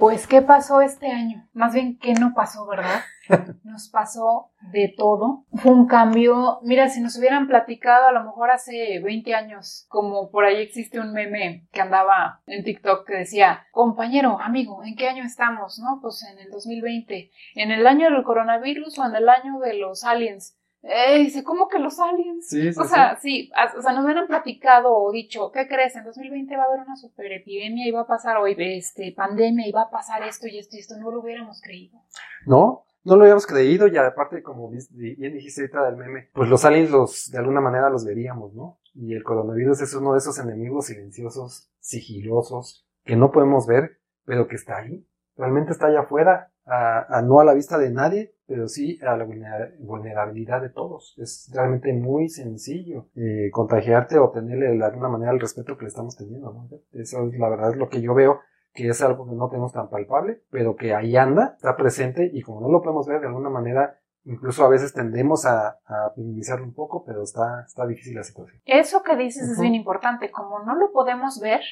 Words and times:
Pues, 0.00 0.26
¿qué 0.26 0.40
pasó 0.40 0.80
este 0.80 1.12
año? 1.12 1.46
Más 1.52 1.74
bien, 1.74 1.98
¿qué 1.98 2.14
no 2.14 2.32
pasó, 2.34 2.66
verdad? 2.66 3.02
Nos 3.64 3.90
pasó 3.90 4.50
de 4.72 4.94
todo. 4.96 5.44
Fue 5.52 5.72
un 5.72 5.86
cambio. 5.86 6.58
Mira, 6.62 6.88
si 6.88 7.02
nos 7.02 7.18
hubieran 7.18 7.46
platicado 7.46 8.08
a 8.08 8.12
lo 8.12 8.24
mejor 8.24 8.50
hace 8.50 8.98
20 9.04 9.34
años, 9.34 9.84
como 9.90 10.30
por 10.30 10.46
ahí 10.46 10.56
existe 10.56 10.98
un 10.98 11.12
meme 11.12 11.68
que 11.70 11.82
andaba 11.82 12.40
en 12.46 12.64
TikTok 12.64 13.06
que 13.06 13.18
decía, 13.18 13.66
compañero, 13.72 14.40
amigo, 14.40 14.82
¿en 14.82 14.96
qué 14.96 15.06
año 15.06 15.22
estamos? 15.22 15.78
No, 15.78 15.98
pues 16.00 16.24
en 16.32 16.38
el 16.38 16.50
2020. 16.50 17.30
¿En 17.56 17.70
el 17.70 17.86
año 17.86 18.10
del 18.10 18.24
coronavirus 18.24 18.98
o 18.98 19.06
en 19.06 19.14
el 19.14 19.28
año 19.28 19.58
de 19.58 19.74
los 19.74 20.04
aliens? 20.04 20.56
Eh, 20.82 21.18
dice, 21.18 21.44
¿cómo 21.44 21.68
que 21.68 21.78
los 21.78 21.98
aliens? 22.00 22.48
Sí, 22.48 22.72
sí, 22.72 22.80
O 22.80 22.84
sea, 22.84 23.16
sí, 23.20 23.50
o 23.76 23.82
sea, 23.82 23.92
nos 23.92 24.04
hubieran 24.04 24.26
platicado 24.26 24.94
o 24.94 25.12
dicho, 25.12 25.52
¿qué 25.52 25.68
crees? 25.68 25.94
En 25.96 26.04
2020 26.04 26.56
va 26.56 26.62
a 26.62 26.66
haber 26.66 26.80
una 26.80 26.96
superepidemia 26.96 27.86
y 27.86 27.90
va 27.90 28.02
a 28.02 28.06
pasar 28.06 28.38
hoy, 28.38 28.56
este, 28.58 29.12
pandemia 29.14 29.68
y 29.68 29.72
va 29.72 29.82
a 29.82 29.90
pasar 29.90 30.22
esto 30.22 30.46
y 30.46 30.58
esto 30.58 30.76
y 30.76 30.80
esto, 30.80 30.96
no 30.96 31.10
lo 31.10 31.20
hubiéramos 31.20 31.60
creído. 31.60 31.98
No, 32.46 32.84
no 33.04 33.16
lo 33.16 33.22
habíamos 33.22 33.46
creído 33.46 33.88
y 33.88 33.96
aparte, 33.98 34.42
como 34.42 34.70
bien 34.70 35.32
dijiste 35.34 35.62
ahorita 35.62 35.84
del 35.84 35.96
meme, 35.96 36.30
pues 36.32 36.48
los 36.48 36.64
aliens 36.64 36.90
los, 36.90 37.30
de 37.30 37.38
alguna 37.38 37.60
manera 37.60 37.90
los 37.90 38.04
veríamos, 38.04 38.54
¿no? 38.54 38.78
Y 38.94 39.14
el 39.14 39.22
coronavirus 39.22 39.82
es 39.82 39.94
uno 39.94 40.12
de 40.12 40.18
esos 40.18 40.38
enemigos 40.38 40.86
silenciosos, 40.86 41.70
sigilosos, 41.78 42.86
que 43.04 43.16
no 43.16 43.30
podemos 43.30 43.66
ver, 43.66 43.98
pero 44.24 44.48
que 44.48 44.56
está 44.56 44.78
ahí. 44.78 45.06
Realmente 45.36 45.72
está 45.72 45.86
allá 45.86 46.00
afuera, 46.00 46.49
a, 46.66 47.18
a- 47.18 47.22
no 47.22 47.40
a 47.40 47.44
la 47.44 47.54
vista 47.54 47.78
de 47.78 47.90
nadie, 47.90 48.34
pero 48.46 48.68
sí 48.68 48.98
a 49.02 49.16
la 49.16 49.24
vulnera- 49.24 49.70
vulnerabilidad 49.80 50.60
de 50.62 50.70
todos. 50.70 51.14
Es 51.18 51.50
realmente 51.54 51.92
muy 51.92 52.28
sencillo 52.28 53.08
eh, 53.16 53.50
contagiarte 53.52 54.18
o 54.18 54.30
tenerle 54.30 54.76
de 54.76 54.84
alguna 54.84 55.08
manera 55.08 55.32
el 55.32 55.40
respeto 55.40 55.76
que 55.76 55.84
le 55.84 55.88
estamos 55.88 56.16
teniendo, 56.16 56.52
¿no? 56.52 56.68
Eso 56.92 57.28
es 57.28 57.38
la 57.38 57.48
verdad 57.48 57.70
es 57.70 57.76
lo 57.76 57.88
que 57.88 58.00
yo 58.00 58.14
veo 58.14 58.40
que 58.72 58.88
es 58.88 59.02
algo 59.02 59.26
que 59.28 59.34
no 59.34 59.48
tenemos 59.48 59.72
tan 59.72 59.90
palpable, 59.90 60.42
pero 60.50 60.76
que 60.76 60.94
ahí 60.94 61.16
anda, 61.16 61.54
está 61.56 61.76
presente 61.76 62.30
y 62.32 62.40
como 62.42 62.60
no 62.60 62.68
lo 62.70 62.80
podemos 62.82 63.04
ver 63.08 63.20
de 63.20 63.26
alguna 63.26 63.50
manera, 63.50 63.98
incluso 64.24 64.64
a 64.64 64.68
veces 64.68 64.92
tendemos 64.92 65.44
a, 65.44 65.80
a 65.86 66.12
minimizarlo 66.16 66.64
un 66.66 66.72
poco, 66.74 67.04
pero 67.04 67.22
está, 67.24 67.64
está 67.66 67.84
difícil 67.84 68.14
la 68.14 68.22
situación. 68.22 68.62
Eso 68.64 69.02
que 69.02 69.16
dices 69.16 69.42
es 69.48 69.52
Ujú. 69.54 69.62
bien 69.62 69.74
importante, 69.74 70.30
como 70.30 70.60
no 70.60 70.76
lo 70.76 70.92
podemos 70.92 71.40
ver, 71.40 71.62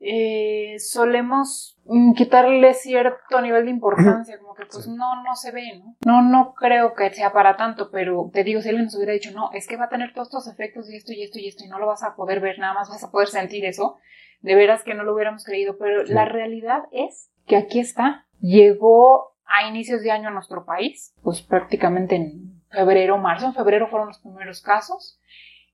eh, 0.00 0.76
solemos 0.78 1.78
mm, 1.84 2.12
quitarle 2.14 2.74
cierto 2.74 3.40
nivel 3.40 3.64
de 3.64 3.70
importancia, 3.70 4.38
como 4.38 4.54
que 4.54 4.66
pues 4.66 4.84
Sí. 4.84 4.90
no, 4.94 5.22
no 5.22 5.34
se 5.36 5.52
ve, 5.52 5.78
¿no? 5.78 5.96
No, 6.04 6.22
no 6.22 6.54
creo 6.54 6.94
que 6.94 7.10
sea 7.14 7.32
para 7.32 7.56
tanto, 7.56 7.90
pero 7.90 8.30
te 8.32 8.44
digo, 8.44 8.60
si 8.60 8.68
alguien 8.68 8.84
nos 8.86 8.96
hubiera 8.96 9.12
dicho, 9.14 9.30
no, 9.32 9.50
es 9.52 9.66
que 9.66 9.76
va 9.76 9.86
a 9.86 9.88
tener 9.88 10.12
todos 10.12 10.28
estos 10.28 10.48
efectos 10.48 10.90
y 10.90 10.96
esto 10.96 11.12
y 11.12 11.22
esto 11.22 11.38
y 11.38 11.48
esto 11.48 11.64
y 11.64 11.68
no 11.68 11.78
lo 11.78 11.86
vas 11.86 12.02
a 12.02 12.14
poder 12.14 12.40
ver, 12.40 12.58
nada 12.58 12.74
más 12.74 12.88
vas 12.88 13.02
a 13.04 13.10
poder 13.10 13.28
sentir 13.28 13.64
eso, 13.64 13.96
de 14.40 14.54
veras 14.54 14.82
que 14.84 14.94
no 14.94 15.02
lo 15.02 15.14
hubiéramos 15.14 15.44
creído, 15.44 15.76
pero 15.78 16.06
Sí. 16.06 16.12
la 16.12 16.24
realidad 16.26 16.82
es 16.92 17.30
que 17.46 17.56
aquí 17.56 17.80
está, 17.80 18.26
llegó 18.40 19.34
a 19.46 19.68
inicios 19.68 20.02
de 20.02 20.10
año 20.10 20.28
a 20.28 20.32
nuestro 20.32 20.64
país, 20.64 21.14
pues 21.22 21.40
prácticamente 21.40 22.16
en 22.16 22.62
febrero, 22.70 23.16
marzo, 23.16 23.46
en 23.46 23.54
febrero 23.54 23.88
fueron 23.88 24.08
los 24.08 24.18
primeros 24.18 24.60
casos, 24.60 25.20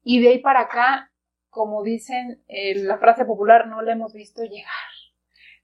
y 0.04 0.20
de 0.20 0.28
ahí 0.30 0.38
para 0.40 0.60
acá, 0.60 1.10
como 1.52 1.82
dicen 1.82 2.42
eh, 2.48 2.74
la 2.82 2.96
frase 2.98 3.26
popular, 3.26 3.68
no 3.68 3.82
la 3.82 3.92
hemos 3.92 4.14
visto 4.14 4.42
llegar. 4.42 4.72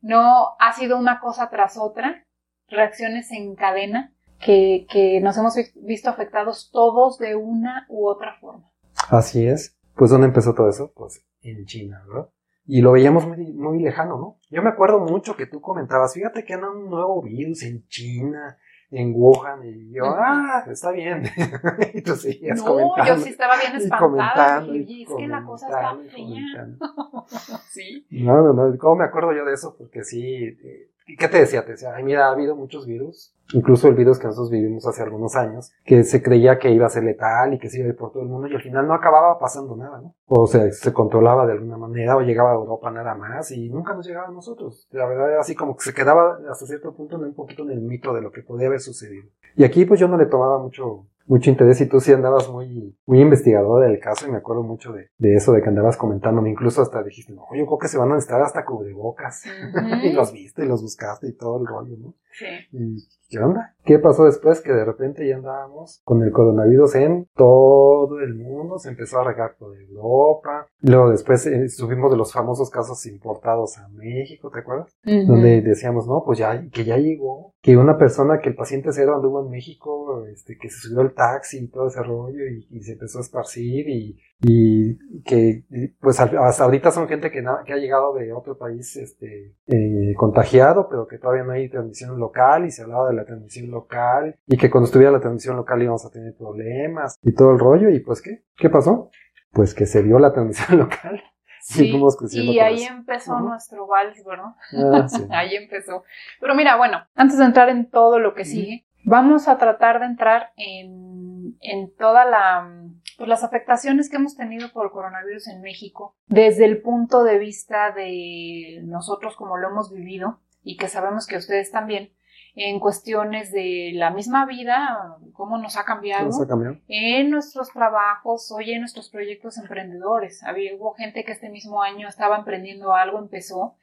No 0.01 0.55
ha 0.61 0.73
sido 0.75 0.99
una 0.99 1.19
cosa 1.19 1.49
tras 1.51 1.77
otra, 1.79 2.27
reacciones 2.69 3.33
en 3.33 3.57
cadena, 3.57 4.15
que, 4.39 4.87
que 4.91 5.21
nos 5.21 5.37
hemos 5.39 5.57
vi- 5.57 5.73
visto 5.83 6.11
afectados 6.11 6.71
todos 6.71 7.19
de 7.19 7.35
una 7.35 7.87
u 7.89 8.07
otra 8.07 8.37
forma. 8.39 8.71
Así 9.09 9.47
es. 9.47 9.77
Pues 9.97 10.11
¿dónde 10.11 10.27
empezó 10.29 10.55
todo 10.55 10.69
eso? 10.69 10.93
Pues 10.95 11.27
en 11.41 11.65
China, 11.65 12.05
¿verdad? 12.07 12.29
Y 12.67 12.83
lo 12.83 12.93
veíamos 12.93 13.27
muy, 13.27 13.53
muy 13.55 13.81
lejano, 13.81 14.19
¿no? 14.19 14.39
Yo 14.51 14.63
me 14.63 14.69
acuerdo 14.69 15.01
mucho 15.01 15.37
que 15.37 15.47
tú 15.47 15.61
comentabas, 15.63 16.13
fíjate 16.13 16.45
que 16.45 16.53
anda 16.53 16.71
un 16.71 16.91
nuevo 16.91 17.23
virus 17.23 17.63
en 17.63 17.87
China, 17.89 18.59
en 18.91 19.13
Wuhan, 19.15 19.61
y 19.65 19.93
yo, 19.93 20.05
ah, 20.07 20.65
está 20.71 20.91
bien. 20.93 21.25
y 21.95 22.01
tú 22.03 22.15
seguías 22.17 22.59
No, 22.59 22.65
comentando. 22.65 23.15
yo 23.17 23.21
sí 23.23 23.29
estaba 23.31 23.55
bien 23.59 23.73
y 23.75 23.85
espantada. 23.85 24.61
comentando, 24.61 24.73
dije, 24.73 24.93
y 24.93 24.95
"Oye, 24.95 25.03
es 25.03 25.09
que 25.19 25.29
la 25.29 25.45
cosa 25.45 25.67
está 25.67 25.91
comentando, 25.91 26.05
y 26.05 26.09
fea. 26.11 26.25
comentando. 26.55 27.27
sí. 27.71 28.07
No, 28.11 28.43
no, 28.43 28.53
no, 28.55 28.79
¿cómo 28.79 28.97
me 28.97 29.05
acuerdo 29.05 29.33
yo 29.35 29.45
de 29.45 29.55
eso? 29.55 29.75
Porque 29.77 30.05
sí, 30.05 30.25
eh, 30.45 30.91
¿qué 31.17 31.29
te 31.29 31.39
decía? 31.39 31.65
Te 31.65 31.73
decía, 31.73 31.95
ay, 31.95 32.05
mira, 32.05 32.27
ha 32.27 32.33
habido 32.33 32.57
muchos 32.57 32.87
virus, 32.87 33.35
incluso 33.53 33.89
el 33.89 33.95
virus 33.95 34.19
que 34.19 34.27
nosotros 34.27 34.51
vivimos 34.51 34.87
hace 34.87 35.03
algunos 35.03 35.37
años, 35.37 35.71
que 35.85 36.05
se 36.05 36.23
creía 36.23 36.59
que 36.59 36.71
iba 36.71 36.87
a 36.87 36.91
ser 36.91 37.05
letal 37.05 37.55
y 37.55 37.59
que 37.59 37.71
se 37.71 37.79
iba 37.79 37.87
a 37.87 37.91
ir 37.91 37.97
por 37.97 38.13
todo 38.13 38.23
el 38.23 38.29
mundo 38.29 38.49
y 38.49 38.55
al 38.55 38.63
final 38.63 38.87
no 38.87 38.95
acababa 38.95 39.39
pasando 39.39 39.77
nada, 39.77 40.01
¿no? 40.01 40.15
O 40.27 40.47
sea, 40.47 40.71
se 40.71 40.93
controlaba 40.93 41.47
de 41.47 41.53
alguna 41.53 41.77
manera 41.77 42.17
o 42.17 42.21
llegaba 42.21 42.51
a 42.51 42.55
Europa 42.55 42.91
nada 42.91 43.15
más 43.15 43.51
y 43.51 43.69
nunca 43.71 43.95
nos 43.95 44.07
llegaba 44.07 44.29
a 44.29 44.33
nosotros. 44.33 44.89
La 44.91 45.07
verdad 45.07 45.31
era 45.31 45.41
así 45.41 45.55
como 45.55 45.77
que 45.77 45.85
se 45.85 45.95
quedaba 45.95 46.39
hasta 46.51 46.67
cierto 46.67 46.95
punto 46.95 47.17
un 47.17 47.35
poquito 47.35 47.63
en 47.63 47.71
el 47.71 47.81
mito 47.81 48.13
de 48.13 48.21
lo 48.21 48.31
que 48.31 48.43
podía 48.43 48.67
haber 48.67 48.81
sucedido. 48.81 49.29
Y 49.57 49.65
aquí 49.65 49.85
pues 49.85 49.99
yo 49.99 50.09
no 50.09 50.17
le 50.17 50.27
tomaba 50.27 50.59
mucho 50.59 51.07
mucho 51.29 51.51
interés 51.51 51.81
y 51.81 51.87
tú 51.87 52.01
sí 52.01 52.13
andabas 52.13 52.49
muy, 52.49 52.97
muy 53.07 53.21
investigador 53.21 53.85
del 53.85 54.01
caso 54.01 54.27
y 54.27 54.31
me 54.31 54.39
acuerdo 54.39 54.63
mucho 54.63 54.93
de, 54.93 55.11
de 55.19 55.37
eso, 55.37 55.53
de 55.53 55.63
que 55.63 55.69
andabas 55.69 55.97
comentándome, 55.97 56.51
incluso 56.51 56.83
hasta 56.83 57.03
dijiste, 57.03 57.33
no, 57.33 57.45
yo 57.55 57.67
creo 57.67 57.79
que 57.79 57.89
se 57.89 57.99
van 57.99 58.11
a 58.11 58.15
necesitar 58.15 58.41
hasta 58.43 58.65
cubrebocas. 58.65 59.45
Y 60.03 60.13
los 60.13 60.33
viste 60.33 60.65
y 60.65 60.69
los 60.69 60.83
buscaste 60.83 61.29
y 61.29 61.33
todo 61.33 61.61
el 61.61 61.67
rollo, 61.67 61.97
¿no? 61.99 62.15
Sí. 62.39 62.47
¿Y 62.73 63.09
qué 63.29 63.39
onda? 63.41 63.75
¿Qué 63.85 63.99
pasó 63.99 64.25
después? 64.25 64.61
Que 64.61 64.73
de 64.73 64.85
repente 64.85 65.27
ya 65.27 65.37
andábamos 65.37 66.01
con 66.05 66.23
el 66.23 66.31
coronavirus 66.31 66.95
en 66.95 67.29
todo 67.35 68.21
el 68.21 68.35
mundo, 68.35 68.79
se 68.79 68.91
empezó 68.91 69.19
a 69.19 69.25
regar 69.25 69.57
por 69.59 69.77
Europa, 69.77 70.67
luego 70.81 71.11
después 71.11 71.45
eh, 71.47 71.69
subimos 71.69 72.11
de 72.11 72.17
los 72.17 72.33
famosos 72.33 72.71
casos 72.71 73.05
importados 73.07 73.79
a 73.79 73.89
México, 73.89 74.51
¿te 74.51 74.61
acuerdas? 74.61 74.97
donde 75.03 75.63
decíamos, 75.63 76.07
no, 76.07 76.23
pues 76.25 76.39
ya, 76.39 76.69
que 76.71 76.85
ya 76.85 76.97
llegó, 76.97 77.55
que 77.61 77.77
una 77.77 77.99
persona, 77.99 78.39
que 78.41 78.51
el 78.51 78.55
paciente 78.55 78.91
cero 78.93 79.17
anduvo 79.17 79.45
en 79.45 79.51
México, 79.51 80.27
este, 80.27 80.57
que 80.57 80.69
se 80.71 80.89
subió 80.89 81.01
al 81.01 81.15
taxi 81.15 81.59
y 81.59 81.69
todo 81.69 81.89
ese 81.89 82.03
rollo 82.03 82.45
y, 82.47 82.67
y 82.71 82.83
se 82.83 82.93
empezó 82.93 83.19
a 83.19 83.23
esparcir 83.23 83.89
y, 83.89 84.19
y 84.41 85.23
que, 85.23 85.65
pues 86.01 86.21
hasta 86.21 86.65
ahorita 86.65 86.93
son 86.93 87.09
gente 87.09 87.31
que, 87.31 87.41
ha 87.41 87.77
llegado 87.77 88.15
de 88.15 88.33
otro 88.33 88.57
país, 88.57 88.97
este, 88.97 89.57
eh, 89.67 90.15
contagiado, 90.17 90.89
pero 90.89 91.09
que 91.09 91.19
todavía 91.19 91.43
no 91.43 91.53
hay 91.53 91.69
transmisión 91.69 92.19
local 92.19 92.65
y 92.65 92.71
se 92.71 92.83
hablaba 92.83 93.09
de 93.09 93.15
la 93.15 93.25
transmisión 93.25 93.71
local 93.71 94.37
y 94.47 94.57
que 94.57 94.71
cuando 94.71 94.87
estuviera 94.87 95.11
la 95.11 95.21
transmisión 95.21 95.57
local 95.57 95.83
íbamos 95.83 96.07
a 96.07 96.11
tener 96.11 96.37
problemas 96.37 97.19
y 97.23 97.35
todo 97.35 97.51
el 97.51 97.59
rollo 97.59 97.91
y 97.91 98.01
pues 98.01 98.23
qué, 98.23 98.45
¿qué 98.57 98.71
pasó? 98.71 99.11
Pues 99.51 99.75
que 99.75 99.87
se 99.87 100.03
dio 100.03 100.19
la 100.19 100.33
transmisión 100.33 100.79
local. 100.79 101.21
Sí, 101.61 101.93
y 102.31 102.61
ahí 102.61 102.85
empezó 102.85 103.39
nuestro 103.41 103.87
vals, 103.87 104.25
¿verdad? 104.25 104.55
Ah, 104.73 105.07
sí. 105.09 105.23
Ahí 105.31 105.55
empezó. 105.55 106.03
Pero 106.41 106.55
mira, 106.55 106.77
bueno, 106.77 106.99
antes 107.15 107.37
de 107.37 107.45
entrar 107.45 107.69
en 107.69 107.91
todo 107.91 108.19
lo 108.19 108.35
que 108.35 108.47
sigue, 108.47 108.87
vamos 109.05 109.49
a 109.49 109.59
tratar 109.59 110.01
de 110.01 110.07
entrar 110.07 110.53
en, 110.57 111.18
en 111.61 111.95
toda 111.95 112.25
la 112.25 112.89
pues 113.17 113.29
las 113.29 113.43
afectaciones 113.43 114.09
que 114.09 114.17
hemos 114.17 114.37
tenido 114.37 114.73
por 114.73 114.87
el 114.87 114.93
coronavirus 114.93 115.49
en 115.49 115.61
México 115.61 116.15
desde 116.27 116.65
el 116.65 116.81
punto 116.83 117.25
de 117.25 117.39
vista 117.39 117.91
de 117.91 118.81
nosotros 118.85 119.37
como 119.37 119.57
lo 119.57 119.69
hemos 119.69 119.93
vivido 119.93 120.41
y 120.63 120.77
que 120.77 120.89
sabemos 120.89 121.27
que 121.27 121.37
ustedes 121.37 121.71
también 121.71 122.13
en 122.55 122.81
cuestiones 122.81 123.53
de 123.53 123.93
la 123.95 124.11
misma 124.11 124.45
vida, 124.45 125.17
cómo 125.33 125.59
nos 125.59 125.77
ha 125.77 125.85
cambiado 125.85 126.27
Nos 126.27 126.41
ha 126.41 126.47
cambiado. 126.47 126.77
en 126.89 127.31
nuestros 127.31 127.71
trabajos, 127.73 128.51
hoy 128.51 128.73
en 128.73 128.81
nuestros 128.81 129.11
proyectos 129.11 129.59
emprendedores. 129.59 130.43
Había, 130.43 130.75
hubo 130.75 130.95
gente 130.95 131.25
que 131.25 131.33
este 131.33 131.51
mismo 131.51 131.83
año 131.83 132.09
estaba 132.09 132.37
emprendiendo 132.37 132.95
algo, 132.95 133.19
empezó. 133.19 133.77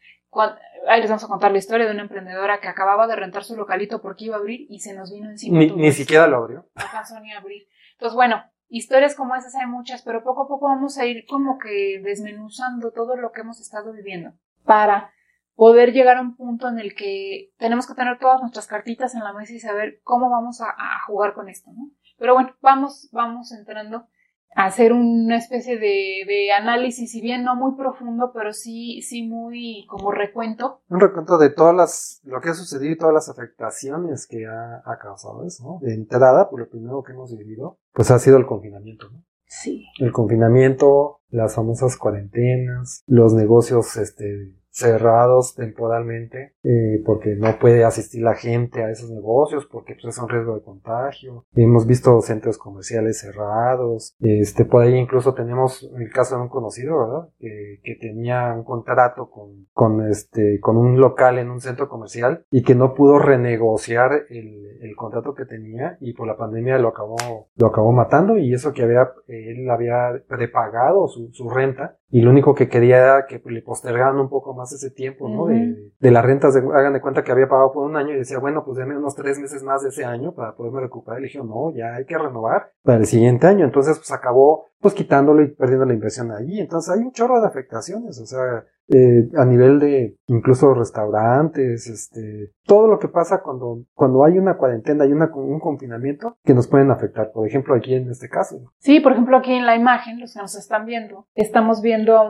Ahí 0.88 1.02
les 1.02 1.10
vamos 1.10 1.24
a 1.24 1.28
contar 1.28 1.52
la 1.52 1.58
historia 1.58 1.86
de 1.86 1.92
una 1.92 2.04
emprendedora 2.04 2.60
que 2.60 2.68
acababa 2.68 3.08
de 3.08 3.16
rentar 3.16 3.44
su 3.44 3.56
localito 3.56 4.02
porque 4.02 4.26
iba 4.26 4.36
a 4.36 4.40
abrir 4.40 4.68
y 4.70 4.80
se 4.80 4.94
nos 4.94 5.12
vino 5.12 5.30
encima. 5.30 5.58
Ni, 5.58 5.72
ni 5.72 5.92
siquiera 5.92 6.28
lo 6.28 6.38
abrió. 6.38 6.70
No 6.76 6.84
alcanzó 6.84 7.20
ni 7.20 7.32
a 7.34 7.40
abrir. 7.40 7.68
Entonces, 7.94 8.16
bueno, 8.16 8.44
historias 8.68 9.16
como 9.16 9.36
esas 9.36 9.56
hay 9.56 9.68
muchas, 9.68 10.02
pero 10.04 10.24
poco 10.24 10.44
a 10.44 10.48
poco 10.48 10.68
vamos 10.68 10.98
a 10.98 11.06
ir 11.06 11.26
como 11.28 11.58
que 11.58 12.02
desmenuzando 12.04 12.92
todo 12.92 13.16
lo 13.16 13.32
que 13.32 13.42
hemos 13.42 13.60
estado 13.60 13.94
viviendo 13.94 14.34
para 14.64 15.12
poder 15.56 15.94
llegar 15.94 16.18
a 16.18 16.22
un 16.22 16.36
punto 16.36 16.68
en 16.68 16.80
el 16.80 16.96
que 16.96 17.54
tenemos 17.58 17.88
que 17.88 17.94
tener 17.94 18.20
todas 18.20 18.42
nuestras 18.42 18.68
cartitas 18.68 19.16
en 19.16 19.24
la 19.24 19.34
mesa 19.34 19.54
y 19.54 19.60
saber 19.60 20.00
cómo 20.04 20.30
vamos 20.30 20.62
a, 20.62 20.76
jugar 21.08 21.34
con 21.34 21.50
esto, 21.50 21.72
¿no? 21.72 21.92
Pero 22.18 22.34
bueno, 22.34 22.56
vamos, 22.62 23.10
vamos 23.12 23.52
entrando 23.52 23.98
a 23.98 24.08
hacer 24.56 24.94
una 24.94 25.38
especie 25.38 25.78
de, 25.78 26.24
de, 26.26 26.52
análisis, 26.54 27.12
si 27.12 27.22
bien 27.22 27.44
no 27.44 27.56
muy 27.56 27.76
profundo, 27.76 28.32
pero 28.34 28.54
sí, 28.54 29.02
sí 29.02 29.28
muy 29.28 29.86
como 29.88 30.12
recuento. 30.12 30.82
Un 30.90 31.02
recuento 31.02 31.38
de 31.38 31.50
todas 31.50 31.76
las, 31.76 32.22
lo 32.24 32.40
que 32.40 32.50
ha 32.50 32.54
sucedido 32.54 32.94
y 32.94 32.98
todas 32.98 33.14
las 33.14 33.30
afectaciones 33.30 34.26
que 34.28 34.48
ha, 34.48 34.82
ha 34.86 34.98
causado 34.98 35.46
eso, 35.46 35.64
¿no? 35.64 35.80
De 35.86 35.94
entrada, 35.94 36.50
por 36.50 36.62
lo 36.62 36.70
primero 36.70 37.04
que 37.04 37.12
hemos 37.12 37.36
vivido, 37.38 37.80
pues 37.94 38.10
ha 38.12 38.20
sido 38.20 38.38
el 38.38 38.46
confinamiento, 38.46 39.10
¿no? 39.10 39.24
Sí. 39.48 39.86
El 40.00 40.12
confinamiento, 40.12 41.20
las 41.30 41.56
famosas 41.56 41.98
cuarentenas, 41.98 43.04
los 43.06 43.34
negocios, 43.34 43.98
este, 43.98 44.54
cerrados 44.76 45.56
temporalmente 45.56 46.54
eh, 46.64 47.02
porque 47.06 47.36
no 47.36 47.58
puede 47.60 47.86
asistir 47.86 48.22
la 48.22 48.36
gente 48.36 48.84
a 48.84 48.92
esos 48.92 49.10
negocios 49.10 49.66
porque 49.72 49.96
pues, 49.96 50.14
es 50.14 50.22
un 50.22 50.28
riesgo 50.28 50.56
de 50.56 50.64
contagio. 50.64 51.46
Hemos 51.56 51.88
visto 51.88 52.20
centros 52.20 52.58
comerciales 52.58 53.22
cerrados. 53.22 54.16
Este, 54.20 54.66
por 54.66 54.84
ahí 54.84 54.96
incluso 54.96 55.34
tenemos 55.34 55.90
el 55.98 56.12
caso 56.12 56.36
de 56.36 56.42
un 56.42 56.50
conocido, 56.50 57.00
¿verdad? 57.00 57.30
Que, 57.40 57.80
que 57.84 57.96
tenía 57.96 58.54
un 58.54 58.66
contrato 58.66 59.30
con, 59.30 59.66
con, 59.72 60.10
este, 60.10 60.60
con 60.60 60.76
un 60.76 61.00
local 61.00 61.38
en 61.38 61.52
un 61.52 61.62
centro 61.62 61.88
comercial 61.88 62.44
y 62.52 62.62
que 62.62 62.76
no 62.76 62.94
pudo 62.94 63.18
renegociar 63.18 64.26
el, 64.30 64.78
el 64.82 64.96
contrato 64.98 65.34
que 65.34 65.46
tenía 65.46 65.98
y 66.02 66.14
por 66.14 66.28
la 66.28 66.36
pandemia 66.36 66.78
lo 66.80 66.90
acabó, 66.90 67.48
lo 67.56 67.68
acabó 67.68 67.94
matando 67.94 68.38
y 68.38 68.54
eso 68.54 68.74
que 68.74 68.84
había, 68.84 69.10
él 69.28 69.70
había 69.70 70.22
prepagado 70.28 71.08
su, 71.08 71.30
su 71.32 71.50
renta 71.50 71.98
y 72.10 72.22
lo 72.22 72.30
único 72.30 72.54
que 72.54 72.70
quería 72.70 72.98
era 72.98 73.26
que 73.26 73.42
le 73.46 73.62
postergaran 73.62 74.18
un 74.18 74.30
poco 74.30 74.54
más 74.54 74.72
ese 74.72 74.92
tiempo, 74.92 75.28
¿no? 75.28 75.48
de, 75.48 75.92
de, 76.00 76.12
las 76.12 76.24
rentas, 76.24 76.54
de, 76.54 76.62
hagan 76.62 76.94
de 76.94 77.02
cuenta 77.02 77.24
que 77.24 77.32
había 77.32 77.48
pagado 77.48 77.72
por 77.72 77.84
un 77.86 77.98
año 77.98 78.14
y 78.14 78.18
decía, 78.18 78.40
bueno, 78.40 78.64
pues 78.64 78.78
déme 78.78 78.98
unos 78.98 79.16
tres 79.16 79.40
meses 79.40 79.64
más 79.64 79.82
de 79.82 79.90
ese 79.90 80.06
año 80.06 80.34
para 80.34 80.56
poderme 80.56 80.82
recuperar. 80.82 81.20
Y 81.20 81.24
le 81.24 81.28
dije, 81.28 81.40
no, 81.40 81.74
ya 81.76 81.96
hay 81.96 82.06
que 82.06 82.18
renovar 82.18 82.72
para 82.84 83.00
el 83.00 83.06
siguiente 83.06 83.48
año. 83.48 83.66
Entonces, 83.66 83.98
pues 83.98 84.12
acabó 84.12 84.68
pues 84.80 84.94
quitándolo 84.94 85.42
y 85.42 85.48
perdiendo 85.48 85.86
la 85.86 85.94
inversión 85.94 86.32
allí. 86.32 86.60
Entonces 86.60 86.94
hay 86.94 87.00
un 87.00 87.12
chorro 87.12 87.42
de 87.42 87.48
afectaciones, 87.48 88.20
o 88.20 88.26
sea, 88.26 88.66
eh, 88.88 89.28
a 89.36 89.46
nivel 89.46 89.80
de 89.80 90.16
incluso 90.28 90.74
restaurantes, 90.74 91.88
este, 91.88 92.52
todo 92.66 92.88
lo 92.88 93.00
que 93.00 93.08
pasa 93.08 93.42
cuando, 93.42 93.84
cuando 93.94 94.24
hay 94.24 94.38
una 94.38 94.58
cuarentena, 94.58 95.04
hay 95.04 95.12
una, 95.12 95.32
un 95.34 95.60
confinamiento 95.60 96.38
que 96.44 96.54
nos 96.54 96.68
pueden 96.68 96.92
afectar. 96.92 97.32
Por 97.32 97.48
ejemplo, 97.48 97.76
aquí 97.76 97.96
en 97.96 98.10
este 98.10 98.30
caso. 98.30 98.74
Sí, 98.80 99.00
por 99.00 99.14
ejemplo, 99.14 99.38
aquí 99.38 99.54
en 99.54 99.66
la 99.66 99.76
imagen, 99.76 100.20
los 100.20 100.34
que 100.34 100.40
nos 100.40 100.56
están 100.56 100.86
viendo, 100.86 101.28
estamos 101.34 101.82
viendo 101.82 102.22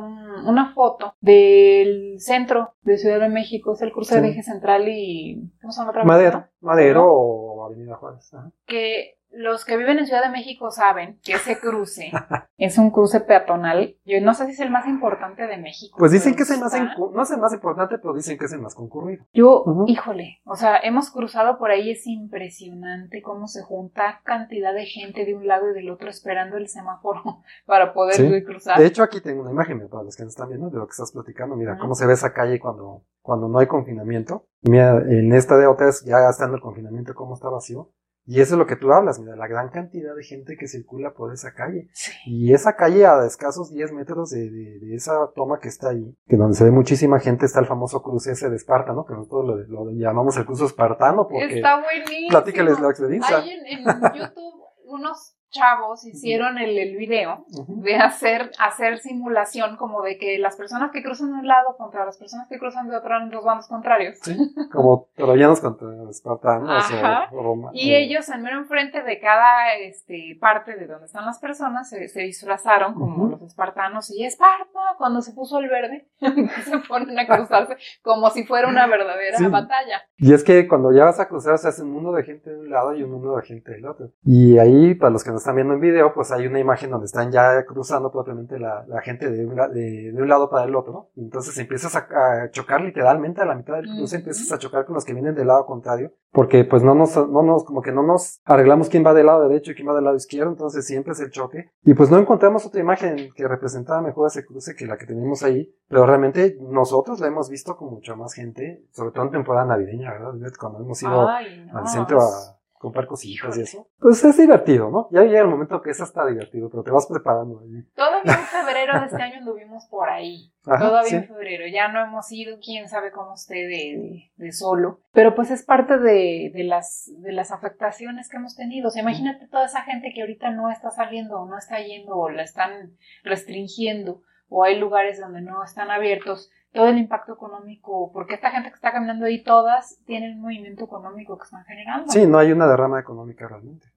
una 0.46 0.74
foto 0.74 1.14
del 1.22 2.20
centro 2.20 2.74
de 2.82 2.98
Ciudad 2.98 3.20
de 3.20 3.30
México, 3.30 3.74
es 3.74 3.82
el 3.82 3.92
cruce 3.92 4.22
de 4.22 4.30
eje 4.30 4.44
central 4.44 4.88
y, 4.88 5.52
¿cómo 5.62 5.72
se 5.72 5.80
llama 5.80 5.92
otra 5.92 6.04
Madero, 6.04 6.46
Madero 6.62 7.06
o 7.06 7.66
Avenida 7.66 7.96
Juárez. 7.96 8.32
Que 8.66 9.18
los 9.36 9.66
que 9.66 9.78
viven 9.78 10.00
en 10.00 10.06
Ciudad 10.06 10.24
de 10.24 10.30
México 10.30 10.72
saben 10.72 11.20
que 11.24 11.34
ese 11.34 11.60
cruce 11.60 12.12
es 12.58 12.78
un 12.78 12.92
cruce 12.92 13.20
peatonal. 13.20 13.98
Yo 14.06 14.22
no 14.22 14.34
sé 14.34 14.46
si 14.46 14.52
es 14.54 14.60
el 14.60 14.72
más 14.72 14.88
importante 14.88 15.46
de 15.48 15.58
México. 15.58 15.98
Pues 16.00 16.12
dicen 16.12 16.36
que 16.36 16.44
es 16.44 16.52
el 16.52 16.60
más, 16.60 16.74
no 16.74 17.22
es 17.22 17.32
el 17.32 17.40
más 17.40 17.54
importante, 17.54 17.98
pero 17.98 18.14
dicen 18.14 18.38
que 18.38 18.46
es 18.46 18.54
el 18.54 18.62
más 18.62 18.76
concurrido. 18.76 19.26
Yo, 19.34 19.66
híjole, 19.88 20.42
o 20.46 20.56
sea, 20.56 20.78
hemos 20.78 21.12
cruzado 21.12 21.58
por 21.58 21.72
ahí, 21.72 21.92
es 21.92 22.08
impresionante 22.08 23.22
cómo 23.22 23.48
se 23.48 23.62
junta 23.64 24.22
cantidad 24.24 24.74
de 24.74 24.86
gente 24.86 25.26
de 25.26 25.36
un 25.36 25.48
lado 25.48 25.70
y 25.70 25.74
del 25.74 25.90
otro 25.90 26.10
esperando 26.10 26.58
el 26.58 26.68
semáforo 26.68 27.22
para 27.66 27.94
poder 27.94 28.44
cruzar. 28.44 28.80
De 28.80 28.86
hecho, 28.86 29.04
aquí 29.04 29.22
tengo 29.22 29.42
una 29.42 29.52
imagen 29.52 29.88
para 29.90 30.04
los 30.04 30.16
que 30.16 30.24
nos 30.24 30.34
están 30.34 30.50
viendo 30.50 30.70
de 30.70 30.78
lo 30.78 30.88
que 30.88 30.92
estás 30.92 31.12
platicando. 31.12 31.56
Mira 31.56 31.78
cómo 31.78 31.96
se 31.96 32.06
ve 32.06 32.14
esa 32.14 32.34
calle 32.34 32.60
cuando, 32.60 33.04
cuando 33.22 33.48
no 33.48 33.60
hay 33.60 33.68
confinamiento. 33.68 34.48
Mira, 34.62 34.98
en 34.98 35.34
esta 35.34 35.58
de 35.58 35.68
otras, 35.68 36.04
ya 36.06 36.30
estando 36.30 36.56
el 36.56 36.62
confinamiento, 36.62 37.14
cómo 37.14 37.36
está 37.36 37.50
vacío. 37.50 37.92
Y 38.28 38.42
eso 38.42 38.56
es 38.56 38.60
lo 38.60 38.66
que 38.66 38.76
tú 38.76 38.92
hablas, 38.92 39.20
mira, 39.20 39.36
la 39.36 39.48
gran 39.48 39.70
cantidad 39.70 40.16
de 40.16 40.24
gente 40.24 40.58
que 40.58 40.68
circula 40.68 41.14
por 41.14 41.32
esa 41.32 41.54
calle. 41.54 41.90
Y 42.26 42.54
esa 42.54 42.76
calle 42.76 43.06
a 43.06 43.24
escasos 43.26 43.72
10 43.72 43.94
metros 43.94 44.32
de, 44.32 44.50
de, 44.50 44.96
esa 44.96 45.32
toma 45.36 45.60
que 45.60 45.68
está 45.68 45.90
ahí, 45.90 46.18
que 46.28 46.36
donde 46.36 46.58
se 46.58 46.64
ve 46.64 46.72
muchísima 46.72 47.20
gente, 47.20 47.46
está 47.46 47.60
el 47.60 47.68
famoso 47.68 48.02
cruce 48.02 48.32
ese 48.32 48.50
de 48.50 48.56
Esparta, 48.56 48.94
¿no? 48.94 49.06
Que 49.06 49.14
nosotros 49.14 49.68
lo, 49.68 49.92
llamamos 49.92 50.38
el 50.38 50.46
cruce 50.46 50.66
espartano 50.66 51.28
porque... 51.28 51.58
Está 51.58 51.82
buenísimo. 51.82 52.30
Platícales 52.30 52.80
la 52.80 52.90
experiencia. 52.90 53.38
Hay 53.38 53.50
en, 53.52 53.66
en 53.68 53.86
YouTube 54.16 54.56
unos 54.86 55.35
chavos 55.56 56.06
hicieron 56.06 56.58
el, 56.58 56.78
el 56.78 56.98
video 56.98 57.46
de 57.68 57.96
hacer, 57.96 58.52
hacer 58.60 59.00
simulación 59.00 59.78
como 59.78 60.02
de 60.02 60.18
que 60.18 60.38
las 60.38 60.56
personas 60.56 60.92
que 60.92 61.02
cruzan 61.02 61.32
de 61.32 61.40
un 61.40 61.48
lado 61.48 61.76
contra 61.78 62.06
las 62.06 62.18
personas 62.18 62.48
que 62.50 62.60
cruzan 62.60 62.90
de 62.90 62.98
otro 62.98 63.18
en 63.18 63.30
dos 63.30 63.44
bandos 63.44 63.68
contrarios. 63.68 64.20
Sí, 64.22 64.36
como 64.72 65.08
troyanos 65.16 65.62
contra 65.62 65.88
espartanos 66.10 66.86
o 67.32 67.44
Roma. 67.44 67.72
Y 67.74 67.94
ellos 67.96 68.28
en 68.30 68.42
mero 68.42 68.60
enfrente 68.60 69.02
de 69.02 69.20
cada 69.20 69.76
este, 69.76 70.38
parte 70.40 70.76
de 70.76 70.88
donde 70.88 71.06
están 71.06 71.26
las 71.26 71.40
personas 71.40 71.90
se, 71.90 72.08
se 72.08 72.22
disfrazaron 72.22 72.94
como 72.94 73.28
los 73.28 73.42
espartanos 73.42 74.12
y 74.12 74.26
Esparta, 74.26 74.80
cuando 74.98 75.22
se 75.22 75.34
puso 75.34 75.60
el 75.60 75.70
verde, 75.70 76.08
se 76.20 76.78
ponen 76.88 77.18
a 77.18 77.28
cruzarse 77.28 77.78
como 78.02 78.30
si 78.30 78.44
fuera 78.44 78.68
una 78.68 78.88
verdadera 78.88 79.38
batalla. 79.50 80.02
Y 80.18 80.34
es 80.34 80.44
que 80.44 80.68
cuando 80.68 80.92
ya 80.92 81.06
vas 81.06 81.20
a 81.20 81.28
cruzar 81.28 81.58
se 81.58 81.68
hace 81.68 81.84
un 81.84 81.92
mundo 81.92 82.12
de 82.12 82.24
gente 82.24 82.50
de 82.50 82.60
un 82.60 82.70
lado 82.70 82.96
y 82.96 83.04
un 83.04 83.12
mundo 83.12 83.36
de 83.36 83.44
gente 83.44 83.72
del 83.72 83.86
otro. 83.86 84.12
Y 84.24 84.58
ahí, 84.58 84.96
para 84.96 85.12
los 85.12 85.24
que 85.24 85.32
nos 85.32 85.45
están 85.46 85.56
viendo 85.56 85.76
en 85.76 85.80
video, 85.80 86.12
pues 86.12 86.32
hay 86.32 86.48
una 86.48 86.60
imagen 86.60 86.90
donde 86.90 87.06
están 87.06 87.32
ya 87.32 87.64
cruzando 87.66 88.12
propiamente 88.12 88.58
la, 88.58 88.84
la 88.88 89.02
gente 89.02 89.30
de 89.30 89.46
un, 89.46 89.56
de, 89.56 90.12
un, 90.16 90.28
lado 90.28 90.50
para 90.50 90.66
el 90.66 90.76
otro, 90.76 91.10
Y 91.16 91.22
entonces 91.22 91.56
empiezas 91.60 91.96
a, 91.96 92.50
chocar 92.50 92.82
literalmente 92.82 93.42
a 93.42 93.46
la 93.46 93.54
mitad 93.54 93.76
del 93.76 93.86
cruce, 93.86 94.16
empiezas 94.16 94.52
a 94.52 94.58
chocar 94.58 94.86
con 94.86 94.96
los 94.96 95.06
que 95.06 95.14
vienen 95.14 95.36
del 95.36 95.48
lado 95.48 95.68
contrario, 95.68 96.14
porque 96.32 96.66
pues 96.66 96.82
no 96.82 96.96
nos, 96.96 97.16
no 97.16 97.44
nos, 97.44 97.64
como 97.64 97.84
que 97.84 97.92
no 97.92 98.02
nos 98.02 98.42
arreglamos 98.44 98.90
quién 98.90 99.06
va 99.06 99.14
del 99.14 99.28
lado 99.28 99.48
derecho 99.48 99.72
y 99.72 99.76
quién 99.76 99.88
va 99.88 99.94
del 99.94 100.06
lado 100.06 100.16
izquierdo, 100.16 100.50
entonces 100.50 100.86
siempre 100.86 101.14
es 101.14 101.20
el 101.20 101.30
choque. 101.30 101.70
Y 101.84 101.94
pues 101.94 102.10
no 102.10 102.18
encontramos 102.18 102.66
otra 102.66 102.82
imagen 102.82 103.30
que 103.36 103.48
representaba 103.48 104.02
mejor 104.02 104.28
ese 104.28 104.46
cruce 104.46 104.76
que 104.76 104.88
la 104.88 104.98
que 104.98 105.06
tenemos 105.06 105.44
ahí, 105.44 105.72
pero 105.88 106.08
realmente 106.08 106.58
nosotros 106.60 107.20
la 107.20 107.28
hemos 107.28 107.52
visto 107.52 107.78
con 107.78 107.92
mucha 107.92 108.16
más 108.16 108.34
gente, 108.34 108.84
sobre 108.92 109.12
todo 109.12 109.26
en 109.26 109.32
temporada 109.32 109.68
navideña, 109.68 110.12
¿verdad? 110.12 110.34
Cuando 110.60 110.80
hemos 110.80 111.02
ido 111.04 111.28
al 111.28 111.88
centro 111.88 112.20
a 112.20 112.55
comprar 112.86 113.08
cositas 113.08 113.58
y 113.58 113.62
eso. 113.62 113.88
Pues 114.00 114.24
es 114.24 114.38
divertido, 114.38 114.92
¿no? 114.92 115.10
Ya 115.12 115.24
llega 115.24 115.42
el 115.42 115.48
momento 115.48 115.82
que 115.82 115.90
eso 115.90 116.04
está 116.04 116.26
divertido, 116.26 116.70
pero 116.70 116.84
te 116.84 116.92
vas 116.92 117.08
preparando. 117.08 117.62
Todavía 117.96 118.34
en 118.34 118.46
febrero 118.46 119.00
de 119.00 119.06
este 119.08 119.22
año 119.22 119.38
anduvimos 119.40 119.88
por 119.90 120.10
ahí. 120.10 120.54
Todavía 120.64 121.18
en 121.18 121.28
febrero. 121.28 121.66
Ya 121.68 121.88
no 121.88 122.00
hemos 122.00 122.32
ido, 122.32 122.58
quién 122.64 122.88
sabe 122.88 123.12
cómo 123.12 123.34
esté 123.34 123.56
de, 123.56 124.32
de, 124.36 124.52
solo. 124.52 125.02
Pero 125.12 125.34
pues 125.34 125.50
es 125.50 125.64
parte 125.64 125.98
de, 125.98 126.52
de, 126.54 126.64
las, 126.64 127.12
de 127.18 127.32
las 127.32 127.52
afectaciones 127.52 128.30
que 128.30 128.38
hemos 128.38 128.56
tenido. 128.56 128.90
O 128.90 128.92
sea, 128.92 129.02
imagínate 129.02 129.48
toda 129.48 129.66
esa 129.66 129.82
gente 129.82 130.12
que 130.14 130.22
ahorita 130.22 130.52
no 130.52 130.70
está 130.70 130.92
saliendo 130.92 131.42
o 131.42 131.48
no 131.48 131.58
está 131.58 131.80
yendo 131.80 132.16
o 132.16 132.30
la 132.30 132.44
están 132.44 132.96
restringiendo 133.24 134.22
o 134.48 134.64
hay 134.64 134.80
lugares 134.80 135.20
donde 135.20 135.42
no 135.42 135.64
están 135.64 135.90
abiertos 135.90 136.52
todo 136.76 136.90
el 136.90 136.98
impacto 136.98 137.34
económico, 137.34 138.12
porque 138.12 138.36
esta 138.36 138.52
gente 138.52 138.70
que 138.70 138.76
está 138.76 138.92
caminando 138.92 139.26
ahí, 139.26 139.42
todas 139.42 139.98
tienen 140.06 140.36
un 140.36 140.42
movimiento 140.42 140.84
económico 140.84 141.38
que 141.38 141.46
están 141.46 141.64
generando. 141.64 142.12
Sí, 142.12 142.28
no 142.28 142.38
hay 142.38 142.52
una 142.52 142.68
derrama 142.68 143.00
económica 143.00 143.48
realmente. 143.48 143.88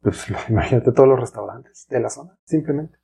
Pues 0.00 0.26
imagínate 0.48 0.92
todos 0.92 1.08
los 1.08 1.20
restaurantes 1.20 1.86
de 1.88 2.00
la 2.00 2.08
zona, 2.08 2.36
simplemente. 2.44 2.98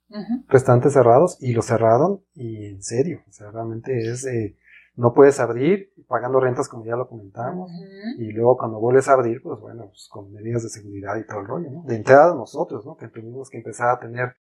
Restaurantes 0.47 0.93
cerrados 0.93 1.37
y 1.39 1.53
los 1.53 1.67
cerraron 1.67 2.21
y 2.33 2.65
en 2.65 2.81
serio, 2.81 3.21
o 3.27 3.31
sea, 3.31 3.51
realmente 3.51 3.97
es... 4.09 4.25
Eh, 4.25 4.57
no 4.97 5.13
puedes 5.13 5.39
abrir 5.39 5.93
pagando 6.07 6.39
rentas 6.39 6.67
como 6.67 6.83
ya 6.83 6.95
lo 6.95 7.07
comentamos 7.07 7.71
y 8.17 8.31
luego 8.31 8.57
cuando 8.57 8.79
vuelves 8.79 9.07
a 9.07 9.13
abrir 9.13 9.41
pues 9.41 9.59
bueno 9.59 9.85
pues 9.87 10.09
con 10.11 10.33
medidas 10.33 10.63
de 10.63 10.69
seguridad 10.69 11.15
y 11.17 11.25
todo 11.25 11.39
el 11.39 11.47
rollo 11.47 11.71
¿no? 11.71 11.83
de 11.83 11.95
entrada 11.95 12.35
nosotros 12.35 12.85
¿no? 12.85 12.97
que 12.97 13.07
tuvimos 13.07 13.49
que 13.49 13.57
empezar 13.57 13.89
a 13.89 13.99
tener 13.99 14.35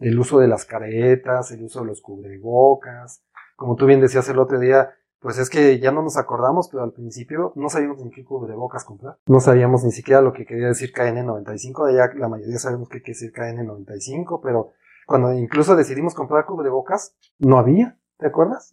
el 0.00 0.18
uso 0.18 0.38
de 0.38 0.48
las 0.48 0.64
caretas 0.64 1.50
el 1.50 1.64
uso 1.64 1.80
de 1.80 1.86
los 1.86 2.00
cubrebocas 2.00 3.24
como 3.56 3.76
tú 3.76 3.86
bien 3.86 4.00
decías 4.00 4.28
el 4.28 4.38
otro 4.38 4.58
día 4.58 4.90
pues 5.20 5.38
es 5.38 5.50
que 5.50 5.78
ya 5.78 5.92
no 5.92 6.02
nos 6.02 6.16
acordamos, 6.16 6.68
pero 6.70 6.82
al 6.82 6.92
principio 6.92 7.52
no 7.54 7.68
sabíamos 7.68 8.02
ni 8.02 8.10
qué 8.10 8.24
cubrebocas 8.24 8.84
comprar. 8.84 9.18
No 9.26 9.38
sabíamos 9.40 9.84
ni 9.84 9.92
siquiera 9.92 10.22
lo 10.22 10.32
que 10.32 10.46
quería 10.46 10.68
decir 10.68 10.92
KN95, 10.94 11.88
de 11.88 11.94
ya 11.94 12.10
la 12.18 12.28
mayoría 12.28 12.58
sabemos 12.58 12.88
qué 12.88 13.02
quiere 13.02 13.18
decir 13.18 13.32
KN95, 13.32 14.40
pero 14.42 14.72
cuando 15.06 15.34
incluso 15.34 15.76
decidimos 15.76 16.14
comprar 16.14 16.46
cubrebocas, 16.46 17.14
no 17.38 17.58
había. 17.58 17.98
¿Te 18.20 18.26
acuerdas? 18.26 18.70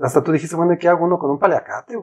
Hasta 0.00 0.22
tú 0.22 0.32
dijiste, 0.32 0.56
bueno, 0.56 0.76
¿qué 0.78 0.88
hago 0.88 1.04
uno 1.04 1.18
con 1.18 1.30
un 1.30 1.38
paliacate? 1.38 1.96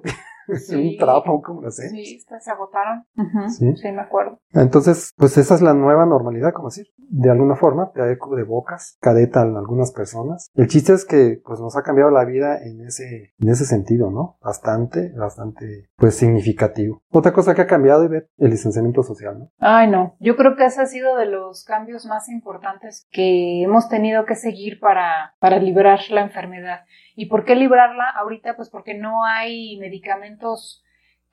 un 0.71 0.97
trapo, 0.97 1.41
como 1.41 1.62
lo 1.62 1.71
sé. 1.71 1.89
Sí, 1.89 2.19
se 2.39 2.51
agotaron. 2.51 3.05
¿Sí? 3.50 3.75
¿Sí? 3.75 3.91
me 3.91 4.01
acuerdo. 4.01 4.39
Entonces, 4.53 5.13
pues 5.17 5.38
esa 5.38 5.55
es 5.55 5.62
la 5.62 5.73
nueva 5.73 6.05
normalidad, 6.05 6.53
como 6.53 6.69
decir. 6.69 6.88
De 6.97 7.29
alguna 7.29 7.55
forma, 7.55 7.91
te 7.91 8.12
eco 8.12 8.35
de 8.35 8.43
bocas, 8.43 8.97
cadetan 9.01 9.55
algunas 9.55 9.91
personas. 9.91 10.50
El 10.55 10.67
chiste 10.67 10.93
es 10.93 11.05
que, 11.05 11.41
pues, 11.45 11.59
nos 11.59 11.75
ha 11.77 11.83
cambiado 11.83 12.12
la 12.12 12.25
vida 12.25 12.57
en 12.63 12.81
ese, 12.85 13.33
en 13.39 13.50
ese 13.50 13.65
sentido, 13.65 14.09
¿no? 14.09 14.38
Bastante, 14.41 15.12
bastante, 15.15 15.89
pues, 15.95 16.15
significativo. 16.15 17.01
Otra 17.12 17.33
cosa 17.33 17.53
que 17.53 17.62
ha 17.62 17.67
cambiado, 17.67 18.03
Ivette, 18.05 18.29
el 18.38 18.51
licenciamiento 18.51 19.03
social, 19.03 19.39
¿no? 19.39 19.51
Ay, 19.59 19.89
no. 19.89 20.15
Yo 20.19 20.35
creo 20.35 20.55
que 20.55 20.65
ese 20.65 20.81
ha 20.81 20.85
sido 20.85 21.15
de 21.17 21.25
los 21.25 21.63
cambios 21.63 22.05
más 22.05 22.29
importantes 22.29 23.07
que 23.12 23.63
hemos 23.63 23.89
tenido 23.89 24.25
que 24.25 24.35
seguir 24.35 24.79
para, 24.79 25.35
para 25.39 25.57
librar 25.57 26.00
la 26.09 26.21
enfermedad. 26.21 26.81
¿Y 27.15 27.27
por 27.27 27.46
qué 27.46 27.55
librarla 27.55 28.10
ahorita? 28.10 28.55
Pues 28.55 28.70
porque 28.70 28.93
no 28.93 29.24
hay 29.24 29.77
medicamentos 29.77 30.84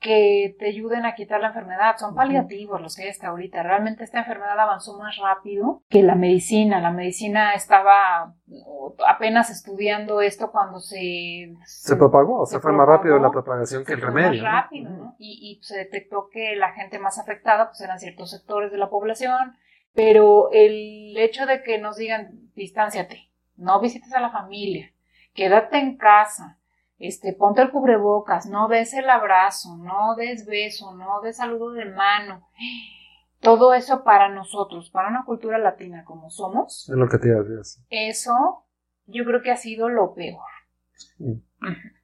que 0.01 0.55
te 0.57 0.65
ayuden 0.65 1.05
a 1.05 1.13
quitar 1.13 1.39
la 1.39 1.49
enfermedad. 1.49 1.95
Son 1.97 2.15
paliativos 2.15 2.81
los 2.81 2.95
que 2.95 3.03
hay 3.03 3.09
hasta 3.09 3.27
ahorita. 3.27 3.61
Realmente 3.61 4.03
esta 4.03 4.19
enfermedad 4.19 4.59
avanzó 4.59 4.97
más 4.97 5.15
rápido 5.17 5.83
que 5.89 6.01
la 6.01 6.15
medicina. 6.15 6.81
La 6.81 6.91
medicina 6.91 7.53
estaba 7.53 8.33
apenas 9.07 9.51
estudiando 9.51 10.21
esto 10.21 10.51
cuando 10.51 10.79
se... 10.79 11.53
Se, 11.65 11.95
propagó, 11.95 12.41
o 12.41 12.45
sea, 12.47 12.59
fue 12.59 12.71
más 12.71 12.87
rápido 12.87 13.19
la 13.19 13.29
propagación 13.29 13.85
que 13.85 13.93
el 13.93 14.01
remedio. 14.01 14.41
Más 14.41 14.63
rápido, 14.63 14.89
¿no? 14.89 15.15
Y, 15.19 15.59
y, 15.59 15.63
se 15.63 15.77
detectó 15.77 16.29
que 16.31 16.55
la 16.55 16.73
gente 16.73 16.97
más 16.97 17.19
afectada 17.19 17.67
pues 17.67 17.79
eran 17.81 17.99
ciertos 17.99 18.31
sectores 18.31 18.71
de 18.71 18.79
la 18.79 18.89
población, 18.89 19.55
pero 19.93 20.49
el 20.51 21.15
hecho 21.15 21.45
de 21.45 21.61
que 21.61 21.77
nos 21.77 21.97
digan, 21.97 22.49
distánciate, 22.55 23.29
no 23.55 23.79
visites 23.79 24.11
a 24.13 24.19
la 24.19 24.31
familia, 24.31 24.91
quédate 25.33 25.77
en 25.77 25.97
casa, 25.97 26.59
este, 26.99 27.33
ponte 27.33 27.61
el 27.61 27.71
cubrebocas, 27.71 28.45
no 28.45 28.67
des 28.67 28.93
el 28.93 29.09
abrazo, 29.09 29.77
no 29.77 30.15
des 30.15 30.45
beso, 30.45 30.93
no 30.93 31.21
des 31.21 31.37
saludo 31.37 31.71
de 31.71 31.85
mano. 31.85 32.47
Todo 33.39 33.73
eso 33.73 34.03
para 34.03 34.29
nosotros, 34.29 34.91
para 34.91 35.09
una 35.09 35.25
cultura 35.25 35.57
latina 35.57 36.03
como 36.05 36.29
somos. 36.29 36.87
Es 36.87 36.95
lo 36.95 37.09
que 37.09 37.17
te 37.17 37.29
iba 37.29 37.41
Eso 37.89 38.65
yo 39.07 39.25
creo 39.25 39.41
que 39.41 39.51
ha 39.51 39.57
sido 39.57 39.89
lo 39.89 40.13
peor. 40.13 40.45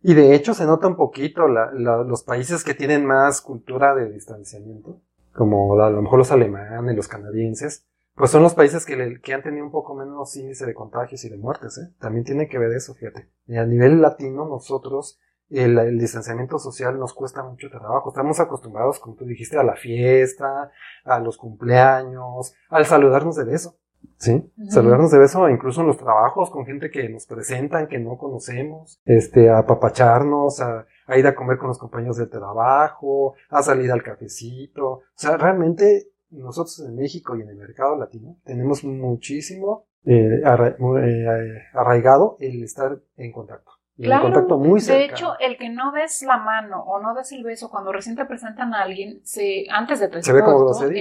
Y 0.02 0.14
de 0.14 0.34
hecho 0.34 0.56
se 0.56 0.66
nota 0.66 0.88
un 0.88 0.96
poquito 0.96 1.48
los 1.48 2.24
países 2.24 2.64
que 2.64 2.74
tienen 2.74 3.06
más 3.06 3.42
cultura 3.42 3.94
de 3.94 4.12
distanciamiento, 4.12 5.02
como 5.34 5.80
a 5.80 5.90
lo 5.90 6.02
mejor 6.02 6.20
los 6.20 6.32
alemanes, 6.32 6.96
los 6.96 7.08
canadienses, 7.08 7.86
pues 8.18 8.32
son 8.32 8.42
los 8.42 8.56
países 8.56 8.84
que, 8.84 9.20
que 9.22 9.34
han 9.34 9.44
tenido 9.44 9.64
un 9.64 9.72
poco 9.72 9.94
menos 9.94 10.36
índice 10.36 10.66
de 10.66 10.74
contagios 10.74 11.24
y 11.24 11.30
de 11.30 11.38
muertes, 11.38 11.78
¿eh? 11.78 11.94
También 12.00 12.26
tiene 12.26 12.48
que 12.48 12.58
ver 12.58 12.72
eso, 12.72 12.96
fíjate. 12.96 13.30
Y 13.46 13.58
a 13.58 13.66
nivel 13.66 14.02
latino, 14.02 14.48
nosotros, 14.48 15.20
el, 15.50 16.00
distanciamiento 16.00 16.58
social 16.58 16.98
nos 16.98 17.14
cuesta 17.14 17.44
mucho 17.44 17.70
trabajo. 17.70 18.10
Estamos 18.10 18.40
acostumbrados, 18.40 19.00
como 19.00 19.16
tú 19.16 19.26
dijiste, 19.26 19.58
a 19.58 19.64
la 19.64 19.76
fiesta, 19.76 20.72
a 21.06 21.20
los 21.20 21.38
cumpleaños, 21.38 22.56
al 22.70 22.88
saludarnos 22.88 23.36
de 23.36 23.44
beso. 23.44 23.78
¿Sí? 24.18 24.52
Saludarnos 24.70 25.12
de 25.12 25.20
beso 25.20 25.48
incluso 25.48 25.82
en 25.82 25.88
los 25.88 25.98
trabajos 25.98 26.50
con 26.50 26.66
gente 26.66 26.90
que 26.90 27.08
nos 27.10 27.28
presentan, 27.28 27.88
que 27.88 28.00
no 28.00 28.18
conocemos, 28.18 29.00
este, 29.06 29.50
a 29.50 29.60
apapacharnos, 29.60 30.60
a, 30.60 30.88
a 31.06 31.18
ir 31.18 31.28
a 31.28 31.36
comer 31.36 31.60
con 31.60 31.68
los 31.68 31.78
compañeros 31.78 32.18
de 32.18 32.26
trabajo, 32.26 33.36
a 33.50 33.62
salir 33.62 33.92
al 33.92 34.02
cafecito. 34.02 34.86
O 34.88 35.04
sea, 35.14 35.38
realmente 35.38 36.08
nosotros 36.30 36.80
en 36.80 36.96
México 36.96 37.36
y 37.36 37.42
en 37.42 37.50
el 37.50 37.56
mercado 37.56 37.98
latino 37.98 38.38
tenemos 38.44 38.84
muchísimo 38.84 39.86
eh, 40.06 40.42
eh, 40.42 41.64
arraigado 41.74 42.38
el 42.40 42.64
estar 42.64 43.00
en 43.18 43.32
contacto. 43.32 43.72
Claro, 43.98 44.24
contacto 44.24 44.60
muy. 44.60 44.80
De 44.80 45.06
hecho, 45.06 45.34
el 45.40 45.58
que 45.58 45.70
no 45.70 45.92
des 45.92 46.22
la 46.22 46.38
mano 46.38 46.84
o 46.84 47.02
no 47.02 47.16
des 47.16 47.32
el 47.32 47.44
beso 47.44 47.70
cuando 47.70 47.92
recién 47.92 48.16
te 48.16 48.26
presentan 48.26 48.74
a 48.76 48.84
alguien, 48.84 49.22
se, 49.24 49.66
antes 49.72 50.00
de 50.00 50.08
tu 50.08 50.22
se 50.22 50.32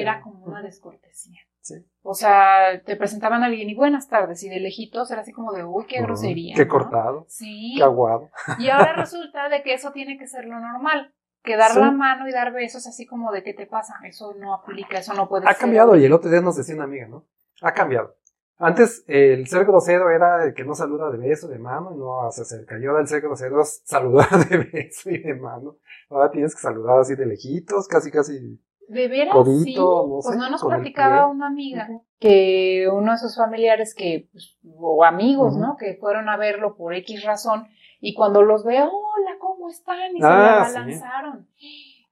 era 0.01 0.23
como 0.23 0.45
una 0.45 0.63
descortesía. 0.63 1.41
Sí. 1.61 1.75
O 2.03 2.15
sea, 2.15 2.81
te 2.85 2.97
presentaban 2.97 3.43
a 3.43 3.47
alguien 3.47 3.69
y 3.69 3.75
buenas 3.75 4.09
tardes, 4.09 4.43
y 4.45 4.49
de 4.49 4.61
lejitos 4.61 5.11
era 5.11 5.23
así 5.23 5.33
como 5.33 5.53
de, 5.53 5.65
uy, 5.65 5.85
qué 5.87 6.01
grosería. 6.01 6.55
Qué 6.55 6.69
cortado. 6.69 7.27
Sí. 7.29 7.75
Qué 7.77 7.83
aguado. 7.83 8.31
Y 8.59 8.69
ahora 8.69 8.95
resulta 8.95 9.49
de 9.49 9.63
que 9.63 9.75
eso 9.75 9.91
tiene 9.91 10.17
que 10.17 10.29
ser 10.29 10.45
lo 10.47 10.59
normal 10.59 11.13
que 11.47 11.57
dar 11.57 11.75
la 11.77 11.91
mano 11.91 12.29
y 12.29 12.33
dar 12.33 12.53
besos 12.53 12.87
así 12.87 13.07
como 13.07 13.33
de 13.33 13.43
qué 13.43 13.55
te 13.55 13.67
pasa, 13.67 13.95
eso 14.05 14.35
no 14.35 14.53
aplica, 14.53 14.99
eso 14.99 15.15
no 15.15 15.29
puede 15.29 15.49
ha 15.49 15.55
cambiado 15.55 15.97
y 15.97 16.05
el 16.05 16.13
otro 16.13 16.31
día 16.31 16.43
nos 16.43 16.57
decía 16.57 16.75
una 16.75 16.85
amiga, 16.85 17.09
¿no? 17.09 17.25
Ha 17.63 17.73
cambiado. 17.73 18.17
Antes 18.59 19.05
el 19.07 19.47
ser 19.47 19.65
grosero 19.65 20.11
era 20.11 20.45
el 20.45 20.55
que 20.55 20.65
no 20.65 20.75
saluda 20.75 21.11
de 21.11 21.19
beso, 21.19 21.49
de 21.49 21.59
mano 21.59 21.93
y 21.95 21.99
no 21.99 22.31
se 22.31 22.43
acerca. 22.43 22.79
Y 22.79 22.87
ahora 22.87 23.01
el 23.01 23.07
ser 23.07 23.21
grosero 23.21 23.61
es 23.61 23.83
saludar 23.85 24.29
de 24.49 24.59
beso 24.59 25.11
y 25.11 25.19
de 25.23 25.35
mano. 25.35 25.79
Ahora 26.11 26.31
tienes 26.31 26.55
que 26.55 26.61
saludar 26.61 26.99
así 26.99 27.15
de 27.15 27.27
lejitos, 27.27 27.87
casi 27.87 28.11
casi 28.11 28.59
¿De 28.89 29.09
veras? 29.09 29.35
sí. 29.65 29.75
pues 29.77 30.37
no 30.37 30.49
nos 30.49 30.63
platicaba 30.63 31.27
una 31.27 31.49
amiga 31.49 31.89
que 32.21 32.89
uno 32.91 33.13
de 33.13 33.19
sus 33.19 33.37
familiares 33.37 33.95
que, 33.95 34.29
pues, 34.33 34.57
o 34.79 35.05
amigos, 35.05 35.57
¿no? 35.57 35.77
Que 35.77 35.97
fueron 36.01 36.29
a 36.29 36.37
verlo 36.37 36.77
por 36.77 36.95
X 36.95 37.25
razón 37.25 37.67
y 38.01 38.15
cuando 38.15 38.43
los 38.43 38.65
ve, 38.65 38.81
hola, 38.81 39.26
¿cómo 39.67 39.71
están? 39.71 40.17
Y 40.17 40.21
se 40.21 40.27
ah, 40.27 40.69
lanzaron. 40.73 41.49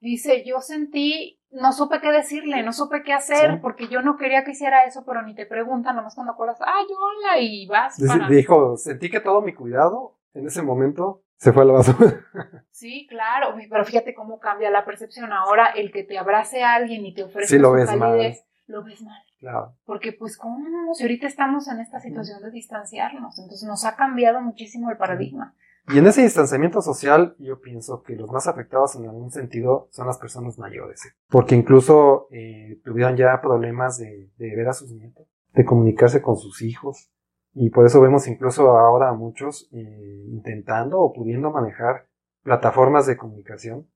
Dice, 0.01 0.45
yo 0.45 0.61
sentí, 0.61 1.41
no 1.51 1.73
supe 1.73 2.01
qué 2.01 2.11
decirle, 2.11 2.63
no 2.63 2.73
supe 2.73 3.03
qué 3.03 3.13
hacer, 3.13 3.61
porque 3.61 3.89
yo 3.89 4.03
no 4.03 4.17
quería 4.17 4.45
que 4.45 4.51
hiciera 4.51 4.85
eso, 4.85 5.05
pero 5.07 5.23
ni 5.23 5.35
te 5.35 5.47
preguntan, 5.47 5.97
nomás 5.97 6.15
cuando 6.15 6.33
acuerdas, 6.33 6.59
ay, 6.61 6.85
hola, 6.85 7.41
y 7.41 7.67
vas. 7.67 7.97
Dijo, 8.29 8.77
sentí 8.77 9.09
que 9.09 9.21
todo 9.21 9.41
mi 9.41 9.55
cuidado 9.55 10.19
en 10.35 10.47
ese 10.47 10.63
momento 10.63 11.23
se 11.37 11.53
fue 11.53 11.63
a 11.63 11.67
la 11.67 11.73
basura. 11.75 12.21
Sí, 12.71 13.07
claro, 13.09 13.55
pero 13.71 13.85
fíjate 13.85 14.15
cómo 14.15 14.41
cambia 14.41 14.69
la 14.69 14.85
percepción. 14.85 15.33
Ahora 15.33 15.69
el 15.69 15.93
que 15.93 16.03
te 16.03 16.19
abrace 16.19 16.65
a 16.65 16.75
alguien 16.75 17.07
y 17.07 17.15
te 17.15 17.23
ofrece 17.23 17.55
sí, 17.55 17.59
lo 17.59 17.71
ves 17.71 17.87
mal. 17.97 18.19
lo 18.67 18.83
ves 18.83 19.01
mal. 19.01 19.23
Claro. 19.39 19.77
Porque 19.85 20.13
pues 20.13 20.37
cómo 20.37 20.93
si 20.93 21.05
ahorita 21.05 21.29
estamos 21.29 21.69
en 21.69 21.79
esta 21.79 22.01
situación 22.01 22.43
de 22.43 22.51
distanciarnos, 22.51 23.39
entonces 23.39 23.67
nos 23.67 23.85
ha 23.85 23.95
cambiado 23.95 24.41
muchísimo 24.41 24.91
el 24.91 24.97
paradigma. 24.97 25.55
Y 25.89 25.99
en 25.99 26.07
ese 26.07 26.23
distanciamiento 26.23 26.81
social, 26.81 27.37
yo 27.39 27.61
pienso 27.61 28.03
que 28.03 28.17
los 28.17 28.31
más 28.31 28.47
afectados 28.47 28.97
en 28.97 29.07
algún 29.07 29.31
sentido 29.31 29.89
son 29.91 30.07
las 30.07 30.19
personas 30.19 30.59
mayores, 30.59 31.05
¿eh? 31.05 31.11
porque 31.29 31.55
incluso 31.55 32.29
eh, 32.31 32.81
tuvieron 32.85 33.17
ya 33.17 33.41
problemas 33.43 33.99
de, 33.99 34.31
de, 34.39 34.57
ver 34.57 34.69
a 34.69 34.73
sus 34.73 34.91
nietos, 34.93 35.27
de 35.53 35.65
comunicarse 35.65 36.23
con 36.23 36.37
sus 36.37 36.63
hijos, 36.63 37.11
y 37.53 37.71
por 37.71 37.87
eso 37.87 38.01
vemos 38.01 38.27
incluso 38.27 38.77
ahora 38.77 39.11
a 39.11 39.15
muchos 39.15 39.69
eh, 39.73 40.25
intentando 40.29 41.01
o 41.01 41.13
pudiendo 41.13 41.51
manejar 41.51 42.09
plataformas 42.43 43.07
de 43.07 43.17
comunicación 43.17 43.87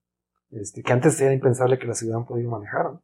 este, 0.50 0.82
que 0.82 0.92
antes 0.92 1.20
era 1.20 1.32
impensable 1.32 1.78
que 1.78 1.86
la 1.86 1.94
ciudad 1.94 2.24
podido 2.24 2.50
manejar. 2.50 3.00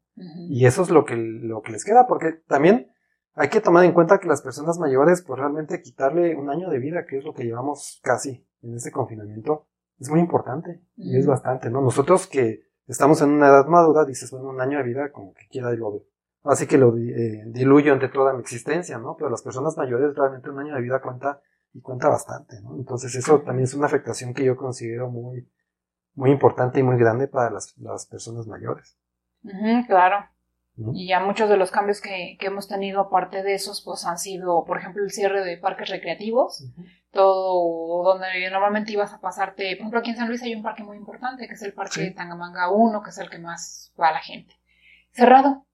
Y 0.49 0.67
eso 0.67 0.83
es 0.83 0.91
lo 0.91 1.05
que, 1.05 1.17
lo 1.17 1.61
que 1.63 1.73
les 1.73 1.85
queda, 1.85 2.07
porque 2.07 2.33
también 2.47 2.91
hay 3.35 3.49
que 3.49 3.61
tomar 3.61 3.85
en 3.85 3.93
cuenta 3.93 4.19
que 4.19 4.29
las 4.29 4.43
personas 4.43 4.79
mayores, 4.79 5.23
pues 5.27 5.41
realmente 5.41 5.83
quitarle 5.83 6.37
un 6.37 6.51
año 6.51 6.71
de 6.71 6.79
vida, 6.79 7.05
que 7.05 7.19
es 7.19 7.25
lo 7.25 7.35
que 7.35 7.45
llevamos 7.45 8.01
casi 8.03 8.47
en 8.65 8.75
este 8.75 8.91
confinamiento, 8.91 9.67
es 9.99 10.11
muy 10.11 10.21
importante 10.21 10.83
y 10.97 11.17
es 11.17 11.27
bastante, 11.27 11.71
¿no? 11.71 11.81
Nosotros 11.81 12.27
que 12.27 12.65
estamos 12.87 13.23
en 13.23 13.31
una 13.31 13.49
edad 13.49 13.67
madura, 13.67 14.05
dices, 14.05 14.31
bueno, 14.31 14.49
un 14.49 14.61
año 14.61 14.79
de 14.79 14.85
vida 14.85 15.13
como 15.13 15.33
que 15.35 15.47
quiera 15.49 15.73
y 15.73 15.77
lo 15.77 16.05
Así 16.45 16.67
que 16.67 16.77
lo 16.77 16.95
eh, 16.99 17.43
diluyo 17.47 17.95
entre 17.95 18.11
toda 18.11 18.35
mi 18.35 18.41
existencia, 18.41 18.99
¿no? 18.99 19.17
Pero 19.17 19.31
las 19.31 19.43
personas 19.43 19.79
mayores 19.79 20.15
realmente 20.15 20.51
un 20.51 20.59
año 20.59 20.75
de 20.75 20.83
vida 20.83 21.01
cuenta 21.01 21.41
y 21.73 21.81
cuenta 21.81 22.09
bastante, 22.09 22.61
¿no? 22.61 22.77
Entonces 22.77 23.15
eso 23.15 23.41
también 23.41 23.65
es 23.65 23.73
una 23.73 23.87
afectación 23.87 24.35
que 24.35 24.45
yo 24.45 24.55
considero 24.55 25.09
muy, 25.09 25.49
muy 26.15 26.31
importante 26.31 26.81
y 26.81 26.83
muy 26.83 26.99
grande 26.99 27.29
para 27.29 27.51
las, 27.51 27.75
las 27.79 28.07
personas 28.07 28.47
mayores. 28.47 28.99
claro. 29.87 30.27
Y 30.93 31.09
ya 31.09 31.21
muchos 31.21 31.49
de 31.49 31.57
los 31.57 31.71
cambios 31.71 32.01
que, 32.01 32.37
que, 32.39 32.47
hemos 32.47 32.69
tenido 32.69 33.01
aparte 33.01 33.43
de 33.43 33.55
esos, 33.55 33.81
pues 33.83 34.05
han 34.05 34.19
sido, 34.19 34.65
por 34.65 34.77
ejemplo, 34.77 35.05
el 35.05 35.13
cierre 35.13 35.45
de 35.45 35.57
parques 35.57 35.89
recreativos, 35.89 36.65
todo 37.15 38.03
donde 38.03 38.51
normalmente 38.51 38.93
ibas 38.93 39.15
a 39.15 39.21
pasarte, 39.21 39.77
por 39.77 39.81
ejemplo, 39.81 40.01
aquí 40.01 40.11
en 40.11 40.17
San 40.17 40.29
Luis 40.29 40.43
hay 40.43 40.55
un 40.55 40.63
parque 40.63 40.83
muy 40.83 40.97
importante, 40.97 41.49
que 41.49 41.55
es 41.55 41.63
el 41.63 41.73
parque 41.73 42.03
de 42.03 42.11
Tangamanga 42.11 42.71
1, 42.71 43.03
que 43.03 43.11
es 43.11 43.19
el 43.19 43.31
que 43.31 43.39
más 43.39 43.95
va 43.99 44.09
a 44.09 44.13
la 44.13 44.21
gente. 44.21 44.55
Cerrado 45.13 45.67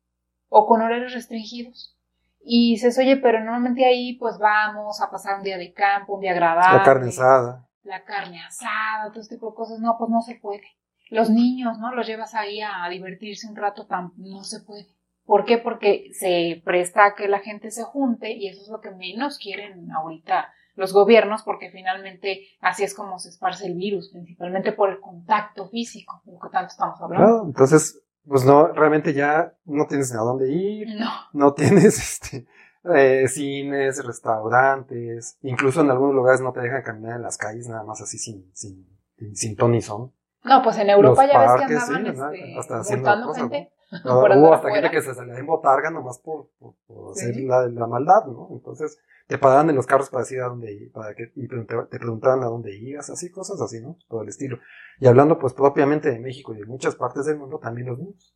o 0.49 0.67
con 0.67 0.83
horarios 0.83 1.15
restringidos. 1.15 1.97
Y 2.43 2.77
se 2.79 2.99
oye, 3.01 3.17
pero 3.17 3.41
normalmente 3.41 3.85
ahí 3.85 4.17
pues 4.17 4.39
vamos 4.39 5.01
a 5.01 5.11
pasar 5.11 5.39
un 5.39 5.43
día 5.43 5.59
de 5.59 5.73
campo, 5.73 6.15
un 6.15 6.21
día 6.21 6.31
agradable. 6.31 6.79
La 6.79 6.85
carne 6.85 7.09
asada. 7.09 7.69
La 7.83 8.05
carne 8.05 8.41
asada, 8.45 9.11
todo 9.11 9.21
este 9.21 9.35
tipo 9.35 9.51
de 9.51 9.57
cosas. 9.57 9.81
No, 9.81 9.97
pues 9.99 10.11
no 10.11 10.21
se 10.23 10.37
puede 10.37 10.63
los 11.11 11.29
niños, 11.29 11.79
¿no? 11.79 11.93
Los 11.93 12.07
llevas 12.07 12.35
ahí 12.35 12.61
a 12.63 12.89
divertirse 12.89 13.49
un 13.49 13.57
rato, 13.57 13.87
tan, 13.87 14.13
no 14.17 14.45
se 14.45 14.61
puede. 14.61 14.87
¿Por 15.25 15.45
qué? 15.45 15.59
Porque 15.59 16.11
se 16.13 16.63
presta 16.65 17.05
a 17.05 17.15
que 17.15 17.29
la 17.29 17.41
gente 17.41 17.71
se 17.71 17.85
junte 17.85 18.33
y 18.33 18.49
eso 18.49 18.63
es 18.63 18.69
lo 18.69 18.81
que 18.81 18.91
menos 18.91 19.39
quieren 19.39 19.91
ahorita 19.93 20.53
los 20.81 20.93
gobiernos 20.93 21.43
porque 21.45 21.71
finalmente 21.71 22.41
así 22.61 22.83
es 22.83 22.95
como 22.95 23.19
se 23.19 23.29
esparce 23.29 23.67
el 23.67 23.75
virus, 23.75 24.11
principalmente 24.11 24.73
por 24.73 24.91
el 24.91 24.99
contacto 24.99 25.69
físico, 25.69 26.23
de 26.25 26.33
lo 26.33 26.41
que 26.41 26.49
tanto 26.49 26.73
estamos 26.73 27.01
hablando. 27.01 27.27
Claro, 27.27 27.45
entonces, 27.47 28.03
pues 28.27 28.45
no, 28.45 28.69
realmente 28.69 29.13
ya 29.13 29.55
no 29.67 29.87
tienes 29.87 30.13
a 30.15 30.19
dónde 30.19 30.51
ir, 30.51 30.89
no, 30.99 31.11
no 31.33 31.53
tienes 31.53 31.99
este, 32.23 32.47
eh, 32.95 33.29
cines, 33.29 34.05
restaurantes, 34.05 35.39
incluso 35.43 35.83
en 35.83 35.91
algunos 35.91 36.15
lugares 36.15 36.41
no 36.41 36.53
te 36.53 36.61
dejan 36.61 36.83
caminar 36.83 37.17
en 37.17 37.23
las 37.23 37.37
calles 37.37 37.69
nada 37.69 37.85
más 37.85 38.01
así 38.01 38.19
sin, 38.19 38.51
sin, 38.55 38.87
sin 39.35 39.57
ton 39.57 39.81
son. 39.83 40.13
No, 40.43 40.63
pues 40.63 40.79
en 40.79 40.89
Europa 40.89 41.25
Los 41.27 41.33
ya 41.33 41.41
ves 41.41 41.53
que 41.67 41.69
sí, 41.69 41.75
andaban 41.75 42.05
¿verdad? 42.05 42.35
este, 42.35 42.59
Hasta 42.59 42.79
haciendo 42.81 43.03
multando 43.11 43.27
cosas, 43.27 43.43
¿no? 43.45 43.51
gente. 43.51 43.73
Hubo 44.05 44.55
hasta 44.55 44.71
gente 44.71 44.91
que 44.91 45.03
se 45.03 45.15
salía 45.15 45.37
en 45.37 45.47
botarga 45.47 45.91
nomás 45.91 46.19
por, 46.21 46.49
por, 46.59 46.77
por 46.87 47.15
Sí. 47.15 47.27
hacer 47.29 47.43
la, 47.43 47.67
la 47.67 47.87
maldad, 47.87 48.25
¿no? 48.27 48.49
Entonces 48.53 48.97
te 49.31 49.39
paraban 49.39 49.71
en 49.71 49.77
los 49.77 49.87
carros 49.87 50.11
para 50.11 50.25
decir 50.25 50.41
a 50.41 50.49
dónde 50.49 50.91
para 50.93 51.15
que, 51.15 51.31
y 51.37 51.47
te 51.47 51.99
preguntaban 52.01 52.43
a 52.43 52.47
dónde 52.47 52.77
ibas, 52.77 53.11
así, 53.11 53.31
cosas 53.31 53.61
así, 53.61 53.81
¿no? 53.81 53.97
Todo 54.09 54.23
el 54.23 54.29
estilo. 54.29 54.59
Y 54.99 55.07
hablando 55.07 55.39
pues 55.39 55.55
propiamente 55.55 56.11
de 56.11 56.19
México 56.19 56.53
y 56.53 56.59
de 56.59 56.67
muchas 56.67 56.97
partes 56.97 57.27
del 57.27 57.39
mundo, 57.39 57.61
también 57.61 57.87
los 57.87 57.99
niños. 58.01 58.35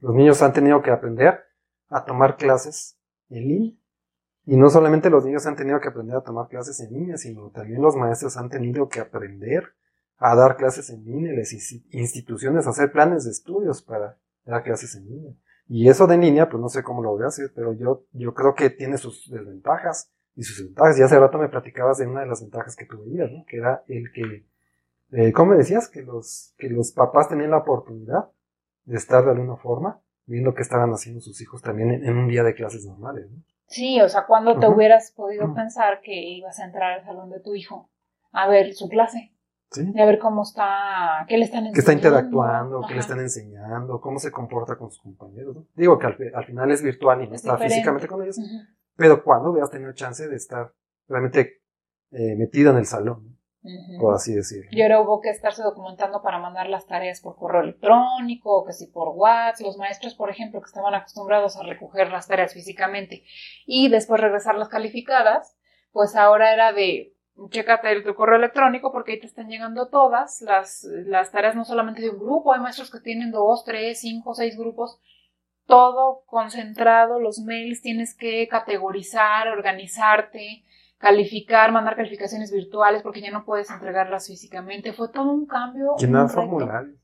Los 0.00 0.16
niños 0.16 0.42
han 0.42 0.52
tenido 0.52 0.82
que 0.82 0.90
aprender 0.90 1.44
a 1.88 2.04
tomar 2.04 2.36
clases 2.36 2.98
en 3.30 3.46
línea. 3.46 3.72
Y 4.44 4.56
no 4.56 4.68
solamente 4.68 5.10
los 5.10 5.24
niños 5.24 5.46
han 5.46 5.54
tenido 5.54 5.78
que 5.78 5.90
aprender 5.90 6.16
a 6.16 6.22
tomar 6.22 6.48
clases 6.48 6.80
en 6.80 6.92
línea, 6.92 7.16
sino 7.18 7.50
también 7.50 7.80
los 7.80 7.94
maestros 7.94 8.36
han 8.36 8.48
tenido 8.48 8.88
que 8.88 8.98
aprender 8.98 9.76
a 10.18 10.34
dar 10.34 10.56
clases 10.56 10.90
en 10.90 11.04
línea, 11.04 11.34
las 11.34 11.52
insti- 11.52 11.86
instituciones 11.92 12.66
a 12.66 12.70
hacer 12.70 12.90
planes 12.90 13.26
de 13.26 13.30
estudios 13.30 13.80
para 13.80 14.18
dar 14.44 14.64
clases 14.64 14.96
en 14.96 15.08
línea. 15.08 15.34
Y 15.68 15.88
eso 15.88 16.08
de 16.08 16.16
en 16.16 16.22
línea, 16.22 16.48
pues 16.50 16.60
no 16.60 16.68
sé 16.68 16.82
cómo 16.82 17.00
lo 17.00 17.16
veas, 17.16 17.40
pero 17.54 17.74
yo, 17.74 18.06
yo 18.10 18.34
creo 18.34 18.56
que 18.56 18.70
tiene 18.70 18.98
sus 18.98 19.30
desventajas 19.30 20.10
y 20.36 20.42
sus 20.42 20.64
ventajas. 20.66 20.98
Y 20.98 21.02
hace 21.02 21.18
rato 21.18 21.38
me 21.38 21.48
platicabas 21.48 21.98
de 21.98 22.06
una 22.06 22.20
de 22.20 22.26
las 22.26 22.40
ventajas 22.40 22.76
que 22.76 22.86
tú 22.86 23.02
veías, 23.04 23.30
¿no? 23.30 23.44
Que 23.46 23.58
era 23.58 23.82
el 23.88 24.12
que, 24.12 24.46
eh, 25.12 25.32
¿cómo 25.32 25.52
me 25.52 25.58
decías? 25.58 25.88
Que 25.88 26.02
los, 26.02 26.54
que 26.58 26.68
los 26.68 26.92
papás 26.92 27.28
tenían 27.28 27.50
la 27.50 27.58
oportunidad 27.58 28.28
de 28.84 28.96
estar 28.96 29.24
de 29.24 29.30
alguna 29.32 29.56
forma 29.56 30.00
viendo 30.26 30.54
qué 30.54 30.62
estaban 30.62 30.90
haciendo 30.92 31.20
sus 31.20 31.40
hijos 31.40 31.62
también 31.62 31.90
en, 31.90 32.04
en 32.04 32.16
un 32.16 32.28
día 32.28 32.42
de 32.42 32.54
clases 32.54 32.84
normales, 32.86 33.30
¿no? 33.30 33.42
Sí, 33.66 34.00
o 34.02 34.08
sea, 34.08 34.26
cuando 34.26 34.58
te 34.58 34.68
hubieras 34.68 35.12
podido 35.12 35.54
pensar 35.54 36.00
que 36.02 36.12
ibas 36.14 36.58
a 36.60 36.66
entrar 36.66 36.98
al 36.98 37.04
salón 37.06 37.30
de 37.30 37.40
tu 37.40 37.54
hijo 37.54 37.88
a 38.32 38.46
ver 38.46 38.74
su 38.74 38.86
clase, 38.88 39.32
¿Sí? 39.70 39.90
y 39.94 39.98
a 40.00 40.04
ver 40.04 40.18
cómo 40.18 40.42
está, 40.42 41.24
qué 41.26 41.38
le 41.38 41.44
están 41.46 41.64
enseñando. 41.66 41.74
que 41.74 41.80
está 41.80 41.92
interactuando, 41.94 42.82
que 42.86 42.92
le 42.94 43.00
están 43.00 43.20
enseñando, 43.20 43.98
cómo 44.02 44.18
se 44.18 44.30
comporta 44.30 44.76
con 44.76 44.90
sus 44.90 45.00
compañeros. 45.02 45.56
¿no? 45.56 45.66
Digo 45.74 45.98
que 45.98 46.06
al, 46.06 46.16
fi- 46.16 46.30
al 46.34 46.44
final 46.44 46.70
es 46.70 46.82
virtual 46.82 47.22
y 47.22 47.28
no 47.28 47.34
Es 47.34 47.40
está 47.40 47.52
diferente. 47.52 47.74
físicamente 47.76 48.06
con 48.08 48.22
ellos, 48.22 48.36
Ujú, 48.36 48.46
pero 48.96 49.22
cuando 49.24 49.50
hubieras 49.50 49.70
tenido 49.70 49.92
chance 49.92 50.28
de 50.28 50.36
estar 50.36 50.72
realmente 51.08 51.62
eh, 52.10 52.36
metido 52.36 52.70
en 52.72 52.78
el 52.78 52.86
salón, 52.86 53.38
por 54.00 54.14
así 54.14 54.34
decirlo. 54.34 54.68
Y 54.72 54.82
ahora 54.82 55.00
hubo 55.00 55.20
que 55.20 55.30
estarse 55.30 55.62
documentando 55.62 56.20
para 56.20 56.38
mandar 56.38 56.68
las 56.68 56.86
tareas 56.86 57.20
por 57.20 57.36
correo 57.36 57.62
electrónico, 57.62 58.58
o 58.58 58.64
que 58.66 58.72
si 58.72 58.88
por 58.88 59.10
WhatsApp, 59.10 59.66
los 59.66 59.76
maestros, 59.78 60.14
por 60.14 60.30
ejemplo, 60.30 60.60
que 60.60 60.66
estaban 60.66 60.94
acostumbrados 60.94 61.56
a 61.56 61.62
recoger 61.62 62.10
las 62.10 62.26
tareas 62.26 62.52
físicamente 62.54 63.22
y 63.64 63.88
después 63.88 64.20
regresarlas 64.20 64.68
calificadas, 64.68 65.56
pues 65.92 66.16
ahora 66.16 66.52
era 66.52 66.72
de 66.72 67.14
chécate 67.50 67.90
el- 67.92 68.04
tu 68.04 68.14
correo 68.14 68.36
electrónico 68.36 68.92
porque 68.92 69.12
ahí 69.12 69.20
te 69.20 69.26
están 69.26 69.48
llegando 69.48 69.88
todas 69.88 70.42
las, 70.42 70.84
las 71.06 71.30
tareas 71.30 71.54
no 71.56 71.64
solamente 71.64 72.02
de 72.02 72.10
un 72.10 72.18
grupo, 72.18 72.52
hay 72.52 72.60
maestros 72.60 72.90
que 72.90 73.00
tienen 73.00 73.30
dos, 73.30 73.64
tres, 73.64 74.00
cinco, 74.00 74.34
seis 74.34 74.56
grupos, 74.58 75.00
todo 75.72 76.22
concentrado, 76.26 77.18
los 77.18 77.38
mails 77.40 77.80
tienes 77.80 78.14
que 78.14 78.46
categorizar, 78.46 79.48
organizarte, 79.48 80.64
calificar, 80.98 81.72
mandar 81.72 81.96
calificaciones 81.96 82.52
virtuales 82.52 83.02
porque 83.02 83.22
ya 83.22 83.30
no 83.30 83.46
puedes 83.46 83.70
entregarlas 83.70 84.26
físicamente. 84.26 84.92
Fue 84.92 85.08
todo 85.08 85.32
un 85.32 85.46
cambio. 85.46 85.96
Llenar 85.98 86.28
formularios. 86.28 86.96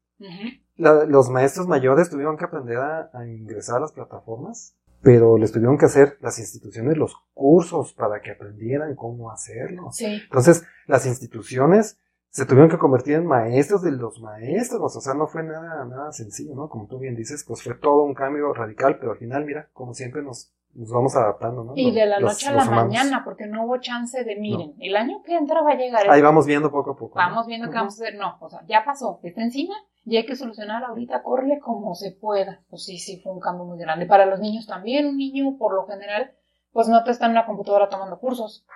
La- 0.77 1.05
los 1.07 1.31
maestros 1.31 1.67
mayores 1.67 2.11
tuvieron 2.11 2.37
que 2.37 2.45
aprender 2.45 2.77
a, 2.77 3.11
a 3.15 3.27
ingresar 3.27 3.77
a 3.79 3.81
las 3.81 3.93
plataformas, 3.93 4.77
pero 5.01 5.39
les 5.39 5.51
tuvieron 5.51 5.79
que 5.79 5.87
hacer 5.87 6.19
las 6.21 6.39
instituciones 6.39 6.99
los 6.99 7.17
cursos 7.33 7.95
para 7.95 8.21
que 8.21 8.33
aprendieran 8.33 8.95
cómo 8.97 9.31
hacerlo. 9.31 9.89
Sí. 9.93 10.21
Entonces, 10.25 10.67
las 10.87 11.07
instituciones 11.07 11.99
se 12.31 12.47
tuvieron 12.47 12.71
que 12.71 12.79
convertir 12.79 13.15
en 13.15 13.27
maestros 13.27 13.83
de 13.83 13.93
los 13.93 14.21
maestros, 14.21 14.95
o 14.97 15.01
sea, 15.01 15.15
no 15.15 15.27
fue 15.27 15.43
nada, 15.43 15.85
nada 15.85 16.13
sencillo, 16.13 16.55
¿no? 16.55 16.69
Como 16.69 16.87
tú 16.87 16.99
bien 16.99 17.17
dices, 17.17 17.45
pues 17.47 17.63
fue 17.63 17.75
todo 17.75 18.03
un 18.05 18.15
cambio 18.15 18.53
radical, 18.53 18.99
pero 18.99 19.13
al 19.13 19.19
final, 19.19 19.45
mira, 19.45 19.69
como 19.73 19.95
siempre 19.95 20.23
nos, 20.23 20.53
nos 20.75 20.91
vamos 20.91 21.17
adaptando, 21.17 21.65
¿no? 21.65 21.73
Y 21.75 21.91
de 21.93 22.07
la 22.07 22.21
Los- 22.21 22.33
noche 22.35 22.49
a 22.49 22.53
la 22.53 22.65
mañana, 22.67 23.23
porque 23.25 23.47
no 23.47 23.65
hubo 23.65 23.79
chance 23.79 24.23
de, 24.25 24.37
miren, 24.37 24.75
el 24.81 24.95
año 24.97 25.23
que 25.25 25.37
entra 25.37 25.63
va 25.63 25.73
a 25.73 25.77
llegar. 25.77 26.05
el- 26.05 26.11
Ahí 26.11 26.21
vamos 26.23 26.47
viendo 26.47 26.71
poco 26.71 26.91
a 26.93 26.97
poco. 26.97 27.19
¿no? 27.19 27.27
Vamos 27.27 27.47
viendo 27.47 27.67
qué 27.67 27.71
Ujú. 27.71 27.79
vamos 27.79 28.01
a 28.01 28.05
hacer. 28.05 28.19
No, 28.19 28.37
o 28.41 28.49
sea, 28.51 28.61
ya 28.69 28.85
pasó, 28.85 29.21
está 29.23 29.43
encima 29.43 29.75
y 30.05 30.17
hay 30.19 30.27
que 30.27 30.37
solucionar 30.37 30.85
ahorita, 30.85 31.23
corre 31.23 31.59
como 31.61 31.95
se 31.95 32.13
pueda. 32.13 32.63
Pues 32.69 32.85
sí, 32.85 32.99
sí, 32.99 33.21
fue 33.23 33.33
un 33.33 33.41
cambio 33.41 33.65
muy 33.65 33.79
grande. 33.79 34.07
Para 34.07 34.27
los 34.27 34.39
niños 34.41 34.67
también, 34.67 35.07
un 35.07 35.17
niño, 35.17 35.57
por 35.59 35.75
lo 35.75 35.87
general, 35.87 36.33
pues 36.73 36.89
no 36.89 37.03
te 37.05 37.11
está 37.11 37.25
en 37.27 37.33
una 37.33 37.47
computadora 37.47 37.89
tomando 37.89 38.19
cursos. 38.21 38.67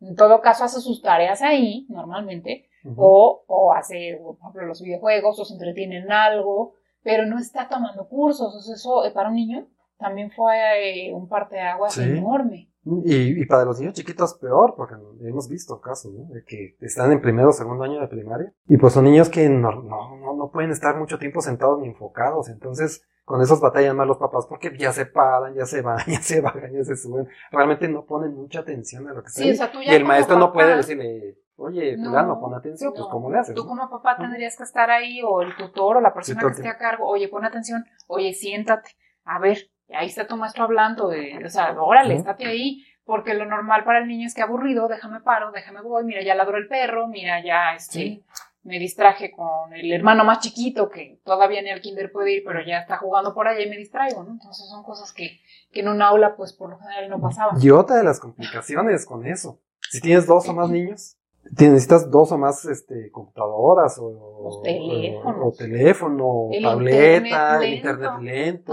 En 0.00 0.14
todo 0.14 0.40
caso, 0.40 0.64
hace 0.64 0.80
sus 0.80 1.02
tareas 1.02 1.42
ahí, 1.42 1.86
normalmente, 1.88 2.68
O, 2.96 3.44
o 3.46 3.72
hace, 3.72 4.18
por 4.22 4.36
ejemplo, 4.36 4.66
los 4.66 4.82
videojuegos, 4.82 5.38
o 5.38 5.44
se 5.44 5.54
entretiene 5.54 5.98
en 5.98 6.10
algo, 6.12 6.74
pero 7.02 7.26
no 7.26 7.38
está 7.38 7.68
tomando 7.68 8.08
cursos. 8.08 8.64
Sea, 8.64 8.74
eso 8.74 9.04
eh, 9.04 9.10
para 9.12 9.28
un 9.28 9.36
niño 9.36 9.66
también 9.98 10.30
fue 10.30 11.08
eh, 11.08 11.14
un 11.14 11.28
parteaguas 11.28 11.94
Sí. 11.94 12.02
enorme. 12.02 12.68
Y, 12.84 13.40
y 13.40 13.46
para 13.46 13.64
los 13.64 13.78
niños 13.78 13.94
chiquitos 13.94 14.34
peor, 14.34 14.74
porque 14.76 14.96
hemos 15.20 15.48
visto 15.48 15.80
casos, 15.80 16.12
¿no? 16.12 16.24
De 16.34 16.42
que 16.44 16.74
están 16.80 17.12
en 17.12 17.20
primero 17.20 17.50
o 17.50 17.52
segundo 17.52 17.84
año 17.84 18.00
de 18.00 18.08
primaria. 18.08 18.52
Y 18.66 18.76
pues 18.76 18.92
son 18.92 19.04
niños 19.04 19.28
que 19.28 19.48
no, 19.48 19.70
no, 19.70 20.16
no, 20.16 20.34
no 20.34 20.50
pueden 20.50 20.72
estar 20.72 20.96
mucho 20.98 21.16
tiempo 21.20 21.40
sentados 21.40 21.78
ni 21.80 21.86
enfocados. 21.86 22.48
Entonces, 22.48 23.06
con 23.24 23.40
esos 23.40 23.60
batallan 23.60 23.96
más 23.96 24.08
los 24.08 24.18
papás 24.18 24.46
porque 24.48 24.76
ya 24.76 24.92
se 24.92 25.06
paran, 25.06 25.54
ya 25.54 25.64
se 25.64 25.80
van, 25.80 25.98
ya 26.08 26.20
se 26.20 26.40
bajan, 26.40 26.72
ya 26.72 26.82
se 26.82 26.96
suben. 26.96 27.28
Realmente 27.52 27.86
no 27.86 28.04
ponen 28.04 28.34
mucha 28.34 28.60
atención 28.60 29.06
a 29.08 29.12
lo 29.12 29.22
que 29.22 29.28
Sí, 29.30 29.54
sea, 29.54 29.70
Y 29.84 29.94
el 29.94 30.04
maestro 30.04 30.36
no 30.36 30.52
puede 30.52 30.74
decirle, 30.74 31.38
oye, 31.62 31.96
No, 31.96 32.10
fulano, 32.10 32.40
pon 32.40 32.54
atención, 32.54 32.92
pues 32.92 33.04
no. 33.04 33.08
¿cómo 33.10 33.30
le 33.30 33.38
haces? 33.38 33.54
Tú 33.54 33.62
no? 33.62 33.68
como 33.68 33.90
papá 33.90 34.16
tendrías 34.16 34.56
que 34.56 34.62
estar 34.64 34.90
ahí, 34.90 35.20
o 35.22 35.42
el 35.42 35.56
tutor, 35.56 35.96
o 35.96 36.00
la 36.00 36.12
persona 36.14 36.40
que 36.40 36.48
esté 36.48 36.68
a 36.68 36.76
cargo, 36.78 37.06
oye, 37.06 37.28
pon 37.28 37.44
atención, 37.44 37.84
oye, 38.06 38.32
siéntate, 38.34 38.90
a 39.24 39.38
ver, 39.38 39.58
ahí 39.94 40.06
está 40.08 40.26
tu 40.26 40.36
maestro 40.36 40.64
hablando, 40.64 41.12
eh, 41.12 41.38
o 41.44 41.48
sea, 41.48 41.72
órale, 41.80 42.14
estate 42.14 42.46
ahí, 42.46 42.84
porque 43.04 43.34
lo 43.34 43.44
normal 43.46 43.84
para 43.84 43.98
el 43.98 44.06
niño 44.08 44.26
es 44.26 44.34
que 44.34 44.42
aburrido, 44.42 44.88
déjame 44.88 45.20
paro, 45.20 45.50
déjame 45.52 45.80
voy, 45.82 46.04
mira, 46.04 46.22
ya 46.22 46.34
ladró 46.34 46.56
el 46.56 46.68
perro, 46.68 47.08
mira, 47.08 47.42
ya, 47.44 47.74
este, 47.74 47.92
Sí. 47.98 48.24
me 48.62 48.78
distraje 48.78 49.32
con 49.32 49.74
el 49.74 49.90
hermano 49.92 50.24
más 50.24 50.38
chiquito, 50.38 50.88
que 50.88 51.20
todavía 51.24 51.60
ni 51.62 51.70
al 51.70 51.80
kinder 51.80 52.12
puede 52.12 52.32
ir, 52.36 52.44
pero 52.46 52.60
ya 52.64 52.78
está 52.78 52.96
jugando 52.96 53.34
por 53.34 53.48
allá 53.48 53.60
y 53.60 53.68
me 53.68 53.76
distraigo, 53.76 54.22
¿no? 54.22 54.30
Entonces 54.30 54.68
son 54.70 54.84
cosas 54.84 55.12
que, 55.12 55.40
que 55.72 55.80
en 55.80 55.88
un 55.88 56.00
aula, 56.00 56.36
pues, 56.36 56.52
por 56.52 56.70
lo 56.70 56.78
general 56.78 57.10
no 57.10 57.20
pasaban. 57.20 57.56
Y 57.60 57.70
otra 57.70 57.96
de 57.96 58.04
las 58.04 58.20
complicaciones 58.20 59.04
con 59.04 59.26
eso, 59.26 59.60
si 59.90 60.00
tienes 60.00 60.28
dos 60.28 60.48
o 60.48 60.54
más 60.54 60.70
niños, 60.70 61.18
necesitas 61.50 62.10
dos 62.10 62.32
o 62.32 62.38
más 62.38 62.64
este, 62.64 63.10
computadoras 63.10 63.98
o, 63.98 64.42
Los 64.44 64.62
teléfonos. 64.62 65.36
o, 65.44 65.48
o 65.48 65.52
teléfono, 65.52 66.48
El 66.50 66.62
tableta, 66.62 67.64
internet 67.64 67.76
internet 67.76 68.10
lento. 68.20 68.72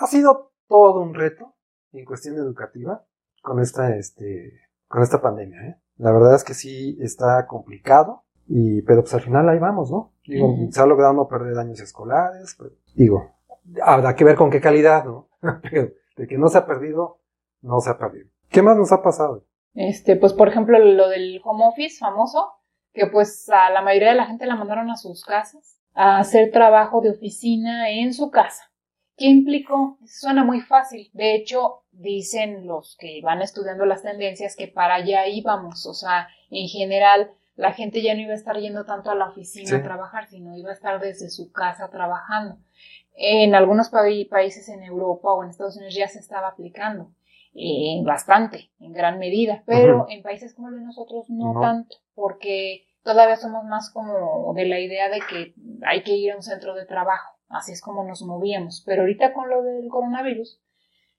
Ha 0.00 0.06
sido 0.06 0.52
todo 0.68 1.00
un 1.00 1.14
reto 1.14 1.54
en 1.92 2.04
cuestión 2.04 2.36
educativa 2.36 3.04
con 3.42 3.60
esta, 3.60 3.96
este, 3.96 4.52
con 4.88 5.02
esta 5.02 5.20
pandemia. 5.20 5.60
¿eh? 5.62 5.76
La 5.96 6.12
verdad 6.12 6.34
es 6.34 6.44
que 6.44 6.54
sí 6.54 6.96
está 7.00 7.46
complicado, 7.46 8.24
y, 8.46 8.82
pero 8.82 9.02
pues 9.02 9.14
al 9.14 9.20
final 9.20 9.48
ahí 9.48 9.58
vamos, 9.58 9.90
¿no? 9.90 10.12
Digo, 10.24 10.54
se 10.70 10.80
ha 10.80 10.86
logrado 10.86 11.12
no 11.12 11.28
perder 11.28 11.58
años 11.58 11.80
escolares, 11.80 12.56
pero, 12.58 12.70
digo, 12.94 13.30
habrá 13.82 14.14
que 14.14 14.24
ver 14.24 14.36
con 14.36 14.50
qué 14.50 14.60
calidad, 14.60 15.04
¿no? 15.04 15.28
Pero 15.62 15.92
de 16.16 16.26
que 16.26 16.36
no 16.38 16.48
se 16.48 16.58
ha 16.58 16.66
perdido, 16.66 17.18
no 17.62 17.80
se 17.80 17.90
ha 17.90 17.98
perdido. 17.98 18.28
¿Qué 18.48 18.62
más 18.62 18.76
nos 18.76 18.92
ha 18.92 19.02
pasado? 19.02 19.44
Este, 19.74 20.16
pues 20.16 20.32
por 20.32 20.48
ejemplo, 20.48 20.78
lo 20.78 21.08
del 21.08 21.40
home 21.44 21.64
office 21.66 21.98
famoso, 21.98 22.52
que 22.92 23.06
pues 23.06 23.48
a 23.50 23.70
la 23.70 23.82
mayoría 23.82 24.10
de 24.10 24.16
la 24.16 24.26
gente 24.26 24.46
la 24.46 24.56
mandaron 24.56 24.90
a 24.90 24.96
sus 24.96 25.24
casas 25.24 25.78
a 25.94 26.18
hacer 26.18 26.50
trabajo 26.50 27.00
de 27.00 27.10
oficina 27.10 27.90
en 27.90 28.12
su 28.14 28.30
casa. 28.30 28.64
¿Qué 29.16 29.26
implicó? 29.26 29.98
Suena 30.06 30.44
muy 30.44 30.60
fácil. 30.60 31.10
De 31.12 31.34
hecho, 31.34 31.82
dicen 31.92 32.66
los 32.66 32.96
que 32.98 33.20
van 33.22 33.42
estudiando 33.42 33.84
las 33.84 34.02
tendencias 34.02 34.56
que 34.56 34.66
para 34.66 34.94
allá 34.94 35.26
íbamos. 35.28 35.84
O 35.86 35.92
sea, 35.94 36.28
en 36.50 36.68
general, 36.68 37.30
la 37.54 37.72
gente 37.74 38.00
ya 38.02 38.14
no 38.14 38.20
iba 38.22 38.32
a 38.32 38.36
estar 38.36 38.56
yendo 38.58 38.86
tanto 38.86 39.10
a 39.10 39.14
la 39.14 39.28
oficina 39.28 39.68
Sí. 39.68 39.74
a 39.74 39.82
trabajar, 39.82 40.26
sino 40.28 40.56
iba 40.56 40.70
a 40.70 40.74
estar 40.74 41.00
desde 41.00 41.28
su 41.28 41.52
casa 41.52 41.90
trabajando. 41.90 42.56
En 43.14 43.54
algunos 43.54 43.90
pa- 43.90 44.04
países 44.30 44.68
en 44.70 44.82
Europa 44.82 45.30
o 45.32 45.44
en 45.44 45.50
Estados 45.50 45.76
Unidos 45.76 45.94
ya 45.94 46.08
se 46.08 46.18
estaba 46.20 46.48
aplicando 46.48 47.12
eh, 47.54 48.02
bastante, 48.04 48.70
en 48.78 48.92
gran 48.92 49.18
medida, 49.18 49.62
pero 49.66 50.06
en 50.08 50.22
países 50.22 50.54
como 50.54 50.68
el 50.68 50.76
de 50.76 50.82
nosotros 50.84 51.28
no, 51.30 51.54
No. 51.54 51.60
tanto, 51.60 51.96
porque 52.14 52.86
todavía 53.02 53.36
somos 53.36 53.64
más 53.64 53.90
como 53.92 54.52
de 54.54 54.66
la 54.66 54.78
idea 54.78 55.08
de 55.08 55.20
que 55.28 55.54
hay 55.86 56.02
que 56.02 56.12
ir 56.16 56.32
a 56.32 56.36
un 56.36 56.42
centro 56.42 56.74
de 56.74 56.86
trabajo, 56.86 57.36
así 57.48 57.72
es 57.72 57.80
como 57.80 58.04
nos 58.04 58.22
movíamos, 58.22 58.82
pero 58.86 59.02
ahorita 59.02 59.32
con 59.32 59.48
lo 59.50 59.62
del 59.62 59.88
coronavirus 59.88 60.60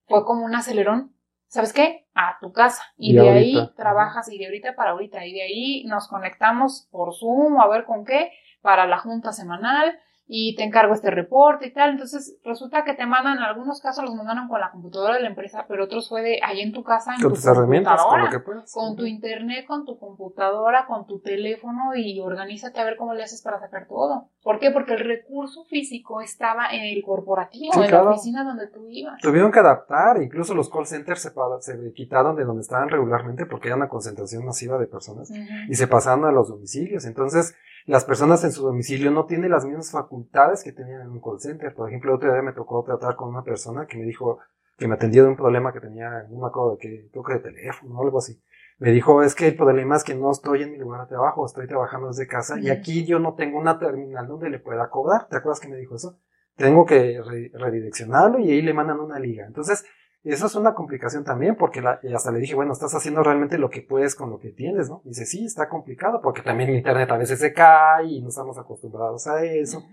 fue 0.08 0.26
como 0.26 0.46
un 0.46 0.56
acelerón, 0.56 1.15
¿sabes 1.48 1.74
qué? 1.74 2.08
A 2.13 2.38
tu 2.39 2.52
casa, 2.54 2.84
y, 2.98 3.12
Y 3.12 3.15
de 3.15 3.28
ahorita, 3.30 3.60
ahí 3.60 3.70
trabajas, 3.76 4.32
y 4.32 4.38
de 4.38 4.46
ahorita 4.46 4.76
para 4.76 4.91
ahorita, 4.91 5.26
y 5.26 5.34
de 5.34 5.41
ahí 5.41 5.84
nos 5.86 6.08
conectamos 6.08 6.88
por 6.91 7.13
Zoom, 7.13 7.60
a 7.60 7.67
ver 7.67 7.86
con 7.86 8.06
qué, 8.06 8.32
para 8.62 8.88
la 8.88 9.00
junta 9.00 9.32
semanal, 9.34 9.98
y 10.34 10.56
te 10.56 10.63
encargo 10.63 10.94
este 10.94 11.12
reporte 11.12 11.67
y 11.67 11.74
tal. 11.74 11.89
Entonces 11.89 12.38
resulta 12.46 12.86
que 12.86 12.94
te 12.94 13.06
mandan, 13.06 13.36
en 13.38 13.44
algunos 13.44 13.82
casos 13.82 14.06
los 14.06 14.15
mandaron 14.15 14.48
con 14.48 14.62
la 14.62 14.72
computadora 14.72 15.15
de 15.15 15.24
la 15.24 15.28
empresa, 15.28 15.65
pero 15.67 15.84
otros 15.84 16.08
fue 16.08 16.22
de 16.22 16.39
ahí 16.41 16.62
en 16.62 16.72
tu 16.72 16.84
casa, 16.86 17.15
en 17.15 17.22
Con 17.22 17.32
tu 17.32 17.36
tus 17.36 17.46
herramientas, 17.48 18.02
con 18.02 18.22
lo 18.22 18.26
computadora, 18.26 18.32
que 18.32 18.39
puedas. 18.39 18.74
con 18.74 18.96
tu 18.96 19.06
internet, 19.06 19.65
con 19.67 19.84
tu 19.84 20.00
computadora, 20.00 20.86
con 20.88 21.06
tu 21.06 21.20
teléfono 21.20 21.96
y 21.98 22.22
organízate 22.22 22.80
a 22.80 22.86
ver 22.86 22.96
cómo 22.96 23.13
le 23.13 23.24
haces 23.24 23.41
para 23.41 23.60
sacar 23.60 23.89
todo. 23.89 24.30
¿Por 24.41 24.58
qué? 24.60 24.72
Porque 24.72 24.94
el 24.94 25.00
recurso 25.00 25.65
físico 25.65 26.22
estaba 26.22 26.67
en 26.72 26.84
el 26.84 27.04
corporativo, 27.04 27.74
Sí, 27.74 27.82
en 27.82 27.88
claro. 27.89 28.06
la 28.06 28.12
oficina 28.12 28.46
donde 28.46 28.67
tú 28.67 28.88
ibas. 28.89 29.20
Tuvieron 29.22 29.52
que 29.52 29.60
adaptar, 29.60 30.22
incluso 30.24 30.56
los 30.56 30.70
call 30.70 30.86
centers 30.88 31.22
se, 31.24 31.32
se 31.60 31.94
quitaron 31.94 32.38
de 32.38 32.46
donde 32.46 32.62
estaban 32.62 32.88
regularmente 32.88 33.46
porque 33.46 33.67
era 33.67 33.76
una 33.76 33.89
concentración 33.89 34.46
masiva 34.46 34.78
de 34.78 34.88
personas 34.88 35.30
y 35.67 35.76
se 35.76 35.88
pasaron 35.88 36.24
a 36.24 36.32
los 36.32 36.48
domicilios. 36.48 37.04
Entonces, 37.04 37.54
las 37.86 38.06
personas 38.06 38.44
en 38.44 38.52
su 38.52 38.63
domicilio 38.63 39.12
no 39.12 39.26
tienen 39.26 39.52
las 39.52 39.65
mismas 39.65 39.91
facultades 39.91 40.63
que 40.63 40.72
tenían 40.72 41.02
en 41.02 41.10
un 41.10 41.22
call 41.22 41.39
center. 41.39 41.74
Por 41.74 41.89
ejemplo, 41.89 42.12
el 42.12 42.15
otro 42.17 42.32
día 42.32 42.41
me 42.41 42.54
tocó 42.54 42.84
tratar 42.84 43.15
con 43.15 43.30
una 43.30 43.44
persona 43.44 43.86
que 43.88 43.98
me 43.98 44.06
dijo 44.06 44.39
que 44.78 44.88
me 44.88 44.96
atendió 44.96 45.24
de 45.24 45.30
un 45.30 45.36
problema 45.36 45.72
que 45.74 45.80
tenía, 45.80 46.24
no 46.30 46.39
me 46.39 46.48
acuerdo 46.48 46.72
de 46.72 46.78
qué, 46.80 47.10
creo 47.12 47.24
que 47.24 47.34
de 47.34 47.39
teléfono 47.39 48.00
o 48.00 48.04
algo 48.04 48.17
así. 48.17 48.41
Me 48.80 48.89
dijo, 48.91 49.22
es 49.22 49.36
que 49.36 49.48
el 49.48 49.56
problema 49.56 49.96
es 49.96 50.04
que 50.04 50.15
no 50.15 50.32
estoy 50.32 50.63
en 50.63 50.72
mi 50.72 50.78
lugar 50.78 51.02
de 51.02 51.08
trabajo, 51.08 51.46
estoy 51.46 51.67
trabajando 51.67 52.08
desde 52.08 52.26
casa 52.28 52.60
y 52.60 52.70
aquí 52.72 53.06
yo 53.06 53.20
no 53.20 53.36
tengo 53.36 53.60
una 53.60 53.78
terminal 53.78 54.28
donde 54.28 54.50
le 54.50 54.58
pueda 54.60 54.89
cobrar. 54.89 55.28
¿Te 55.28 55.36
acuerdas 55.38 55.60
que 55.60 55.67
me 55.67 55.78
dijo 55.78 55.96
eso? 55.96 56.17
Tengo 56.56 56.86
que 56.86 57.22
re- 57.22 57.52
redireccionarlo 57.54 58.39
y 58.39 58.50
ahí 58.50 58.62
le 58.63 58.74
mandan 58.74 59.00
una 59.00 59.20
liga. 59.20 59.46
Entonces, 59.46 59.86
eso 60.24 60.46
es 60.46 60.56
una 60.56 60.74
complicación 60.76 61.24
también, 61.24 61.56
porque 61.56 61.82
la- 61.82 62.00
hasta 62.16 62.32
le 62.32 62.40
dije, 62.40 62.56
bueno, 62.56 62.74
estás 62.74 62.94
haciendo 62.94 63.24
realmente 63.24 63.58
lo 63.58 63.70
que 63.70 63.82
puedes 63.82 64.16
con 64.16 64.30
lo 64.30 64.40
que 64.40 64.52
tienes, 64.52 64.90
¿no? 64.90 65.02
Y 65.06 65.10
dice, 65.10 65.26
sí, 65.26 65.46
está 65.46 65.68
complicado, 65.70 66.22
porque 66.22 66.42
también 66.42 66.70
el 66.70 66.76
internet 66.78 67.10
a 67.12 67.18
veces 67.18 67.40
se 67.40 67.54
cae 67.54 68.06
y 68.08 68.22
no 68.22 68.30
estamos 68.30 68.58
acostumbrados 68.58 69.26
a 69.28 69.44
eso, 69.44 69.84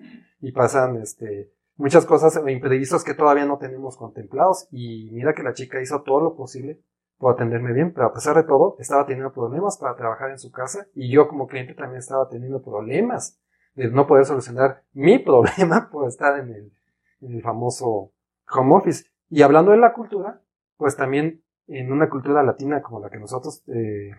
y 0.40 0.52
pasan, 0.52 0.96
este, 0.96 1.52
muchas 1.76 2.04
cosas 2.04 2.36
o 2.36 2.48
imprevistos 2.48 3.04
que 3.04 3.14
todavía 3.14 3.46
no 3.46 3.58
tenemos 3.58 3.96
contemplados, 3.96 4.68
y 4.70 5.10
mira 5.12 5.32
que 5.34 5.42
la 5.42 5.54
chica 5.54 5.80
hizo 5.80 6.02
todo 6.02 6.20
lo 6.20 6.36
posible 6.36 6.80
por 7.16 7.32
atenderme 7.34 7.72
bien, 7.72 7.92
pero 7.94 8.06
a 8.08 8.12
pesar 8.12 8.36
de 8.36 8.44
todo, 8.44 8.76
estaba 8.78 9.06
teniendo 9.06 9.32
problemas 9.32 9.76
para 9.78 9.96
trabajar 9.96 10.30
en 10.30 10.38
su 10.38 10.50
casa, 10.52 10.86
y 10.94 11.10
yo 11.10 11.26
como 11.26 11.46
cliente 11.46 11.74
también 11.74 11.98
estaba 11.98 12.28
teniendo 12.28 12.62
problemas 12.62 13.40
de 13.74 13.88
no 13.90 14.06
poder 14.06 14.24
solucionar 14.24 14.82
mi 14.92 15.18
problema 15.24 15.88
por 15.90 16.06
estar 16.06 16.38
en 16.38 16.50
el, 16.50 16.72
en 17.20 17.32
el 17.34 17.42
famoso 17.42 18.12
home 18.52 18.74
office. 18.76 19.04
Y 19.30 19.42
hablando 19.42 19.72
de 19.72 19.78
la 19.78 19.92
cultura, 19.92 20.42
pues 20.76 20.96
también 20.96 21.42
en 21.66 21.92
una 21.92 22.08
cultura 22.08 22.42
latina 22.42 22.82
como 22.82 23.00
la 23.00 23.10
que 23.10 23.18
nosotros 23.18 23.62
eh, 23.68 24.10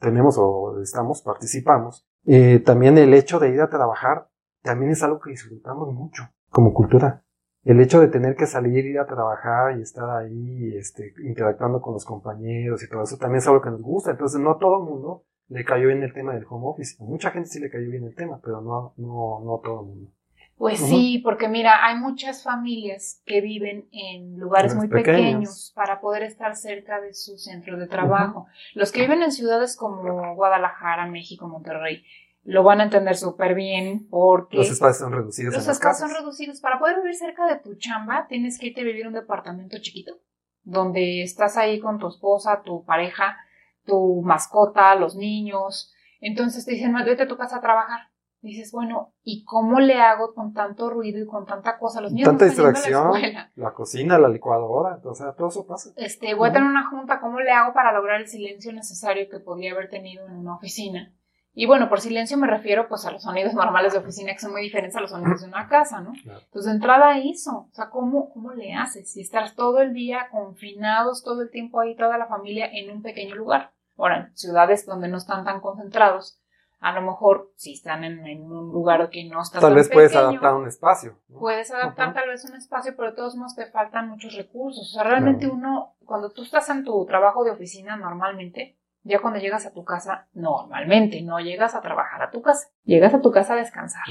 tenemos 0.00 0.36
o 0.38 0.80
estamos, 0.82 1.22
participamos, 1.22 2.06
eh, 2.26 2.60
también 2.60 2.98
el 2.98 3.14
hecho 3.14 3.38
de 3.38 3.50
ir 3.50 3.60
a 3.60 3.70
trabajar 3.70 4.28
también 4.62 4.90
es 4.90 5.02
algo 5.02 5.20
que 5.20 5.30
disfrutamos 5.30 5.92
mucho 5.94 6.24
como 6.50 6.74
cultura. 6.74 7.24
El 7.64 7.80
hecho 7.80 8.00
de 8.00 8.08
tener 8.08 8.36
que 8.36 8.46
salir, 8.46 8.84
ir 8.86 8.98
a 8.98 9.06
trabajar 9.06 9.78
y 9.78 9.82
estar 9.82 10.08
ahí, 10.10 10.76
este, 10.76 11.14
interactuando 11.24 11.80
con 11.80 11.94
los 11.94 12.04
compañeros 12.04 12.82
y 12.82 12.88
todo 12.88 13.02
eso 13.02 13.16
también 13.16 13.38
es 13.38 13.46
algo 13.46 13.60
que 13.60 13.70
nos 13.70 13.82
gusta. 13.82 14.10
Entonces 14.10 14.40
no 14.40 14.56
todo 14.56 14.78
el 14.78 14.84
mundo 14.84 15.24
le 15.48 15.64
cayó 15.64 15.88
bien 15.88 16.02
el 16.02 16.12
tema 16.12 16.34
del 16.34 16.46
home 16.48 16.68
office. 16.68 17.02
Mucha 17.02 17.30
gente 17.30 17.48
sí 17.48 17.60
le 17.60 17.70
cayó 17.70 17.90
bien 17.90 18.04
el 18.04 18.14
tema, 18.14 18.40
pero 18.42 18.60
no, 18.60 18.94
no, 18.96 19.40
no 19.44 19.60
todo 19.62 19.80
el 19.80 19.86
mundo. 19.86 20.10
Pues 20.58 20.80
sí, 20.80 21.20
porque 21.22 21.48
mira, 21.48 21.86
hay 21.86 21.96
muchas 21.96 22.42
familias 22.42 23.22
que 23.24 23.40
viven 23.40 23.88
en 23.92 24.38
lugares 24.38 24.74
muy 24.74 24.88
pequeños. 24.88 25.14
pequeños. 25.14 25.72
para 25.76 26.00
poder 26.00 26.24
estar 26.24 26.56
cerca 26.56 27.00
de 27.00 27.14
su 27.14 27.38
centro 27.38 27.78
de 27.78 27.86
trabajo. 27.86 28.46
Los 28.74 28.90
que 28.90 29.02
viven 29.02 29.22
en 29.22 29.30
ciudades 29.30 29.76
como 29.76 30.34
Guadalajara, 30.34 31.06
México, 31.06 31.46
Monterrey, 31.46 32.04
lo 32.42 32.64
van 32.64 32.80
a 32.80 32.84
entender 32.84 33.16
súper 33.16 33.54
bien 33.54 34.08
porque 34.08 34.56
Los 34.56 34.70
espacios 34.70 34.98
son 34.98 35.12
reducidos 35.12 35.54
los 35.54 35.64
en 35.64 35.70
espacios 35.70 36.00
casas. 36.00 36.10
son 36.10 36.20
reducidos. 36.20 36.60
Para 36.60 36.80
poder 36.80 36.96
vivir 36.96 37.14
cerca 37.14 37.46
de 37.46 37.60
tu 37.60 37.76
chamba, 37.76 38.26
tienes 38.28 38.58
que 38.58 38.66
irte 38.66 38.80
a 38.80 38.84
vivir 38.84 39.04
a 39.04 39.08
un 39.08 39.14
departamento 39.14 39.76
chiquito, 39.80 40.18
donde 40.64 41.22
estás 41.22 41.56
ahí 41.56 41.78
con 41.78 41.98
tu 41.98 42.08
esposa, 42.08 42.62
tu 42.64 42.84
pareja, 42.84 43.36
tu 43.84 44.22
mascota, 44.22 44.94
los 44.96 45.14
niños. 45.14 45.92
Entonces 46.20 46.64
te 46.64 46.72
dicen, 46.72 46.94
vete 46.94 47.22
a 47.22 47.28
tu 47.28 47.36
casa 47.36 47.58
a 47.58 47.60
trabajar. 47.60 48.07
Dices, 48.40 48.70
bueno, 48.70 49.14
¿y 49.24 49.44
cómo 49.44 49.80
le 49.80 49.94
hago 49.94 50.32
con 50.32 50.52
tanto 50.52 50.90
ruido 50.90 51.20
y 51.20 51.26
con 51.26 51.44
tanta 51.44 51.76
cosa? 51.76 52.00
Los 52.00 52.12
niños 52.12 52.28
Tanta 52.28 52.44
la 52.44 52.50
distracción, 52.50 53.16
escuela. 53.16 53.50
la 53.56 53.72
cocina, 53.72 54.18
la 54.18 54.28
licuadora, 54.28 55.00
o 55.02 55.14
sea, 55.14 55.32
todo 55.32 55.48
eso 55.48 55.66
pasa. 55.66 55.90
Este, 55.96 56.34
voy 56.34 56.50
a 56.50 56.52
tener 56.52 56.68
una 56.68 56.88
junta, 56.88 57.20
¿cómo 57.20 57.40
le 57.40 57.50
hago 57.50 57.72
para 57.74 57.92
lograr 57.92 58.20
el 58.20 58.28
silencio 58.28 58.72
necesario 58.72 59.28
que 59.28 59.40
podría 59.40 59.72
haber 59.72 59.88
tenido 59.88 60.24
en 60.26 60.36
una 60.36 60.54
oficina? 60.54 61.12
Y 61.52 61.66
bueno, 61.66 61.88
por 61.88 62.00
silencio 62.00 62.36
me 62.36 62.46
refiero 62.46 62.88
pues 62.88 63.04
a 63.04 63.10
los 63.10 63.24
sonidos 63.24 63.52
normales 63.54 63.92
de 63.92 63.98
oficina 63.98 64.32
que 64.32 64.38
son 64.38 64.52
muy 64.52 64.62
diferentes 64.62 64.94
a 64.94 65.00
los 65.00 65.10
sonidos 65.10 65.40
de 65.40 65.48
una 65.48 65.66
casa, 65.66 66.00
¿no? 66.00 66.12
Claro. 66.22 66.40
Pues 66.52 66.66
de 66.66 66.70
entrada 66.70 67.18
eso, 67.18 67.66
o 67.68 67.74
sea, 67.74 67.90
¿cómo, 67.90 68.30
¿cómo 68.32 68.52
le 68.52 68.74
haces? 68.74 69.12
Si 69.12 69.20
estás 69.20 69.56
todo 69.56 69.80
el 69.80 69.92
día 69.92 70.28
confinados, 70.30 71.24
todo 71.24 71.42
el 71.42 71.50
tiempo 71.50 71.80
ahí, 71.80 71.96
toda 71.96 72.16
la 72.18 72.28
familia 72.28 72.70
en 72.72 72.90
un 72.90 73.02
pequeño 73.02 73.34
lugar. 73.34 73.72
Ahora, 73.96 74.28
en 74.28 74.36
ciudades 74.36 74.86
donde 74.86 75.08
no 75.08 75.16
están 75.16 75.44
tan 75.44 75.60
concentrados, 75.60 76.40
a 76.80 76.92
lo 76.92 77.02
mejor 77.02 77.50
si 77.56 77.72
están 77.72 78.04
en, 78.04 78.24
en 78.26 78.42
un 78.42 78.72
lugar 78.72 79.10
que 79.10 79.24
no 79.24 79.42
está 79.42 79.58
Tal 79.58 79.70
tan 79.70 79.76
vez 79.76 79.90
puedes 79.92 80.12
pequeño, 80.12 80.28
adaptar 80.28 80.54
un 80.54 80.68
espacio. 80.68 81.18
¿no? 81.28 81.40
Puedes 81.40 81.70
adaptar 81.70 82.14
tal 82.14 82.28
vez 82.28 82.44
un 82.44 82.56
espacio, 82.56 82.94
pero 82.96 83.10
de 83.10 83.16
todos 83.16 83.34
modos 83.34 83.56
te 83.56 83.66
faltan 83.66 84.08
muchos 84.08 84.34
recursos. 84.34 84.88
O 84.88 84.92
sea, 84.92 85.02
realmente 85.02 85.48
uno, 85.48 85.96
cuando 86.04 86.30
tú 86.30 86.42
estás 86.42 86.68
en 86.70 86.84
tu 86.84 87.04
trabajo 87.06 87.42
de 87.42 87.50
oficina 87.50 87.96
normalmente, 87.96 88.78
ya 89.02 89.20
cuando 89.20 89.40
llegas 89.40 89.66
a 89.66 89.72
tu 89.72 89.84
casa, 89.84 90.28
normalmente 90.34 91.20
no 91.22 91.40
llegas 91.40 91.74
a 91.74 91.80
trabajar 91.80 92.22
a 92.22 92.30
tu 92.30 92.42
casa, 92.42 92.68
llegas 92.84 93.14
a 93.14 93.20
tu 93.20 93.30
casa 93.32 93.54
a 93.54 93.56
descansar, 93.56 94.04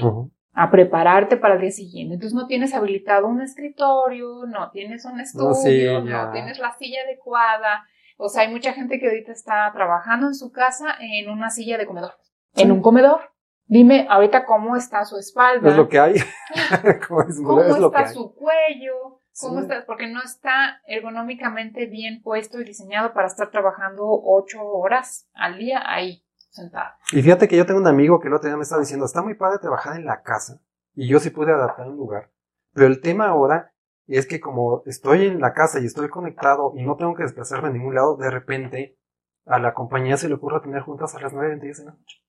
a 0.52 0.70
prepararte 0.70 1.36
para 1.38 1.54
el 1.54 1.60
día 1.60 1.70
siguiente. 1.70 2.14
Entonces 2.14 2.34
no 2.34 2.46
tienes 2.46 2.74
habilitado 2.74 3.28
un 3.28 3.40
escritorio, 3.40 4.44
no 4.46 4.70
tienes 4.72 5.06
un 5.06 5.20
estudio, 5.20 6.02
no, 6.02 6.32
tienes 6.32 6.58
la 6.58 6.76
silla 6.76 7.02
adecuada. 7.06 7.86
O 8.18 8.28
sea, 8.28 8.42
hay 8.42 8.48
mucha 8.48 8.72
gente 8.72 8.98
que 8.98 9.06
ahorita 9.06 9.32
está 9.32 9.70
trabajando 9.72 10.26
en 10.26 10.34
su 10.34 10.50
casa 10.50 10.96
en 11.00 11.30
una 11.30 11.50
silla 11.50 11.78
de 11.78 11.86
comedor. 11.86 12.14
Sí. 12.54 12.62
En 12.62 12.72
un 12.72 12.82
comedor. 12.82 13.20
Dime 13.70 14.06
ahorita 14.08 14.46
cómo 14.46 14.76
está 14.76 15.04
su 15.04 15.18
espalda. 15.18 15.68
Es 15.68 15.76
lo 15.76 15.88
que 15.88 15.98
hay. 15.98 16.14
Es, 16.84 17.06
cómo 17.06 17.22
es 17.60 17.78
lo 17.78 17.90
que 17.90 17.98
está 17.98 18.08
hay. 18.08 18.14
su 18.14 18.34
cuello, 18.34 19.20
cómo 19.38 19.58
Sí. 19.58 19.62
está, 19.62 19.84
porque 19.86 20.06
no 20.06 20.22
está 20.22 20.80
ergonómicamente 20.86 21.84
bien 21.86 22.22
puesto 22.22 22.60
y 22.60 22.64
diseñado 22.64 23.12
para 23.12 23.26
estar 23.26 23.50
trabajando 23.50 24.04
ocho 24.08 24.62
horas 24.64 25.28
al 25.34 25.58
día 25.58 25.82
ahí, 25.84 26.24
sentado. 26.48 26.94
Y 27.12 27.20
fíjate 27.20 27.46
que 27.46 27.58
yo 27.58 27.66
tengo 27.66 27.80
un 27.80 27.86
amigo 27.86 28.20
que 28.20 28.28
el 28.28 28.34
otro 28.34 28.48
día 28.48 28.56
me 28.56 28.62
estaba 28.62 28.80
diciendo, 28.80 29.04
está 29.04 29.22
muy 29.22 29.34
padre 29.34 29.58
trabajar 29.60 29.96
en 29.96 30.06
la 30.06 30.22
casa. 30.22 30.62
Y 30.94 31.06
yo 31.06 31.20
sí 31.20 31.28
pude 31.28 31.52
adaptar 31.52 31.88
un 31.88 31.96
lugar. 31.96 32.30
Pero 32.72 32.86
el 32.86 33.02
tema 33.02 33.28
ahora 33.28 33.74
es 34.06 34.26
que 34.26 34.40
como 34.40 34.82
estoy 34.86 35.26
en 35.26 35.40
la 35.40 35.52
casa 35.52 35.78
y 35.78 35.84
estoy 35.84 36.08
conectado 36.08 36.72
y 36.74 36.82
no 36.82 36.96
tengo 36.96 37.14
que 37.14 37.24
desplazarme 37.24 37.68
a 37.68 37.72
ningún 37.72 37.94
lado, 37.94 38.16
de 38.16 38.30
repente 38.30 38.98
a 39.44 39.58
la 39.58 39.74
compañía 39.74 40.16
se 40.16 40.28
le 40.28 40.34
ocurre 40.34 40.60
tener 40.60 40.80
juntas 40.80 41.14
a 41.14 41.20
las 41.20 41.34
9 41.34 41.56
de 41.56 41.74
la 41.84 41.92
noche. 41.92 42.22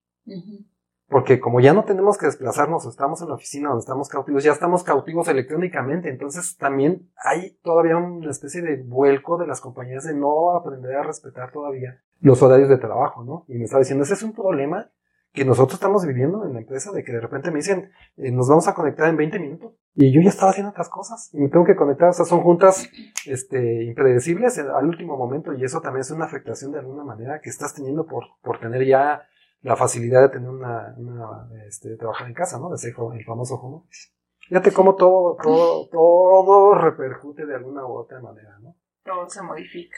Porque 1.08 1.40
como 1.40 1.60
ya 1.60 1.74
no 1.74 1.86
tenemos 1.86 2.20
que 2.20 2.28
desplazarnos, 2.28 2.86
estamos 2.86 3.22
en 3.22 3.30
la 3.30 3.34
oficina 3.34 3.70
donde 3.70 3.82
estamos 3.82 4.10
cautivos, 4.10 4.44
ya 4.44 4.52
estamos 4.52 4.84
cautivos 4.84 5.28
electrónicamente, 5.28 6.08
entonces 6.08 6.56
también 6.56 7.10
hay 7.24 7.58
todavía 7.64 7.98
una 7.98 8.30
especie 8.30 8.62
de 8.62 8.84
vuelco 8.84 9.38
de 9.38 9.48
las 9.48 9.60
compañías 9.60 10.04
de 10.04 10.14
no 10.14 10.52
aprender 10.52 10.96
a 10.96 11.04
respetar 11.04 11.52
todavía 11.52 12.00
los 12.20 12.44
horarios 12.44 12.70
de 12.70 12.78
trabajo, 12.78 13.24
¿no? 13.24 13.46
Y 13.48 13.58
me 13.58 13.64
estaba 13.64 13.80
diciendo, 13.80 14.04
ese 14.04 14.14
es 14.14 14.22
un 14.24 14.34
problema 14.34 14.92
que 15.32 15.46
nosotros 15.46 15.76
estamos 15.76 16.06
viviendo 16.06 16.46
en 16.46 16.54
la 16.54 16.60
empresa, 16.60 16.92
de 16.92 17.04
que 17.04 17.12
de 17.12 17.22
repente 17.22 17.50
me 17.50 17.58
dicen, 17.58 17.92
eh, 18.18 18.32
nos 18.32 18.48
vamos 18.48 18.68
a 18.68 18.74
conectar 18.74 19.08
en 19.10 19.18
20 19.18 19.40
minutos, 19.40 19.74
y 19.96 20.12
yo 20.12 20.22
ya 20.22 20.30
estaba 20.30 20.52
haciendo 20.52 20.72
otras 20.72 20.90
cosas, 20.90 21.30
y 21.34 21.40
me 21.40 21.50
tengo 21.50 21.66
que 21.66 21.76
conectar, 21.76 22.10
o 22.10 22.14
sea, 22.14 22.26
son 22.26 22.42
juntas 22.42 22.88
este, 23.26 23.84
impredecibles 23.84 24.58
eh, 24.58 24.66
al 24.74 24.86
último 24.86 25.18
momento, 25.18 25.54
y 25.54 25.64
eso 25.64 25.82
también 25.82 26.02
es 26.02 26.12
una 26.12 26.26
afectación 26.26 26.72
de 26.72 26.80
alguna 26.80 27.04
manera 27.04 27.42
que 27.42 27.50
estás 27.50 27.74
teniendo 27.74 28.06
por, 28.06 28.24
por 28.42 28.60
tener 28.60 28.86
ya 28.86 29.24
la 29.62 29.76
facilidad 29.76 30.22
de 30.22 30.30
tener 30.30 30.50
una, 30.50 30.94
una 30.98 31.50
este, 31.68 31.96
trabajar 31.98 32.28
en 32.28 32.34
casa, 32.34 32.60
¿no? 32.60 32.70
De 32.70 32.78
ser 32.78 32.94
el 33.14 33.26
famoso 33.26 33.56
home 33.56 33.78
office. 33.78 34.10
Fíjate 34.48 34.72
cómo 34.72 34.96
todo, 34.96 35.38
todo, 35.42 35.88
todo 35.90 36.74
repercute 36.76 37.46
de 37.46 37.56
alguna 37.56 37.86
u 37.86 37.92
otra 37.92 38.20
manera, 38.20 38.58
¿no? 38.62 38.76
Todo 39.04 39.30
se 39.30 39.42
modifica. 39.44 39.98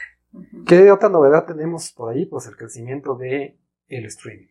¿Qué 0.66 0.90
otra 0.90 1.08
novedad 1.08 1.46
tenemos 1.46 1.92
por 1.92 2.12
ahí? 2.12 2.26
Pues 2.26 2.46
el 2.46 2.56
crecimiento 2.56 3.14
de 3.14 3.58
el 3.88 4.04
streaming. 4.06 4.48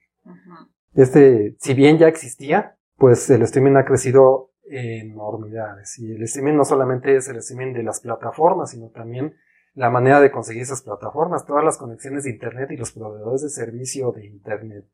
Este, 0.93 1.55
si 1.59 1.73
bien 1.73 1.97
ya 1.97 2.07
existía, 2.07 2.77
pues 2.97 3.29
el 3.29 3.41
streaming 3.43 3.75
ha 3.75 3.85
crecido 3.85 4.51
enormidades. 4.65 5.97
Y 5.99 6.13
el 6.13 6.23
streaming 6.23 6.55
no 6.55 6.65
solamente 6.65 7.15
es 7.15 7.27
el 7.27 7.37
streaming 7.37 7.73
de 7.73 7.83
las 7.83 7.99
plataformas, 7.99 8.71
sino 8.71 8.89
también 8.89 9.35
la 9.73 9.89
manera 9.89 10.19
de 10.19 10.31
conseguir 10.31 10.63
esas 10.63 10.81
plataformas, 10.81 11.45
todas 11.45 11.63
las 11.63 11.77
conexiones 11.77 12.23
de 12.23 12.31
internet 12.31 12.71
y 12.71 12.77
los 12.77 12.91
proveedores 12.91 13.41
de 13.41 13.49
servicio 13.49 14.11
de 14.11 14.25
internet. 14.25 14.85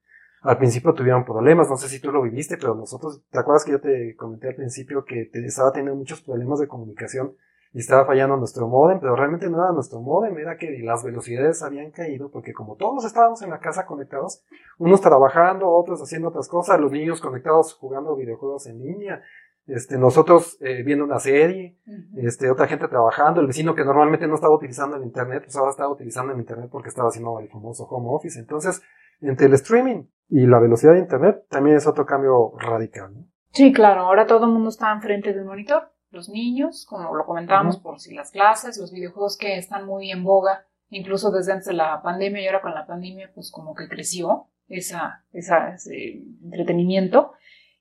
Al 0.42 0.58
principio 0.58 0.94
tuvieron 0.94 1.26
problemas, 1.26 1.70
no 1.70 1.78
sé 1.78 1.90
si 1.90 2.00
tú 2.00 2.12
lo 2.12 2.22
viviste, 2.22 2.58
pero 2.58 2.76
nosotros, 2.76 3.22
¿te 3.30 3.40
acuerdas 3.40 3.66
que 3.66 3.72
yo 3.72 3.82
te 3.82 4.16
comenté 4.16 4.50
al 4.50 4.56
principio 4.56 5.04
que 5.04 5.26
te- 5.26 5.46
estaba 5.46 5.72
teniendo 5.72 5.96
muchos 5.96 6.22
problemas 6.22 6.60
de 6.60 6.68
comunicación 6.68 7.36
y 7.74 7.80
estaba 7.80 8.06
fallando 8.06 8.38
nuestro 8.38 8.68
modem, 8.68 9.00
pero 9.00 9.16
realmente 9.16 9.50
no 9.50 9.62
era 9.62 9.74
nuestro 9.74 10.00
modem, 10.00 10.38
era 10.38 10.58
que 10.58 10.80
las 10.84 11.04
velocidades 11.04 11.62
habían 11.64 11.92
caído 11.92 12.30
porque 12.32 12.54
como 12.54 12.76
todos 12.76 13.04
estábamos 13.06 13.42
en 13.42 13.50
la 13.50 13.60
casa 13.60 13.86
conectados, 13.86 14.42
unos 14.78 15.02
trabajando, 15.02 15.70
otros 15.70 16.02
haciendo 16.02 16.30
otras 16.30 16.48
cosas, 16.48 16.80
los 16.80 16.92
niños 16.92 17.20
conectados 17.20 17.74
jugando 17.74 18.16
videojuegos 18.16 18.68
en 18.68 18.80
línea, 18.82 19.22
este, 19.66 19.98
nosotros 19.98 20.58
eh, 20.62 20.82
viendo 20.84 21.04
una 21.04 21.20
serie, 21.20 21.78
este, 22.16 22.50
otra 22.50 22.68
gente 22.68 22.88
trabajando, 22.88 23.42
el 23.42 23.48
vecino 23.48 23.76
que 23.76 23.84
normalmente 23.84 24.26
no 24.28 24.36
estaba 24.36 24.56
utilizando 24.56 24.96
el 24.96 25.04
internet, 25.04 25.44
pues 25.44 25.56
ahora 25.58 25.72
estaba 25.72 25.90
utilizando 25.92 26.32
el 26.32 26.40
internet 26.40 26.70
porque 26.72 26.88
estaba 26.88 27.10
haciendo 27.10 27.38
el 27.42 27.50
famoso 27.50 27.84
home 27.84 28.08
office. 28.10 28.40
Entonces, 28.40 28.82
entre 29.22 29.48
el 29.48 29.54
streaming 29.54 30.06
y 30.30 30.46
la 30.46 30.60
velocidad 30.60 30.94
de 30.94 31.00
internet 31.00 31.46
también 31.50 31.78
es 31.78 31.88
otro 31.88 32.06
cambio 32.06 32.54
radical. 32.58 33.14
¿no? 33.14 33.28
Sí, 33.52 33.72
claro, 33.74 34.02
ahora 34.02 34.28
todo 34.28 34.46
el 34.46 34.52
mundo 34.52 34.70
está 34.70 34.92
enfrente 34.92 35.34
de 35.34 35.42
un 35.42 35.48
monitor. 35.48 35.92
Los 36.10 36.30
niños, 36.30 36.86
como 36.88 37.14
lo 37.16 37.26
comentábamos 37.26 37.78
por 37.80 38.00
si 38.00 38.14
las 38.14 38.32
clases, 38.32 38.78
los 38.78 38.92
videojuegos 38.92 39.38
que 39.38 39.58
están 39.58 39.86
muy 39.86 40.12
en 40.12 40.24
boga, 40.24 40.66
incluso 40.90 41.32
desde 41.32 41.52
antes 41.52 41.68
de 41.68 41.74
la 41.74 42.02
pandemia 42.02 42.42
y 42.42 42.48
ahora 42.48 42.62
con 42.62 42.74
la 42.74 42.86
pandemia, 42.86 43.32
pues 43.34 43.52
como 43.52 43.76
que 43.76 43.90
creció 43.90 44.48
esa, 44.68 45.26
esa 45.32 45.74
ese 45.74 46.24
entretenimiento. 46.44 47.34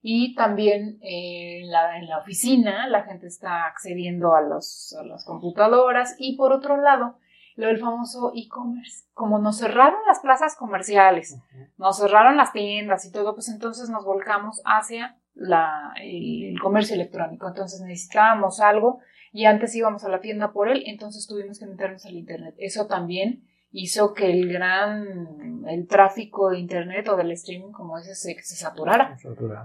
Y 0.02 0.34
también 0.34 0.98
eh, 1.02 1.62
en, 1.62 1.70
la, 1.70 1.98
en 1.98 2.06
la 2.06 2.18
oficina 2.18 2.88
la 2.88 3.02
gente 3.04 3.26
está 3.26 3.66
accediendo 3.66 4.34
a, 4.34 4.40
los, 4.40 4.96
a 4.98 5.04
las 5.04 5.24
computadoras. 5.24 6.16
Y 6.18 6.36
por 6.36 6.52
otro 6.52 6.76
lado, 6.80 7.18
lo 7.56 7.66
del 7.66 7.78
famoso 7.78 8.32
e-commerce. 8.34 9.06
Como 9.14 9.38
nos 9.38 9.58
cerraron 9.58 9.98
las 10.06 10.20
plazas 10.20 10.56
comerciales, 10.56 11.38
nos 11.78 11.98
cerraron 11.98 12.36
las 12.36 12.52
tiendas 12.52 13.04
y 13.04 13.12
todo, 13.12 13.34
pues 13.34 13.48
entonces 13.48 13.88
nos 13.88 14.04
volcamos 14.04 14.62
hacia 14.64 15.18
la, 15.34 15.92
el, 16.00 16.58
comercio 16.60 16.94
electrónico. 16.94 17.48
Entonces 17.48 17.80
necesitábamos 17.80 18.60
algo 18.60 19.00
y 19.32 19.46
antes 19.46 19.74
íbamos 19.74 20.04
a 20.04 20.08
la 20.08 20.20
tienda 20.20 20.52
por 20.52 20.68
él, 20.68 20.84
entonces 20.86 21.26
tuvimos 21.26 21.58
que 21.58 21.66
meternos 21.66 22.06
al 22.06 22.14
internet. 22.14 22.54
Eso 22.58 22.86
también 22.86 23.46
hizo 23.70 24.14
que 24.14 24.30
el 24.30 24.52
gran 24.52 25.64
el 25.68 25.86
tráfico 25.86 26.50
de 26.50 26.58
internet 26.58 27.08
o 27.08 27.16
del 27.16 27.32
streaming 27.32 27.72
como 27.72 27.98
ese 27.98 28.14
se, 28.14 28.40
se 28.42 28.56
saturara. 28.56 29.16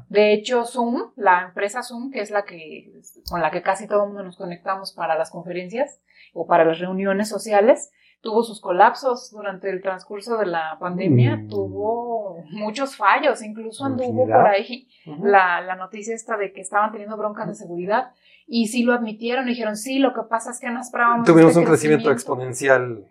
De 0.09 0.33
hecho, 0.33 0.65
Zoom, 0.65 1.11
la 1.15 1.43
empresa 1.43 1.83
Zoom, 1.83 2.11
que 2.11 2.21
es 2.21 2.31
la 2.31 2.43
que 2.43 2.91
con 3.29 3.41
la 3.41 3.51
que 3.51 3.61
casi 3.61 3.87
todo 3.87 4.03
el 4.03 4.07
mundo 4.07 4.23
nos 4.23 4.37
conectamos 4.37 4.93
para 4.93 5.17
las 5.17 5.29
conferencias 5.29 6.01
o 6.33 6.47
para 6.47 6.65
las 6.65 6.79
reuniones 6.79 7.29
sociales, 7.29 7.91
tuvo 8.21 8.43
sus 8.43 8.61
colapsos 8.61 9.31
durante 9.31 9.69
el 9.69 9.81
transcurso 9.81 10.37
de 10.37 10.45
la 10.45 10.77
pandemia, 10.79 11.37
mm. 11.37 11.47
tuvo 11.49 12.43
muchos 12.51 12.95
fallos, 12.95 13.41
incluso 13.41 13.83
anduvo 13.85 14.25
por 14.27 14.47
ahí 14.47 14.87
la, 15.21 15.61
la, 15.61 15.75
noticia 15.75 16.13
esta 16.13 16.37
de 16.37 16.53
que 16.53 16.61
estaban 16.61 16.91
teniendo 16.91 17.17
broncas 17.17 17.47
de 17.47 17.55
seguridad 17.55 18.11
y 18.45 18.67
sí 18.67 18.83
lo 18.83 18.93
admitieron, 18.93 19.45
dijeron, 19.45 19.75
sí, 19.75 19.99
lo 19.99 20.13
que 20.13 20.21
pasa 20.29 20.51
es 20.51 20.59
que 20.59 20.69
nos 20.69 20.87
esperábamos. 20.87 21.25
Tuvimos 21.25 21.51
este 21.51 21.59
un 21.59 21.65
crecimiento 21.65 22.11
exponencial 22.11 23.05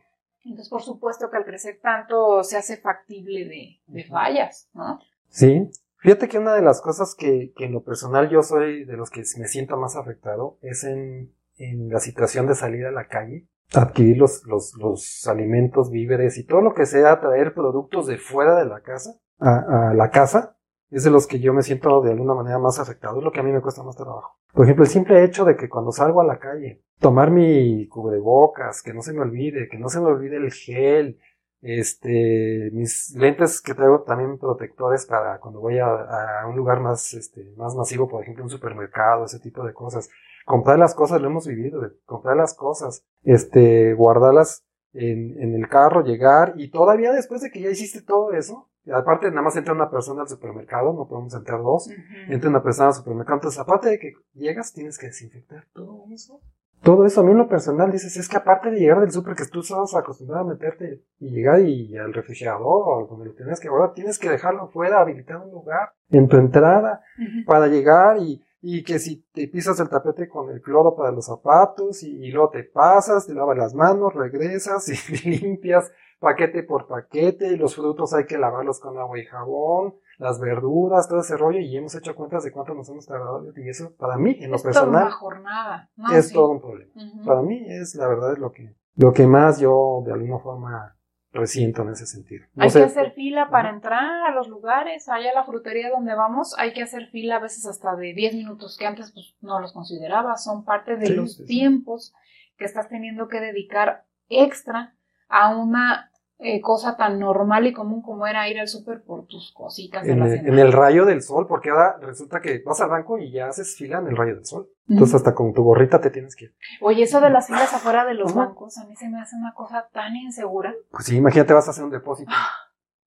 entonces, 0.44 0.68
por 0.68 0.82
supuesto 0.82 1.30
que 1.30 1.36
al 1.36 1.44
crecer 1.44 1.78
tanto 1.82 2.42
se 2.42 2.56
hace 2.56 2.76
factible 2.78 3.44
de, 3.44 3.80
de 3.86 4.04
fallas, 4.04 4.68
¿no? 4.72 4.98
Sí. 5.28 5.70
Fíjate 5.98 6.28
que 6.28 6.38
una 6.38 6.54
de 6.54 6.62
las 6.62 6.80
cosas 6.80 7.14
que, 7.14 7.52
que, 7.54 7.66
en 7.66 7.72
lo 7.72 7.82
personal 7.82 8.30
yo 8.30 8.42
soy 8.42 8.84
de 8.84 8.96
los 8.96 9.10
que 9.10 9.22
me 9.38 9.48
siento 9.48 9.76
más 9.76 9.96
afectado 9.96 10.58
es 10.62 10.84
en, 10.84 11.34
en 11.56 11.90
la 11.90 12.00
situación 12.00 12.46
de 12.46 12.54
salir 12.54 12.86
a 12.86 12.90
la 12.90 13.06
calle, 13.06 13.46
adquirir 13.74 14.16
los, 14.16 14.44
los, 14.46 14.74
los, 14.78 15.26
alimentos, 15.28 15.90
víveres 15.90 16.38
y 16.38 16.44
todo 16.44 16.62
lo 16.62 16.72
que 16.72 16.86
sea 16.86 17.20
traer 17.20 17.52
productos 17.52 18.06
de 18.06 18.16
fuera 18.16 18.56
de 18.56 18.64
la 18.64 18.80
casa 18.80 19.20
a, 19.38 19.90
a 19.90 19.94
la 19.94 20.10
casa 20.10 20.56
es 20.90 21.04
de 21.04 21.10
los 21.10 21.26
que 21.26 21.38
yo 21.38 21.52
me 21.54 21.62
siento 21.62 22.00
de 22.02 22.10
alguna 22.10 22.34
manera 22.34 22.58
más 22.58 22.78
afectado, 22.78 23.18
es 23.18 23.24
lo 23.24 23.30
que 23.30 23.40
a 23.40 23.42
mí 23.42 23.52
me 23.52 23.60
cuesta 23.60 23.82
más 23.82 23.96
trabajo. 23.96 24.36
Por 24.52 24.64
ejemplo, 24.64 24.84
el 24.84 24.90
simple 24.90 25.24
hecho 25.24 25.44
de 25.44 25.56
que 25.56 25.68
cuando 25.68 25.92
salgo 25.92 26.20
a 26.20 26.24
la 26.24 26.38
calle, 26.38 26.82
tomar 26.98 27.30
mi 27.30 27.86
cubrebocas, 27.88 28.82
que 28.82 28.92
no 28.92 29.02
se 29.02 29.12
me 29.12 29.20
olvide, 29.20 29.68
que 29.68 29.78
no 29.78 29.88
se 29.88 30.00
me 30.00 30.06
olvide 30.06 30.36
el 30.36 30.52
gel, 30.52 31.18
este, 31.62 32.70
mis 32.72 33.14
lentes 33.14 33.60
que 33.60 33.74
traigo 33.74 34.02
también 34.02 34.38
protectores 34.38 35.06
para 35.06 35.38
cuando 35.38 35.60
voy 35.60 35.78
a, 35.78 36.46
un 36.48 36.56
lugar 36.56 36.80
más, 36.80 37.14
este, 37.14 37.52
más 37.56 37.74
masivo, 37.74 38.08
por 38.08 38.22
ejemplo, 38.22 38.42
un 38.42 38.50
supermercado, 38.50 39.24
ese 39.24 39.40
tipo 39.40 39.64
de 39.64 39.72
cosas. 39.72 40.08
Comprar 40.46 40.78
las 40.78 40.94
cosas, 40.94 41.20
lo 41.20 41.28
hemos 41.28 41.46
vivido, 41.46 41.82
comprar 42.06 42.36
las 42.36 42.54
cosas, 42.54 43.04
este, 43.22 43.94
guardarlas 43.94 44.64
en, 44.92 45.40
en 45.40 45.54
el 45.54 45.68
carro, 45.68 46.02
llegar 46.02 46.54
y 46.56 46.70
todavía 46.70 47.12
después 47.12 47.42
de 47.42 47.50
que 47.50 47.60
ya 47.60 47.70
hiciste 47.70 48.02
todo 48.02 48.32
eso, 48.32 48.69
aparte 48.92 49.28
nada 49.30 49.42
más 49.42 49.56
entra 49.56 49.74
una 49.74 49.90
persona 49.90 50.22
al 50.22 50.28
supermercado, 50.28 50.92
no 50.92 51.06
podemos 51.06 51.34
entrar 51.34 51.60
dos, 51.62 51.90
entra 52.28 52.50
una 52.50 52.62
persona 52.62 52.88
al 52.88 52.94
supermercado, 52.94 53.36
entonces 53.36 53.60
aparte 53.60 53.90
de 53.90 53.98
que 53.98 54.12
llegas 54.34 54.72
tienes 54.72 54.98
que 54.98 55.06
desinfectar 55.06 55.66
todo 55.72 56.04
eso. 56.12 56.40
Todo 56.82 57.04
eso 57.04 57.20
a 57.20 57.24
mí 57.24 57.32
en 57.32 57.36
lo 57.36 57.48
personal 57.48 57.92
dices, 57.92 58.16
es 58.16 58.26
que 58.26 58.38
aparte 58.38 58.70
de 58.70 58.78
llegar 58.78 59.00
del 59.00 59.10
super 59.10 59.34
que 59.34 59.44
tú 59.44 59.60
estabas 59.60 59.94
acostumbrado 59.94 60.44
a 60.44 60.54
meterte 60.54 61.02
y 61.18 61.30
llegar 61.30 61.60
y 61.60 61.94
al 61.98 62.14
refrigerador 62.14 62.64
o 62.64 63.06
donde 63.06 63.26
lo 63.26 63.34
tienes 63.34 63.60
que 63.60 63.68
guardar, 63.68 63.92
tienes 63.92 64.18
que 64.18 64.30
dejarlo 64.30 64.68
fuera, 64.68 65.00
habilitar 65.00 65.36
un 65.36 65.50
lugar 65.50 65.92
en 66.08 66.26
tu 66.26 66.38
entrada 66.38 67.02
para 67.46 67.66
llegar 67.66 68.16
y 68.22 68.42
y 68.62 68.82
que 68.82 68.98
si 68.98 69.24
te 69.32 69.48
pisas 69.48 69.80
el 69.80 69.88
tapete 69.88 70.28
con 70.28 70.50
el 70.50 70.60
cloro 70.60 70.94
para 70.94 71.10
los 71.10 71.26
zapatos 71.26 72.02
y, 72.02 72.30
luego 72.30 72.50
te 72.50 72.64
pasas, 72.64 73.26
te 73.26 73.34
lavas 73.34 73.56
las 73.56 73.74
manos, 73.74 74.14
regresas 74.14 74.86
y 75.24 75.30
limpias 75.30 75.90
paquete 76.20 76.62
por 76.62 76.86
paquete 76.86 77.48
y 77.48 77.56
los 77.56 77.74
frutos 77.74 78.12
hay 78.12 78.26
que 78.26 78.38
lavarlos 78.38 78.78
con 78.78 78.96
agua 78.98 79.18
y 79.18 79.24
jabón, 79.24 79.96
las 80.18 80.38
verduras, 80.38 81.08
todo 81.08 81.20
ese 81.20 81.36
rollo 81.36 81.58
y 81.58 81.76
hemos 81.76 81.94
hecho 81.94 82.14
cuentas 82.14 82.44
de 82.44 82.52
cuánto 82.52 82.74
nos 82.74 82.88
hemos 82.90 83.06
tardado 83.06 83.44
y 83.56 83.68
eso 83.68 83.96
para 83.96 84.18
mí 84.18 84.36
en 84.38 84.50
lo 84.50 84.56
es 84.56 84.62
personal 84.62 84.90
toda 84.90 85.02
una 85.06 85.10
jornada. 85.10 85.90
es 86.14 86.32
todo 86.32 86.50
un 86.50 86.60
problema. 86.60 86.92
Para 87.24 87.42
mí 87.42 87.64
es 87.66 87.94
la 87.94 88.06
verdad 88.06 88.34
es 88.34 88.38
lo 88.38 88.52
que 88.52 88.76
lo 88.96 89.12
que 89.12 89.26
más 89.26 89.58
yo 89.58 90.02
de 90.04 90.12
alguna 90.12 90.38
forma 90.38 90.94
resiento 91.32 91.82
en 91.82 91.90
ese 91.90 92.06
sentido. 92.06 92.44
hay 92.56 92.70
que 92.70 92.82
hacer 92.82 93.12
fila 93.12 93.48
para 93.50 93.70
entrar 93.70 94.26
a 94.26 94.34
los 94.34 94.48
lugares, 94.48 95.08
allá 95.08 95.30
a 95.30 95.34
la 95.34 95.44
frutería 95.44 95.88
donde 95.88 96.14
vamos, 96.14 96.54
hay 96.58 96.72
que 96.72 96.82
hacer 96.82 97.06
fila 97.06 97.36
a 97.36 97.40
veces 97.40 97.66
hasta 97.66 97.94
de 97.94 98.12
10 98.14 98.34
minutos 98.34 98.76
que 98.76 98.86
antes 98.86 99.12
pues, 99.12 99.36
no 99.40 99.60
los 99.60 99.72
consideraba, 99.72 100.36
son 100.36 100.64
parte 100.64 100.96
de 100.96 101.10
los 101.10 101.44
tiempos 101.46 102.12
que 102.58 102.64
estás 102.64 102.88
teniendo 102.88 103.28
que 103.28 103.40
dedicar 103.40 104.04
extra 104.28 104.94
a 105.28 105.56
una 105.56 106.09
eh, 106.42 106.60
cosa 106.60 106.96
tan 106.96 107.18
normal 107.18 107.66
y 107.66 107.72
común 107.72 108.00
como 108.00 108.26
era 108.26 108.48
ir 108.48 108.58
al 108.58 108.66
súper 108.66 109.02
por 109.02 109.26
tus 109.26 109.52
cositas. 109.52 110.06
En, 110.06 110.22
el, 110.22 110.46
en 110.46 110.58
el 110.58 110.72
rayo 110.72 111.04
del 111.04 111.22
sol, 111.22 111.46
porque 111.46 111.68
ahora 111.68 111.96
resulta 112.00 112.40
que 112.40 112.62
vas 112.64 112.80
al 112.80 112.88
banco 112.88 113.18
y 113.18 113.30
ya 113.30 113.48
haces 113.48 113.76
fila 113.76 113.98
en 113.98 114.06
el 114.06 114.16
rayo 114.16 114.36
del 114.36 114.46
sol. 114.46 114.70
Entonces 114.88 115.16
hasta 115.16 115.34
con 115.34 115.52
tu 115.52 115.62
gorrita 115.62 116.00
te 116.00 116.10
tienes 116.10 116.34
que 116.34 116.46
ir. 116.46 116.54
Oye, 116.80 117.02
eso 117.02 117.20
de 117.20 117.30
las 117.30 117.46
filas 117.46 117.72
afuera 117.74 118.06
de 118.06 118.14
los 118.14 118.34
bancos, 118.34 118.78
a 118.78 118.86
mí 118.86 118.96
se 118.96 119.08
me 119.08 119.20
hace 119.20 119.36
una 119.36 119.52
cosa 119.54 119.88
tan 119.92 120.16
insegura. 120.16 120.74
Pues 120.90 121.04
sí, 121.04 121.16
imagínate, 121.16 121.52
vas 121.52 121.68
a 121.68 121.72
hacer 121.72 121.84
un 121.84 121.90
depósito. 121.90 122.32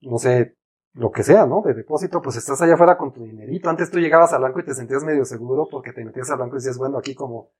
No 0.05 0.17
sé, 0.17 0.57
lo 0.93 1.11
que 1.11 1.23
sea, 1.23 1.45
¿no? 1.45 1.61
De 1.61 1.73
depósito, 1.73 2.21
pues 2.21 2.35
estás 2.35 2.61
allá 2.61 2.73
afuera 2.73 2.97
con 2.97 3.13
tu 3.13 3.23
dinerito. 3.23 3.69
Antes 3.69 3.89
tú 3.89 3.99
llegabas 3.99 4.33
al 4.33 4.41
banco 4.41 4.59
y 4.59 4.65
te 4.65 4.73
sentías 4.73 5.03
medio 5.03 5.23
seguro 5.23 5.67
porque 5.71 5.93
te 5.93 6.03
metías 6.03 6.29
al 6.29 6.39
banco 6.39 6.55
y 6.55 6.59
decías, 6.59 6.77
bueno, 6.77 6.97
aquí 6.97 7.15
como 7.15 7.51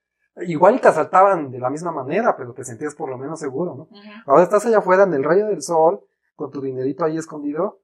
Igual 0.42 0.80
te 0.80 0.88
asaltaban 0.88 1.50
de 1.50 1.58
la 1.58 1.70
misma 1.70 1.92
manera, 1.92 2.36
pero 2.36 2.52
te 2.52 2.64
sentías 2.64 2.94
por 2.94 3.08
lo 3.08 3.16
menos 3.16 3.38
seguro, 3.38 3.74
¿no? 3.74 3.88
Ahora 4.26 4.42
estás 4.42 4.66
allá 4.66 4.78
afuera 4.78 5.04
en 5.04 5.14
el 5.14 5.22
rayo 5.22 5.46
del 5.46 5.62
sol, 5.62 6.04
con 6.34 6.50
tu 6.50 6.60
dinerito 6.60 7.04
ahí 7.04 7.16
escondido, 7.16 7.80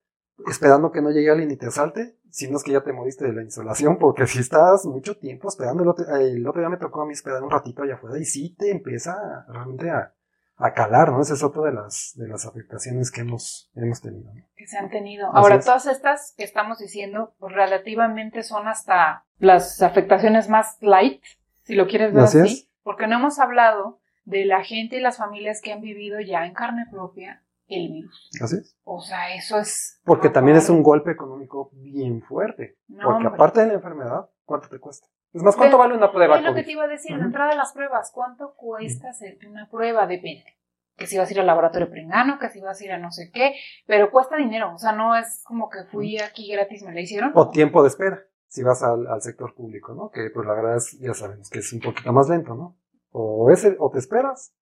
esperando 0.49 0.91
que 0.91 1.01
no 1.01 1.11
llegue 1.11 1.31
alguien 1.31 1.51
y 1.51 1.57
te 1.57 1.67
asalte, 1.67 2.17
si 2.31 2.51
no 2.51 2.57
es 2.57 2.65
que 2.65 2.73
ya 2.73 2.83
te 2.83 2.93
moriste 2.93 3.27
de 3.27 3.33
la 3.33 3.43
insolación, 3.43 3.99
porque 3.99 4.27
si 4.27 4.41
estás 4.41 4.85
mucho 4.87 5.17
tiempo 5.17 5.49
esperando, 5.49 5.83
el 5.83 5.89
otro, 5.89 6.61
día 6.61 6.69
me 6.69 6.77
tocó 6.77 7.03
a 7.03 7.07
mí 7.07 7.13
esperar 7.13 7.43
un 7.43 7.51
ratito 7.51 7.83
allá 7.83 7.95
afuera 7.95 8.19
y 8.19 8.25
sí 8.25 8.55
te 8.57 8.71
empieza 8.71 9.45
realmente 9.49 9.91
a, 9.91 10.15
a 10.57 10.73
calar, 10.73 11.11
¿no? 11.11 11.23
Esa 11.23 11.35
es 11.35 11.43
otra 11.43 11.63
de 11.63 11.73
las, 11.73 12.15
de 12.17 12.29
las 12.29 12.47
afectaciones 12.47 13.11
que 13.11 13.23
hemos, 13.23 13.71
hemos 13.75 14.01
tenido. 14.01 14.33
Que 14.57 14.67
se 14.67 14.79
han 14.79 14.91
tenido. 14.91 15.29
Ahora, 15.33 15.61
todas 15.61 15.87
estas 15.87 16.35
que 16.37 16.45
estamos 16.45 16.79
diciendo, 16.79 17.35
pues 17.39 17.55
relativamente 17.55 18.43
son 18.43 18.69
hasta 18.69 19.25
las 19.39 19.83
afectaciones 19.83 20.49
más 20.49 20.77
light 20.81 21.23
si 21.71 21.77
lo 21.77 21.87
quieres 21.87 22.13
ver 22.13 22.25
así, 22.25 22.69
porque 22.83 23.07
no 23.07 23.17
hemos 23.17 23.39
hablado 23.39 24.01
de 24.25 24.45
la 24.45 24.65
gente 24.65 24.97
y 24.97 25.01
las 25.01 25.19
familias 25.19 25.61
que 25.63 25.73
han 25.73 25.81
vivido 25.81 26.21
ya 26.21 26.45
en 26.45 26.53
carne 26.53 26.85
propia 26.91 27.45
el 27.69 27.93
virus. 27.93 28.29
Así 28.43 28.57
es. 28.57 28.77
O 28.83 29.01
sea, 29.01 29.33
eso 29.37 29.57
es... 29.57 30.01
Porque 30.05 30.31
también 30.31 30.57
es 30.57 30.69
un 30.69 30.83
golpe 30.83 31.13
económico 31.13 31.71
bien 31.75 32.23
fuerte. 32.23 32.77
porque 33.01 33.29
aparte 33.29 33.61
de 33.61 33.69
la 33.69 33.75
enfermedad, 33.75 34.29
¿cuánto 34.45 34.69
te 34.69 34.81
cuesta? 34.81 35.07
Es 35.33 35.45
más, 35.45 35.55
¿cuánto 35.55 35.79
vale 35.79 35.95
una 35.95 36.11
prueba? 36.11 36.39
Es 36.39 36.43
lo 36.45 36.55
que 36.55 36.65
te 36.65 36.73
iba 36.73 36.83
a 36.83 36.89
decir, 36.89 37.17
la 37.17 37.25
entrada 37.25 37.51
de 37.51 37.57
las 37.57 37.73
pruebas, 37.73 38.11
¿cuánto 38.13 38.55
cuesta 38.57 39.11
hacerte 39.11 39.47
una 39.47 39.69
prueba? 39.71 40.09
Depende. 40.09 40.59
Que 40.97 41.07
si 41.07 41.19
vas 41.19 41.31
a 41.31 41.33
ir 41.33 41.39
al 41.39 41.47
laboratorio 41.47 41.89
pringano, 41.89 42.41
que 42.41 42.49
si 42.49 42.61
vas 42.61 42.81
a 42.81 42.85
ir 42.85 42.91
a 42.91 42.99
no 42.99 43.13
sé 43.13 43.31
qué, 43.33 43.55
pero 43.87 44.11
cuesta 44.11 44.35
dinero, 44.35 44.75
o 44.75 44.79
sea, 44.79 44.91
no 44.91 45.15
es 45.15 45.45
como 45.45 45.71
que 45.71 45.85
fui 45.85 46.19
aquí 46.19 46.51
gratis, 46.51 46.83
me 46.83 46.93
la 46.93 47.01
hicieron. 47.01 47.31
O 47.37 47.49
tiempo 47.49 47.83
de 47.83 47.89
espera 47.91 48.25
si 48.51 48.65
vas 48.65 48.83
al, 48.83 49.07
al, 49.07 49.23
sector 49.23 49.55
público, 49.55 49.95
¿no? 49.95 50.11
Que 50.11 50.29
pues 50.35 50.45
la 50.45 50.55
verdad 50.55 50.77
es, 50.77 50.99
ya 50.99 51.15
sabemos 51.15 51.49
que 51.49 51.61
es 51.61 51.73
un 51.73 51.79
poquito 51.79 52.13
más 52.13 52.29
lento, 52.29 52.55
¿no? 52.57 52.77
O, 53.13 53.49
ese, 53.51 53.77
o 53.79 53.91
te 53.91 54.01
esperas 54.01 54.53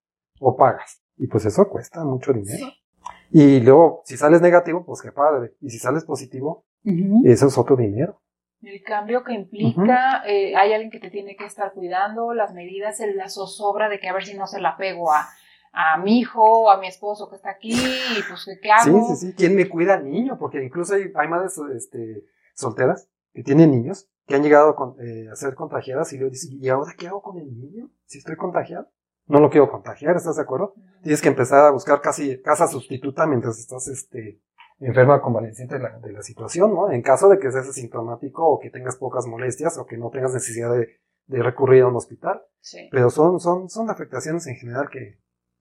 o 0.40 0.56
pagas. 0.56 1.02
Y 1.16 1.26
pues 1.26 1.46
eso 1.46 1.66
cuesta 1.68 2.04
mucho 2.04 2.34
dinero. 2.34 2.66
Y 3.30 3.60
luego, 3.60 4.02
si 4.04 4.18
sales 4.18 4.42
negativo, 4.42 4.84
pues 4.84 5.00
qué 5.00 5.10
padre. 5.10 5.54
Y 5.62 5.70
si 5.70 5.78
sales 5.78 6.04
positivo, 6.04 6.66
eso 7.24 7.46
es 7.46 7.58
otro 7.58 7.76
dinero. 7.76 8.20
El 8.62 8.82
cambio 8.82 9.24
que 9.24 9.32
implica, 9.32 10.22
eh, 10.26 10.54
hay 10.54 10.74
alguien 10.74 10.90
que 10.90 11.00
te 11.00 11.10
tiene 11.10 11.34
que 11.34 11.46
estar 11.46 11.72
cuidando, 11.72 12.34
las 12.34 12.52
medidas, 12.52 13.00
el 13.00 13.16
la 13.16 13.30
zozobra 13.30 13.88
de 13.88 14.00
que 14.00 14.08
a 14.08 14.12
ver 14.12 14.26
si 14.26 14.36
no 14.36 14.46
se 14.46 14.60
la 14.60 14.76
pego 14.76 15.12
a, 15.12 15.28
a 15.72 15.96
mi 15.96 16.18
hijo 16.18 16.42
o 16.42 16.70
a 16.70 16.78
mi 16.78 16.88
esposo 16.88 17.30
que 17.30 17.36
está 17.36 17.50
aquí, 17.50 17.72
y 17.72 18.22
pues 18.28 18.46
¿qué 18.60 18.70
hago? 18.70 19.06
Sí, 19.06 19.14
sí, 19.14 19.26
sí. 19.28 19.34
¿Quién 19.34 19.54
me 19.54 19.68
cuida 19.68 19.94
al 19.94 20.10
niño? 20.10 20.36
Porque 20.38 20.62
incluso 20.62 20.94
hay, 20.94 21.10
hay 21.14 21.28
madres 21.28 21.58
este, 21.74 22.24
solteras 22.54 23.08
que 23.32 23.42
tienen 23.42 23.70
niños 23.70 24.08
que 24.28 24.34
han 24.34 24.42
llegado 24.42 24.76
eh, 25.00 25.28
a 25.32 25.36
ser 25.36 25.54
contagiadas 25.54 26.12
y 26.12 26.18
luego 26.18 26.30
dicen, 26.30 26.50
¿y 26.60 26.68
ahora 26.68 26.92
qué 26.96 27.08
hago 27.08 27.22
con 27.22 27.38
el 27.38 27.58
niño? 27.58 27.90
Si 28.04 28.18
estoy 28.18 28.36
contagiado. 28.36 28.88
No 29.26 29.40
lo 29.40 29.50
quiero 29.50 29.70
contagiar, 29.70 30.16
¿estás 30.16 30.36
de 30.36 30.42
acuerdo? 30.42 30.74
Tienes 31.02 31.20
que 31.20 31.28
empezar 31.28 31.64
a 31.64 31.70
buscar 31.70 32.00
casi 32.00 32.40
casa 32.40 32.66
sustituta 32.66 33.26
mientras 33.26 33.58
estás 33.58 33.88
este, 33.88 34.40
enferma 34.80 35.20
convaleciente 35.20 35.74
de 35.74 35.80
la, 35.80 35.98
de 35.98 36.12
la 36.12 36.22
situación, 36.22 36.74
¿no? 36.74 36.90
En 36.90 37.02
caso 37.02 37.28
de 37.28 37.38
que 37.38 37.50
seas 37.50 37.68
asintomático 37.68 38.46
o 38.46 38.58
que 38.58 38.70
tengas 38.70 38.96
pocas 38.96 39.26
molestias 39.26 39.76
o 39.78 39.86
que 39.86 39.98
no 39.98 40.10
tengas 40.10 40.32
necesidad 40.32 40.72
de, 40.72 41.00
de 41.26 41.42
recurrir 41.42 41.82
a 41.82 41.88
un 41.88 41.96
hospital. 41.96 42.42
Sí. 42.60 42.88
Pero 42.90 43.10
son, 43.10 43.40
son, 43.40 43.68
son 43.68 43.90
afectaciones 43.90 44.46
en 44.46 44.56
general 44.56 44.88
que, 44.90 45.18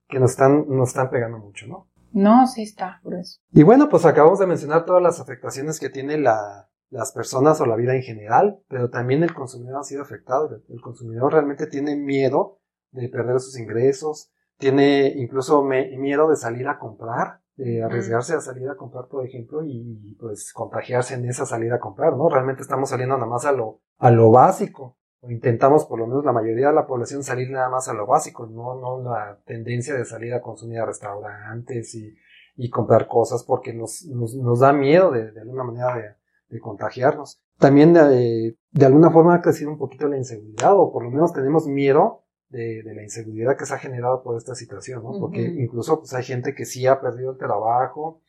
que 0.08 0.20
nos 0.20 0.32
están, 0.32 0.66
nos 0.70 0.90
están 0.90 1.10
pegando 1.10 1.38
mucho, 1.38 1.68
¿no? 1.68 1.90
No, 2.14 2.48
sí 2.48 2.64
está, 2.64 3.00
por 3.04 3.16
eso. 3.16 3.40
Y 3.52 3.64
bueno, 3.64 3.90
pues 3.90 4.06
acabamos 4.06 4.40
de 4.40 4.48
mencionar 4.48 4.86
todas 4.86 5.04
las 5.04 5.20
afectaciones 5.20 5.80
que 5.80 5.90
tiene 5.90 6.18
la, 6.18 6.70
las 6.90 7.12
personas 7.12 7.60
o 7.60 7.66
la 7.66 7.76
vida 7.76 7.96
en 7.96 8.02
general, 8.02 8.60
pero 8.70 8.90
también 8.90 9.24
el 9.24 9.34
consumidor 9.34 9.80
ha 9.80 9.84
sido 9.84 10.02
afectado. 10.02 10.62
El 10.70 10.82
consumidor 10.82 11.34
realmente 11.34 11.68
tiene 11.68 11.96
miedo 11.96 12.60
de 12.92 13.10
perder 13.10 13.40
sus 13.40 13.60
ingresos, 13.60 14.32
tiene 14.58 15.14
incluso 15.18 15.64
miedo 15.64 16.30
de 16.30 16.36
salir 16.36 16.68
a 16.68 16.80
comprar, 16.80 17.42
de 17.56 17.84
arriesgarse 17.84 18.36
a 18.36 18.42
salir 18.42 18.70
a 18.70 18.76
comprar, 18.76 19.08
por 19.08 19.26
ejemplo, 19.26 19.64
y 19.64 20.16
pues 20.20 20.54
contagiarse 20.54 21.16
en 21.16 21.26
esa 21.26 21.46
salida 21.46 21.76
a 21.76 21.80
comprar, 21.80 22.16
¿no? 22.16 22.30
Realmente 22.30 22.62
estamos 22.62 22.90
saliendo 22.90 23.16
nada 23.16 23.30
más 23.30 23.46
a 23.46 23.52
lo, 23.52 23.82
a 23.98 24.12
lo 24.12 24.32
básico, 24.32 24.98
o 25.22 25.32
intentamos 25.32 25.86
por 25.86 26.00
lo 26.00 26.08
menos 26.08 26.24
la 26.24 26.32
mayoría 26.32 26.68
de 26.68 26.76
la 26.76 26.86
población 26.86 27.24
salir 27.24 27.50
nada 27.50 27.70
más 27.70 27.88
a 27.90 27.94
lo 27.94 28.06
básico, 28.06 28.46
no, 28.46 28.80
no 28.80 29.02
la 29.02 29.40
tendencia 29.46 29.96
de 29.96 30.06
salir 30.06 30.34
a 30.34 30.42
consumir 30.42 30.80
a 30.80 30.86
restaurantes 30.86 31.96
y, 31.96 32.16
y 32.56 32.70
comprar 32.70 33.08
cosas 33.08 33.44
porque 33.44 33.74
nos, 33.74 34.06
nos, 34.06 34.36
nos 34.36 34.60
da 34.60 34.72
miedo 34.74 35.12
de, 35.12 35.32
de 35.32 35.42
alguna 35.42 35.64
manera 35.64 35.96
de, 35.96 36.16
de 36.50 36.60
contagiarnos. 36.60 37.40
También 37.58 37.94
de, 37.94 38.58
de 38.72 38.86
alguna 38.86 39.12
forma 39.12 39.36
ha 39.36 39.42
crecido 39.42 39.72
un 39.72 39.78
poquito 39.78 40.08
la 40.08 40.18
inseguridad, 40.18 40.78
o 40.78 40.92
por 40.92 41.04
lo 41.04 41.12
menos 41.12 41.34
tenemos 41.34 41.68
miedo 41.68 42.24
de, 42.50 42.84
de 42.84 42.96
la 42.96 43.04
inseguridad 43.04 43.58
que 43.58 43.66
se 43.66 43.74
ha 43.74 43.80
generado 43.80 44.24
por 44.24 44.38
esta 44.38 44.56
situación, 44.56 45.04
¿no? 45.04 45.20
Porque 45.20 45.42
incluso 45.42 46.00
pues 46.00 46.14
hay 46.14 46.24
gente 46.24 46.54
que 46.54 46.66
sí 46.66 46.88
ha 46.88 47.02
perdido 47.02 47.32
el 47.32 47.38
trabajo, 47.38 48.22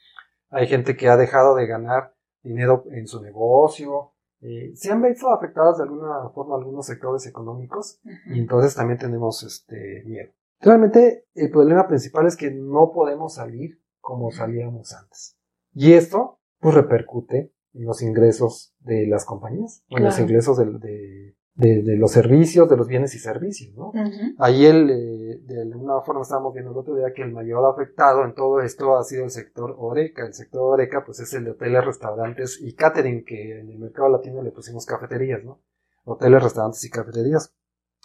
hay 0.51 0.67
gente 0.67 0.97
que 0.97 1.09
ha 1.09 1.17
dejado 1.17 1.55
de 1.55 1.67
ganar 1.67 2.15
dinero 2.43 2.85
en 2.91 3.07
su 3.07 3.23
negocio, 3.23 4.13
eh, 4.41 4.73
se 4.75 4.93
han 4.93 5.03
visto 5.03 5.31
afectadas 5.31 5.79
de 5.79 5.85
alguna 5.85 6.29
forma 6.31 6.57
algunos 6.57 6.87
sectores 6.87 7.27
económicos 7.27 8.01
y 8.27 8.39
entonces 8.39 8.75
también 8.75 8.99
tenemos 8.99 9.43
este 9.43 10.05
miedo. 10.07 10.33
Realmente 10.61 11.27
el 11.35 11.51
problema 11.51 11.87
principal 11.87 12.27
es 12.27 12.37
que 12.37 12.51
no 12.51 12.93
podemos 12.93 13.35
salir 13.35 13.81
como 14.01 14.31
salíamos 14.31 14.95
antes. 14.95 15.37
Y 15.75 15.93
esto 15.93 16.41
pues 16.61 16.75
repercute 16.75 17.53
los 17.73 18.03
ingresos 18.03 18.75
de 18.81 19.07
las 19.07 19.25
compañías, 19.25 19.85
en 19.89 20.05
los 20.05 20.15
Claro. 20.15 20.29
ingresos 20.29 20.59
de, 20.59 20.65
de- 20.79 21.37
de- 21.55 21.83
de 21.83 21.97
los 21.97 22.13
servicios, 22.13 22.69
de 22.69 22.77
los 22.77 22.87
bienes 22.87 23.15
y 23.17 23.19
servicios, 23.19 23.75
¿no? 23.77 23.91
Ahí 24.39 24.65
el, 24.65 24.91
eh, 24.91 25.41
de 25.45 25.63
alguna 25.63 26.01
forma 26.03 26.23
estábamos 26.23 26.55
viendo 26.55 26.71
el 26.71 26.77
otro 26.79 26.95
día 26.95 27.13
que 27.13 27.23
el 27.23 27.33
mayor 27.33 27.65
afectado 27.67 28.25
en 28.25 28.33
todo 28.35 28.61
esto 28.61 28.97
ha 28.97 29.03
sido 29.03 29.25
el 29.25 29.31
sector 29.31 29.75
Oreca. 29.77 30.25
El 30.25 30.35
sector 30.35 30.63
Oreca 30.75 31.03
pues 31.05 31.19
es 31.19 31.35
el 31.35 31.45
de 31.45 31.51
hoteles, 31.51 31.85
restaurantes 31.85 32.61
y 32.63 32.75
catering, 32.77 33.25
que 33.25 33.59
en 33.59 33.71
el 33.71 33.79
mercado 33.81 34.09
latino 34.09 34.41
le 34.41 34.53
pusimos 34.53 34.87
cafeterías, 34.87 35.43
¿no? 35.45 35.61
Hoteles, 36.05 36.45
restaurantes 36.45 36.85
y 36.85 36.91
cafeterías. 36.91 37.53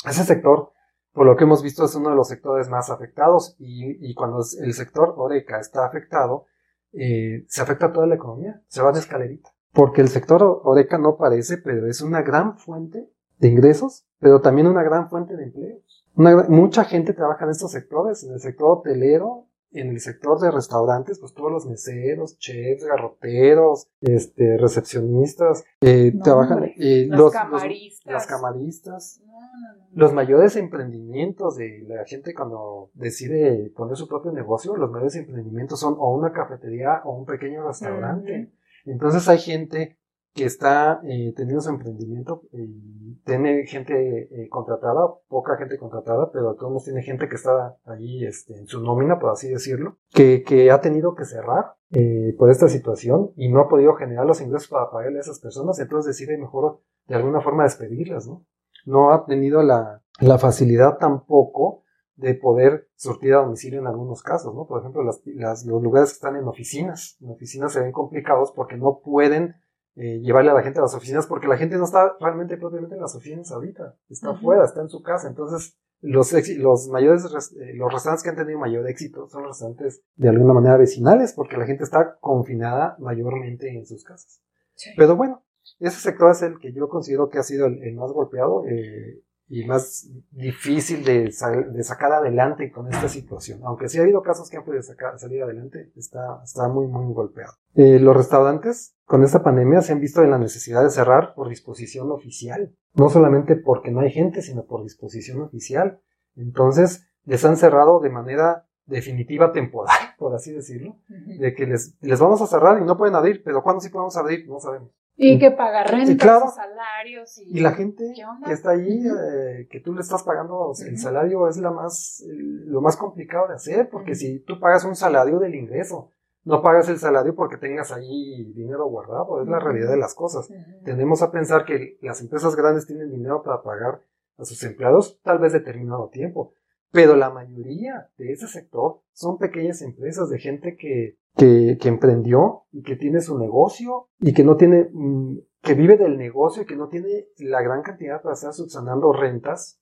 Ese 0.09 0.23
sector, 0.23 0.71
por 1.11 1.27
lo 1.27 1.35
que 1.37 1.43
hemos 1.43 1.61
visto, 1.61 1.85
es 1.85 1.93
uno 1.93 2.09
de 2.09 2.15
los 2.15 2.27
sectores 2.27 2.69
más 2.69 2.89
afectados 2.89 3.55
y, 3.59 4.09
y 4.09 4.15
cuando 4.15 4.39
el 4.61 4.73
sector 4.73 5.13
Oreca 5.15 5.59
está 5.59 5.85
afectado, 5.85 6.47
eh, 6.91 7.45
se 7.47 7.61
afecta 7.61 7.93
toda 7.93 8.07
la 8.07 8.15
economía, 8.15 8.61
se 8.67 8.81
va 8.81 8.91
de 8.91 8.99
escalerita. 8.99 9.52
Porque 9.73 10.01
el 10.01 10.09
sector 10.09 10.61
Oreca 10.63 10.97
no 10.97 11.17
parece, 11.17 11.57
pero 11.57 11.87
es 11.87 12.01
una 12.01 12.21
gran 12.21 12.57
fuente 12.57 13.09
de 13.39 13.47
ingresos, 13.47 14.05
pero 14.19 14.39
también 14.41 14.67
una 14.67 14.83
gran 14.83 15.09
fuente 15.09 15.35
de 15.35 15.43
empleos. 15.45 16.05
Una 16.15 16.43
mucha 16.47 16.83
gente 16.85 17.13
trabaja 17.13 17.45
en 17.45 17.51
estos 17.51 17.71
sectores, 17.71 18.23
en 18.23 18.33
el 18.33 18.39
sector 18.39 18.69
hotelero, 18.77 19.47
en 19.71 19.89
el 19.89 19.99
sector 19.99 20.39
de 20.39 20.51
restaurantes, 20.51 21.17
pues 21.19 21.33
todos 21.33 21.51
los 21.51 21.65
meseros, 21.65 22.37
chefs, 22.37 22.85
garroteros, 22.85 23.87
este, 24.01 24.57
recepcionistas, 24.59 25.63
eh, 25.81 26.11
No, 26.13 26.23
trabajan, 26.23 26.65
eh, 26.77 27.07
Los 27.09 27.17
los- 27.19 27.19
los- 27.19 27.33
camaristas. 27.33 28.13
las 28.13 28.27
camaristas, 28.27 29.21
No, 29.25 29.33
no, 29.33 29.75
no. 29.79 29.85
los 29.95 30.13
mayores 30.13 30.55
emprendimientos 30.55 31.55
de 31.55 31.83
la 31.87 32.05
gente 32.05 32.35
cuando 32.35 32.91
decide 32.93 33.71
poner 33.75 33.95
su 33.97 34.07
propio 34.07 34.31
negocio, 34.31 34.75
los 34.75 34.91
mayores 34.91 35.15
emprendimientos 35.15 35.79
son 35.79 35.95
o 35.97 36.15
una 36.15 36.31
cafetería 36.31 37.01
o 37.05 37.17
un 37.17 37.25
pequeño 37.25 37.65
restaurante. 37.67 38.51
Entonces 38.85 39.27
hay 39.29 39.39
gente 39.39 39.97
que 40.33 40.45
está 40.45 40.99
eh, 41.03 41.33
teniendo 41.35 41.61
su 41.61 41.69
emprendimiento 41.69 42.43
y 42.51 43.15
tiene 43.23 43.65
gente 43.67 43.93
eh, 44.31 44.49
contratada, 44.49 45.07
poca 45.27 45.57
gente 45.57 45.77
contratada, 45.77 46.31
pero 46.31 46.55
todos 46.55 46.83
tiene 46.83 47.03
gente 47.03 47.29
que 47.29 47.35
está 47.35 47.77
ahí 47.85 48.25
este, 48.25 48.57
en 48.57 48.67
su 48.67 48.81
nómina, 48.81 49.19
por 49.19 49.29
así 49.29 49.49
decirlo, 49.49 49.97
que, 50.11 50.43
que 50.43 50.71
ha 50.71 50.81
tenido 50.81 51.13
que 51.13 51.25
cerrar 51.25 51.75
eh, 51.91 52.35
por 52.37 52.49
esta 52.49 52.67
situación 52.67 53.31
y 53.35 53.51
no 53.51 53.59
ha 53.59 53.69
podido 53.69 53.93
generar 53.93 54.25
los 54.25 54.41
ingresos 54.41 54.69
para 54.69 54.89
pagarle 54.89 55.19
a 55.19 55.21
esas 55.21 55.39
personas, 55.39 55.79
entonces 55.79 56.17
decide 56.17 56.37
mejor 56.37 56.81
de 57.07 57.15
alguna 57.15 57.41
forma 57.41 57.63
despedirlas, 57.63 58.27
¿no? 58.27 58.43
No 58.85 59.13
ha 59.13 59.25
tenido 59.25 59.61
la 59.61 60.01
facilidad 60.39 60.97
tampoco 60.97 61.82
de 62.15 62.35
poder 62.35 62.87
surtir 62.95 63.33
a 63.33 63.37
domicilio 63.37 63.79
en 63.79 63.87
algunos 63.87 64.21
casos, 64.21 64.53
¿no? 64.53 64.67
Por 64.67 64.79
ejemplo, 64.81 65.03
las, 65.03 65.21
las- 65.25 65.65
los 65.65 65.81
lugares 65.81 66.09
que 66.09 66.13
están 66.15 66.35
en 66.35 66.47
oficinas, 66.47 67.17
en 67.21 67.31
oficinas 67.31 67.73
se 67.73 67.81
ven 67.81 67.91
complicados 67.91 68.51
porque 68.55 68.77
no 68.77 68.99
pueden 69.03 69.55
eh, 69.95 70.19
llevarle 70.21 70.51
a 70.51 70.53
la 70.55 70.63
gente 70.63 70.79
a 70.79 70.83
las 70.83 70.95
oficinas 70.95 71.27
porque 71.27 71.47
la 71.47 71.57
gente 71.57 71.77
no 71.77 71.85
está 71.85 72.15
realmente 72.19 72.57
propiamente 72.57 72.95
en 72.95 73.01
las 73.01 73.15
oficinas 73.15 73.51
ahorita, 73.51 73.95
está 74.09 74.31
afuera, 74.31 74.65
está 74.65 74.81
en 74.81 74.89
su 74.89 75.01
casa, 75.03 75.27
entonces 75.27 75.77
los, 76.01 76.33
los 76.57 76.89
mayores, 76.89 77.31
res- 77.31 77.53
eh, 77.53 77.73
los 77.75 77.91
restaurantes 77.93 78.23
que 78.23 78.29
han 78.29 78.35
tenido 78.35 78.59
mayor 78.59 78.87
éxito 78.89 79.27
son 79.29 79.43
los 79.43 79.51
restaurantes 79.51 80.03
de 80.15 80.29
alguna 80.29 80.53
manera 80.53 80.77
vecinales 80.77 81.33
porque 81.33 81.57
la 81.57 81.65
gente 81.65 81.83
está 81.83 82.17
confinada 82.19 82.95
mayormente 82.99 83.69
en 83.75 83.85
sus 83.85 84.03
casas. 84.03 84.41
Sí. 84.75 84.89
Pero 84.97 85.15
bueno, 85.15 85.43
ese 85.79 85.99
sector 85.99 86.31
es 86.31 86.41
el 86.41 86.59
que 86.59 86.73
yo 86.73 86.89
considero 86.89 87.29
que 87.29 87.37
ha 87.39 87.43
sido 87.43 87.67
el, 87.67 87.81
el 87.83 87.95
más 87.95 88.11
golpeado 88.11 88.65
eh, 88.67 89.21
y 89.53 89.67
más 89.67 90.09
difícil 90.31 91.05
de, 91.05 91.31
sacar 91.31 92.11
adelante 92.11 92.71
con 92.71 92.91
esta 92.91 93.07
situación. 93.07 93.59
Aunque 93.63 93.87
sí 93.87 93.99
ha 93.99 94.01
habido 94.01 94.23
casos 94.23 94.49
que 94.49 94.57
han 94.57 94.65
podido 94.65 94.81
sacar, 94.81 95.19
salir 95.19 95.43
adelante, 95.43 95.91
está, 95.95 96.41
está 96.43 96.67
muy, 96.69 96.87
muy 96.87 97.13
golpeado. 97.13 97.53
Eh, 97.75 97.99
los 97.99 98.17
restaurantes 98.17 98.95
con 99.05 99.23
esta 99.23 99.43
pandemia 99.43 99.81
se 99.81 99.93
han 99.93 99.99
visto 99.99 100.23
en 100.23 100.31
la 100.31 100.39
necesidad 100.39 100.81
de 100.81 100.89
cerrar 100.89 101.35
por 101.35 101.49
disposición 101.49 102.11
oficial. 102.11 102.75
No 102.95 103.09
solamente 103.09 103.55
porque 103.55 103.91
no 103.91 103.99
hay 103.99 104.09
gente, 104.09 104.41
sino 104.41 104.65
por 104.65 104.81
disposición 104.81 105.41
oficial. 105.41 106.01
Entonces, 106.35 107.05
les 107.23 107.45
han 107.45 107.55
cerrado 107.55 107.99
de 107.99 108.09
manera 108.09 108.65
definitiva 108.87 109.51
temporal, 109.51 109.95
por 110.17 110.33
así 110.33 110.51
decirlo, 110.51 110.97
de 111.07 111.53
que 111.53 111.67
les, 111.67 111.95
les 112.01 112.19
vamos 112.19 112.41
a 112.41 112.47
cerrar 112.47 112.81
y 112.81 112.85
no 112.85 112.97
pueden 112.97 113.13
abrir, 113.13 113.43
pero 113.43 113.61
¿cuándo 113.61 113.81
sí 113.81 113.89
podemos 113.89 114.17
abrir? 114.17 114.47
No 114.47 114.59
sabemos. 114.59 114.89
Y 115.15 115.37
que 115.39 115.51
paga 115.51 115.83
rentas, 115.83 116.17
claro. 116.17 116.45
y 116.47 116.51
salarios 116.55 117.37
y... 117.37 117.57
Y 117.57 117.61
la 117.61 117.73
gente 117.73 118.03
que 118.45 118.51
está 118.51 118.71
ahí, 118.71 119.05
eh, 119.07 119.67
que 119.69 119.79
tú 119.79 119.93
le 119.93 120.01
estás 120.01 120.23
pagando 120.23 120.57
o 120.57 120.73
sea, 120.73 120.87
el 120.87 120.97
salario 120.97 121.47
es 121.47 121.57
la 121.57 121.71
más, 121.71 122.23
el- 122.27 122.65
lo 122.65 122.81
más 122.81 122.97
complicado 122.97 123.47
de 123.47 123.53
hacer, 123.55 123.89
porque 123.89 124.15
si 124.15 124.39
tú 124.39 124.59
pagas 124.59 124.85
un 124.85 124.95
salario 124.95 125.37
del 125.39 125.53
ingreso, 125.55 126.11
no 126.45 126.61
pagas 126.61 126.89
el 126.89 126.97
salario 126.97 127.35
porque 127.35 127.57
tengas 127.57 127.91
ahí 127.91 128.51
dinero 128.53 128.85
guardado, 128.87 129.41
es 129.41 129.47
la 129.47 129.59
realidad 129.59 129.91
de 129.91 129.97
las 129.97 130.15
cosas. 130.15 130.49
Ujú. 130.49 130.83
Tendemos 130.83 131.21
a 131.21 131.31
pensar 131.31 131.63
que 131.63 131.97
las 132.01 132.19
empresas 132.19 132.55
grandes 132.55 132.87
tienen 132.87 133.11
dinero 133.11 133.43
para 133.43 133.61
pagar 133.61 134.01
a 134.37 134.45
sus 134.45 134.61
empleados 134.63 135.21
tal 135.21 135.37
vez 135.39 135.53
determinado 135.53 136.09
tiempo, 136.09 136.53
pero 136.91 137.15
la 137.15 137.29
mayoría 137.29 138.09
de 138.17 138.33
ese 138.33 138.47
sector 138.47 139.01
son 139.13 139.37
pequeñas 139.37 139.81
empresas 139.83 140.29
de 140.29 140.39
gente 140.39 140.75
que, 140.75 141.17
que, 141.35 141.77
que 141.79 141.89
emprendió 141.89 142.63
y 142.71 142.83
que 142.83 142.95
tiene 142.95 143.21
su 143.21 143.37
negocio 143.37 144.09
y 144.19 144.33
que 144.33 144.43
no 144.43 144.55
tiene, 144.55 144.89
mm, 144.91 145.37
que 145.61 145.73
vive 145.73 145.97
del 145.97 146.17
negocio 146.17 146.63
y 146.63 146.65
que 146.65 146.75
no 146.75 146.87
tiene 146.87 147.27
la 147.37 147.61
gran 147.61 147.81
cantidad 147.81 148.21
para 148.21 148.35
estar 148.35 148.53
subsanando 148.53 149.13
rentas 149.13 149.79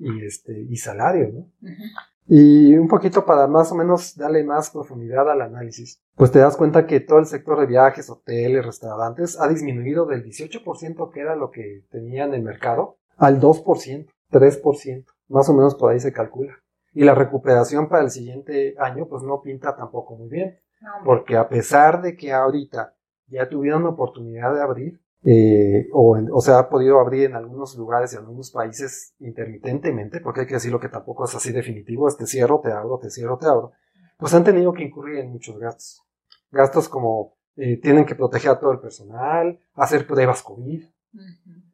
y 0.00 0.24
este 0.24 0.66
y 0.68 0.76
salarios, 0.76 1.32
¿no? 1.32 1.46
Y 2.26 2.76
un 2.76 2.86
poquito 2.86 3.24
para 3.24 3.46
más 3.48 3.72
o 3.72 3.74
menos 3.74 4.16
darle 4.16 4.44
más 4.44 4.70
profundidad 4.70 5.28
al 5.28 5.42
análisis, 5.42 6.00
pues 6.14 6.30
te 6.30 6.38
das 6.38 6.56
cuenta 6.56 6.86
que 6.86 7.00
todo 7.00 7.18
el 7.18 7.26
sector 7.26 7.58
de 7.58 7.66
viajes, 7.66 8.08
hoteles, 8.10 8.64
restaurantes 8.64 9.38
ha 9.40 9.48
disminuido 9.48 10.06
del 10.06 10.24
18% 10.24 11.10
que 11.10 11.20
era 11.20 11.34
lo 11.34 11.50
que 11.50 11.84
tenía 11.90 12.24
en 12.24 12.34
el 12.34 12.42
mercado 12.42 12.98
al 13.16 13.40
2%, 13.40 14.06
3%, 14.30 15.04
más 15.28 15.48
o 15.48 15.54
menos 15.54 15.74
por 15.74 15.92
ahí 15.92 16.00
se 16.00 16.12
calcula. 16.12 16.54
Y 16.94 17.04
la 17.04 17.14
recuperación 17.14 17.88
para 17.88 18.04
el 18.04 18.10
siguiente 18.10 18.74
año 18.78 19.06
pues 19.08 19.22
no 19.22 19.42
pinta 19.42 19.74
tampoco 19.74 20.16
muy 20.16 20.28
bien. 20.28 20.58
Porque 21.04 21.36
a 21.36 21.48
pesar 21.48 22.02
de 22.02 22.16
que 22.16 22.32
ahorita 22.32 22.94
ya 23.28 23.48
tuvieron 23.48 23.86
oportunidad 23.86 24.54
de 24.54 24.62
abrir, 24.62 25.00
eh, 25.24 25.88
o, 25.92 26.16
en- 26.16 26.28
o 26.32 26.40
se 26.40 26.52
ha 26.52 26.68
podido 26.68 26.98
abrir 27.00 27.24
en 27.26 27.36
algunos 27.36 27.76
lugares 27.76 28.12
y 28.12 28.16
en 28.16 28.22
algunos 28.22 28.50
países 28.50 29.14
intermitentemente, 29.20 30.20
porque 30.20 30.40
hay 30.40 30.46
que 30.46 30.54
decirlo 30.54 30.80
que 30.80 30.88
tampoco 30.88 31.24
es 31.24 31.34
así 31.34 31.52
definitivo, 31.52 32.08
es 32.08 32.16
te 32.16 32.26
cierro, 32.26 32.60
te 32.60 32.72
abro, 32.72 32.98
te 32.98 33.10
cierro, 33.10 33.38
te 33.38 33.46
abro, 33.46 33.72
pues 34.18 34.34
han 34.34 34.44
tenido 34.44 34.72
que 34.72 34.82
incurrir 34.84 35.18
en 35.20 35.30
muchos 35.30 35.58
gastos. 35.58 36.02
Gastos 36.50 36.88
como 36.88 37.34
eh, 37.56 37.78
tienen 37.80 38.04
que 38.04 38.14
proteger 38.16 38.50
a 38.52 38.58
todo 38.60 38.72
el 38.72 38.80
personal, 38.80 39.58
hacer 39.74 40.06
pruebas 40.06 40.42
COVID, 40.42 40.84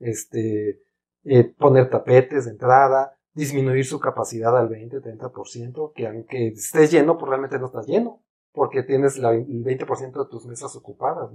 este, 0.01 0.81
eh, 1.25 1.45
poner 1.57 1.89
tapetes 1.91 2.45
de 2.47 2.53
entrada, 2.53 3.15
disminuir 3.35 3.85
su 3.85 4.01
capacidad 4.01 4.57
al 4.57 4.69
20-30%, 4.69 5.93
que 5.95 6.07
aunque 6.07 6.49
estés 6.49 6.91
lleno, 6.91 7.17
pues 7.19 7.29
realmente 7.31 7.59
no 7.59 7.67
estás 7.67 7.87
lleno, 7.87 8.21
porque 8.53 8.83
tienes 8.83 9.17
el 9.17 9.25
20% 9.25 10.25
de 10.25 10.31
tus 10.31 10.47
mesas 10.47 10.75
ocupadas. 10.77 11.31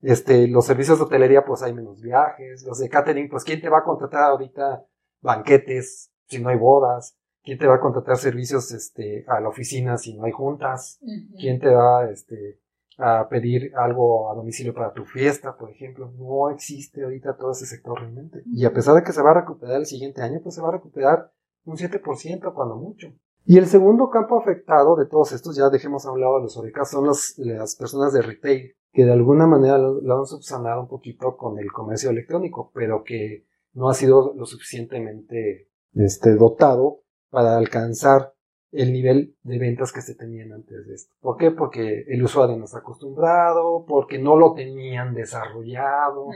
Este, 0.00 0.46
los 0.46 0.64
servicios 0.64 0.98
de 0.98 1.04
hotelería, 1.04 1.44
pues 1.44 1.62
hay 1.62 1.74
menos 1.74 2.00
viajes, 2.00 2.64
los 2.64 2.78
de 2.78 2.88
catering, 2.88 3.28
pues 3.28 3.44
¿quién 3.44 3.60
te 3.60 3.68
va 3.68 3.78
a 3.78 3.84
contratar 3.84 4.30
ahorita 4.30 4.84
banquetes 5.20 6.12
si 6.26 6.40
no 6.40 6.50
hay 6.50 6.56
bodas? 6.56 7.16
¿Quién 7.42 7.58
te 7.58 7.66
va 7.66 7.76
a 7.76 7.80
contratar 7.80 8.16
servicios 8.16 8.70
este, 8.72 9.24
a 9.26 9.40
la 9.40 9.48
oficina 9.48 9.96
si 9.96 10.16
no 10.16 10.24
hay 10.24 10.32
juntas? 10.32 11.00
¿Quién 11.38 11.58
te 11.58 11.68
va 11.68 12.08
este, 12.10 12.60
a 12.98 13.28
pedir 13.28 13.72
algo 13.76 14.30
a 14.30 14.34
domicilio 14.34 14.74
para 14.74 14.92
tu 14.92 15.04
fiesta, 15.04 15.56
por 15.56 15.70
ejemplo? 15.70 16.12
No 16.16 16.50
existe 16.50 17.02
ahorita 17.02 17.36
todo 17.36 17.52
ese 17.52 17.66
sector 17.66 17.98
realmente. 17.98 18.42
Y 18.46 18.64
a 18.66 18.72
pesar 18.72 18.94
de 18.94 19.02
que 19.02 19.12
se 19.12 19.22
va 19.22 19.30
a 19.30 19.40
recuperar 19.40 19.76
el 19.76 19.86
siguiente 19.86 20.20
año, 20.20 20.40
pues 20.42 20.54
se 20.54 20.60
va 20.60 20.68
a 20.68 20.72
recuperar 20.72 21.32
un 21.64 21.76
7% 21.76 22.52
cuando 22.52 22.76
mucho. 22.76 23.08
Y 23.50 23.56
el 23.56 23.66
segundo 23.66 24.10
campo 24.10 24.38
afectado 24.38 24.94
de 24.94 25.06
todos 25.06 25.32
estos, 25.32 25.56
ya 25.56 25.70
dejemos 25.70 26.04
a 26.04 26.12
un 26.12 26.20
lado 26.20 26.38
los 26.38 26.58
orejas, 26.58 26.90
son 26.90 27.06
las 27.06 27.76
personas 27.76 28.12
de 28.12 28.20
retail, 28.20 28.76
que 28.92 29.06
de 29.06 29.12
alguna 29.12 29.46
manera 29.46 29.78
lo, 29.78 30.18
han 30.18 30.26
subsanado 30.26 30.82
un 30.82 30.86
poquito 30.86 31.34
con 31.38 31.58
el 31.58 31.72
comercio 31.72 32.10
electrónico, 32.10 32.70
pero 32.74 33.02
que 33.02 33.46
no 33.72 33.88
ha 33.88 33.94
sido 33.94 34.34
lo 34.36 34.44
suficientemente 34.44 35.70
este, 35.94 36.34
dotado 36.34 37.00
para 37.30 37.56
alcanzar 37.56 38.34
el 38.70 38.92
nivel 38.92 39.34
de 39.44 39.58
ventas 39.58 39.92
que 39.92 40.02
se 40.02 40.14
tenían 40.14 40.52
antes 40.52 40.86
de 40.86 40.94
esto. 40.94 41.14
¿Por 41.18 41.38
qué? 41.38 41.50
Porque 41.50 42.04
el 42.06 42.22
usuario 42.22 42.58
no 42.58 42.66
está 42.66 42.80
acostumbrado, 42.80 43.86
porque 43.88 44.18
no 44.18 44.36
lo 44.36 44.52
tenían 44.52 45.14
desarrollado, 45.14 46.26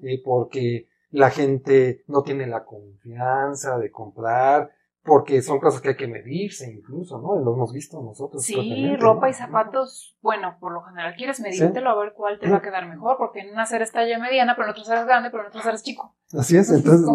y 0.00 0.16
porque 0.22 0.88
la 1.10 1.28
gente 1.28 2.04
no 2.06 2.22
tiene 2.22 2.46
la 2.46 2.64
confianza 2.64 3.78
de 3.78 3.90
comprar, 3.90 4.70
porque 5.04 5.42
son 5.42 5.60
cosas 5.60 5.82
que 5.82 5.90
hay 5.90 5.96
que 5.96 6.08
medirse 6.08 6.70
incluso, 6.72 7.20
¿no? 7.20 7.38
Lo 7.38 7.54
hemos 7.54 7.72
visto 7.72 8.02
nosotros. 8.02 8.42
Sí, 8.42 8.96
ropa 8.96 9.28
y 9.28 9.34
zapatos, 9.34 10.16
bueno, 10.22 10.56
por 10.58 10.72
lo 10.72 10.82
general 10.82 11.14
quieres 11.16 11.40
medírtelo 11.40 11.90
a 11.90 12.00
ver 12.00 12.14
cuál 12.14 12.38
te 12.38 12.50
va 12.50 12.56
a 12.56 12.62
quedar 12.62 12.88
mejor, 12.88 13.16
porque 13.18 13.40
en 13.40 13.52
una 13.52 13.66
serie 13.66 13.84
es 13.84 13.92
talla 13.92 14.18
mediana, 14.18 14.54
pero 14.56 14.68
en 14.68 14.70
otra 14.70 14.94
eres 14.94 15.06
grande, 15.06 15.30
pero 15.30 15.42
en 15.42 15.48
otra 15.48 15.60
eres 15.68 15.82
chico. 15.82 16.16
Así 16.32 16.56
es, 16.56 16.70
entonces, 16.70 17.06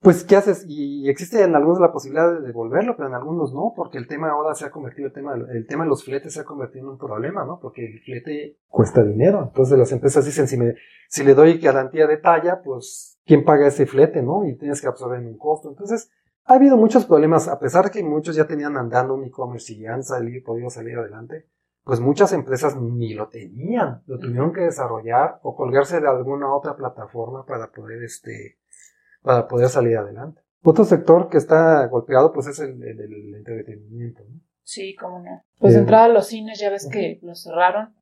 pues, 0.00 0.24
¿qué 0.24 0.36
haces? 0.36 0.64
Y 0.68 1.08
existe 1.08 1.42
en 1.42 1.54
algunos 1.54 1.80
la 1.80 1.92
posibilidad 1.92 2.32
de 2.32 2.46
devolverlo, 2.46 2.96
pero 2.96 3.08
en 3.08 3.14
algunos 3.14 3.52
no, 3.52 3.72
porque 3.76 3.98
el 3.98 4.06
tema 4.06 4.30
ahora 4.30 4.54
se 4.54 4.64
ha 4.64 4.70
convertido, 4.70 5.08
el 5.08 5.14
tema, 5.14 5.34
el 5.34 5.66
tema 5.66 5.84
de 5.84 5.90
los 5.90 6.04
fletes 6.04 6.34
se 6.34 6.40
ha 6.40 6.44
convertido 6.44 6.84
en 6.84 6.92
un 6.92 6.98
problema, 6.98 7.44
¿no? 7.44 7.58
Porque 7.60 7.86
el 7.86 8.00
flete 8.00 8.58
cuesta 8.68 9.02
dinero. 9.02 9.42
Entonces 9.42 9.78
las 9.78 9.92
empresas 9.92 10.26
dicen, 10.26 10.46
si, 10.46 10.58
me, 10.58 10.74
si 11.08 11.24
le 11.24 11.34
doy 11.34 11.58
garantía 11.58 12.06
de 12.06 12.18
talla, 12.18 12.60
pues, 12.62 13.18
¿quién 13.24 13.44
paga 13.44 13.66
ese 13.66 13.86
flete, 13.86 14.22
no? 14.22 14.46
Y 14.46 14.56
tienes 14.56 14.82
que 14.82 14.88
absorber 14.88 15.20
un 15.20 15.38
costo. 15.38 15.70
Entonces, 15.70 16.10
ha 16.46 16.54
habido 16.54 16.76
muchos 16.76 17.06
problemas, 17.06 17.48
a 17.48 17.58
pesar 17.58 17.86
de 17.86 17.90
que 17.90 18.02
muchos 18.02 18.36
ya 18.36 18.46
tenían 18.46 18.76
andando 18.76 19.14
un 19.14 19.24
e-commerce 19.24 19.72
y 19.72 19.80
ya 19.80 19.94
han 19.94 20.02
salido, 20.02 20.44
podido 20.44 20.70
salir 20.70 20.98
adelante, 20.98 21.46
pues 21.84 22.00
muchas 22.00 22.32
empresas 22.32 22.76
ni 22.76 23.14
lo 23.14 23.28
tenían, 23.28 24.02
lo 24.06 24.18
tuvieron 24.18 24.52
que 24.52 24.62
desarrollar 24.62 25.38
o 25.42 25.54
colgarse 25.54 26.00
de 26.00 26.08
alguna 26.08 26.54
otra 26.54 26.76
plataforma 26.76 27.44
para 27.44 27.70
poder 27.70 28.02
este, 28.02 28.58
para 29.22 29.46
poder 29.46 29.68
salir 29.68 29.96
adelante. 29.96 30.40
Otro 30.62 30.84
sector 30.84 31.28
que 31.28 31.36
está 31.36 31.86
golpeado 31.86 32.32
pues 32.32 32.46
es 32.46 32.58
el, 32.60 32.82
el, 32.82 33.34
entretenimiento. 33.34 34.22
¿no? 34.26 34.40
Sí, 34.62 34.94
cómo 34.96 35.18
no. 35.18 35.44
Pues 35.58 35.74
de 35.74 35.80
entrada 35.80 36.08
los 36.08 36.26
cines 36.26 36.58
ya 36.58 36.70
ves 36.70 36.88
que 36.90 37.18
los 37.22 37.42
cerraron 37.42 37.94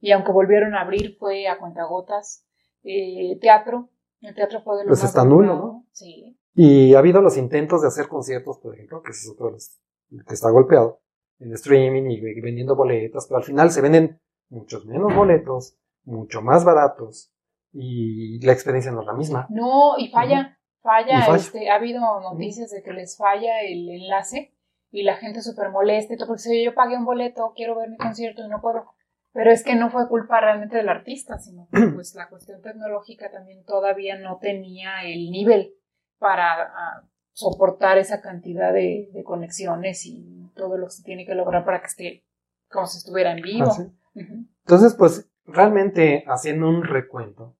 y 0.00 0.12
aunque 0.12 0.32
volvieron 0.32 0.74
a 0.74 0.82
abrir 0.82 1.16
fue 1.18 1.48
a 1.48 1.58
cuentagotas. 1.58 2.44
Eh, 2.82 3.38
teatro, 3.40 3.90
el 4.20 4.34
teatro 4.34 4.62
fue 4.62 4.76
de 4.78 4.84
los 4.84 4.98
Pues 4.98 5.04
está 5.04 5.24
nulo, 5.24 5.54
¿no? 5.54 5.86
Sí. 5.92 6.38
Y 6.54 6.94
ha 6.94 6.98
habido 6.98 7.20
los 7.20 7.36
intentos 7.36 7.82
de 7.82 7.88
hacer 7.88 8.08
conciertos, 8.08 8.58
por 8.58 8.74
ejemplo, 8.74 9.02
que 9.02 9.12
es 9.12 9.30
otro 9.32 9.54
que 9.54 10.34
está 10.34 10.50
golpeado 10.50 11.00
en 11.38 11.52
streaming 11.54 12.10
y 12.10 12.40
vendiendo 12.40 12.76
boletas, 12.76 13.26
pero 13.26 13.38
al 13.38 13.44
final 13.44 13.70
se 13.70 13.80
venden 13.80 14.20
muchos 14.48 14.84
menos 14.84 15.14
boletos, 15.14 15.76
mucho 16.04 16.42
más 16.42 16.64
baratos 16.64 17.32
y 17.72 18.44
la 18.44 18.52
experiencia 18.52 18.92
no 18.92 19.00
es 19.00 19.06
la 19.06 19.14
misma. 19.14 19.46
No, 19.50 19.96
y 19.98 20.08
falla. 20.08 20.56
Falla, 20.82 21.36
este, 21.36 21.68
ha 21.68 21.74
habido 21.74 22.00
noticias 22.20 22.70
de 22.70 22.82
que 22.82 22.92
les 22.92 23.16
falla 23.16 23.60
el 23.60 23.88
enlace 23.90 24.54
y 24.90 25.02
la 25.02 25.16
gente 25.16 25.42
súper 25.42 25.68
molesta, 25.70 26.14
porque 26.26 26.40
si 26.40 26.64
yo 26.64 26.74
pagué 26.74 26.96
un 26.96 27.04
boleto, 27.04 27.52
quiero 27.54 27.76
ver 27.76 27.90
mi 27.90 27.98
concierto 27.98 28.42
y 28.42 28.48
no 28.48 28.62
puedo. 28.62 28.86
Pero 29.32 29.52
es 29.52 29.62
que 29.62 29.76
no 29.76 29.90
fue 29.90 30.08
culpa 30.08 30.40
realmente 30.40 30.78
del 30.78 30.88
artista, 30.88 31.38
sino 31.38 31.68
que 31.70 31.86
pues 31.94 32.14
la 32.14 32.28
cuestión 32.30 32.62
tecnológica 32.62 33.30
también 33.30 33.62
todavía 33.64 34.18
no 34.18 34.38
tenía 34.38 35.04
el 35.04 35.30
nivel 35.30 35.74
para 36.20 36.62
ah, 36.62 37.08
soportar 37.32 37.98
esa 37.98 38.20
cantidad 38.20 38.72
de, 38.72 39.10
conexiones 39.24 40.06
y 40.06 40.48
todo 40.54 40.78
lo 40.78 40.86
que 40.86 40.92
se 40.92 41.02
tiene 41.02 41.26
que 41.26 41.34
lograr 41.34 41.64
para 41.64 41.80
que 41.80 41.86
esté 41.86 42.24
como 42.70 42.86
si 42.86 42.98
estuviera 42.98 43.32
en 43.32 43.42
vivo. 43.42 43.68
Ah, 43.68 43.90
Entonces, 44.14 44.94
pues 44.94 45.28
realmente 45.44 46.22
haciendo 46.28 46.68
un 46.68 46.84
recuento, 46.84 47.56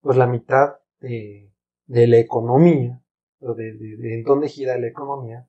pues 0.00 0.16
la 0.16 0.26
mitad 0.26 0.76
de 1.00 1.54
de 1.86 2.06
la 2.06 2.18
economía, 2.18 3.02
o 3.40 3.54
de, 3.54 3.74
de, 3.74 4.14
en 4.14 4.22
dónde 4.22 4.48
gira 4.48 4.78
la 4.78 4.86
economía, 4.86 5.46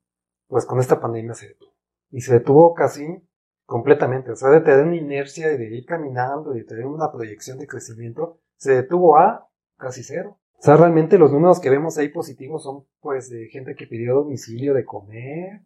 pues 0.47 0.65
con 0.65 0.79
esta 0.79 0.99
pandemia 0.99 1.33
se 1.33 1.49
detuvo. 1.49 1.73
Y 2.11 2.21
se 2.21 2.33
detuvo 2.33 2.73
casi 2.73 3.05
completamente. 3.65 4.31
O 4.31 4.35
sea, 4.35 4.49
de 4.49 4.61
tener 4.61 4.85
una 4.85 4.95
inercia 4.95 5.51
y 5.51 5.57
de 5.57 5.75
ir 5.75 5.85
caminando 5.85 6.53
y 6.53 6.59
de 6.59 6.65
tener 6.65 6.85
una 6.85 7.11
proyección 7.11 7.57
de 7.57 7.67
crecimiento, 7.67 8.39
se 8.57 8.75
detuvo 8.75 9.17
a 9.17 9.49
casi 9.77 10.03
cero. 10.03 10.39
O 10.57 10.61
sea, 10.61 10.77
realmente 10.77 11.17
los 11.17 11.31
números 11.31 11.59
que 11.59 11.69
vemos 11.69 11.97
ahí 11.97 12.09
positivos 12.09 12.63
son 12.63 12.85
pues 13.01 13.29
de 13.29 13.47
gente 13.47 13.75
que 13.75 13.87
pidió 13.87 14.15
domicilio 14.15 14.73
de 14.73 14.85
comer, 14.85 15.61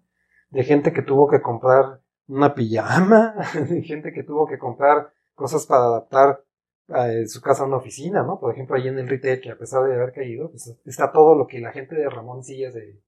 de 0.49 0.63
gente 0.63 0.91
que 0.91 1.01
tuvo 1.01 1.27
que 1.27 1.41
comprar 1.41 2.01
una 2.27 2.53
pijama, 2.53 3.35
de 3.69 3.81
gente 3.81 4.11
que 4.11 4.23
tuvo 4.23 4.47
que 4.47 4.57
comprar 4.57 5.11
cosas 5.35 5.65
para 5.65 5.85
adaptar 5.85 6.43
en 6.89 7.29
su 7.29 7.41
casa 7.41 7.65
una 7.65 7.77
oficina, 7.77 8.23
¿no? 8.23 8.39
Por 8.39 8.53
ejemplo, 8.53 8.75
ahí 8.75 8.87
en 8.87 8.97
el 8.97 9.07
retail, 9.07 9.41
que 9.41 9.51
a 9.51 9.57
pesar 9.57 9.83
de 9.83 9.93
haber 9.93 10.11
caído, 10.11 10.49
pues 10.49 10.75
está 10.85 11.11
todo 11.11 11.35
lo 11.35 11.45
que 11.47 11.59
la 11.59 11.71
gente 11.71 11.95
de 11.95 12.09
Ramón 12.09 12.43
sillas 12.43 12.73
de, 12.73 12.99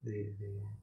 de, 0.00 0.34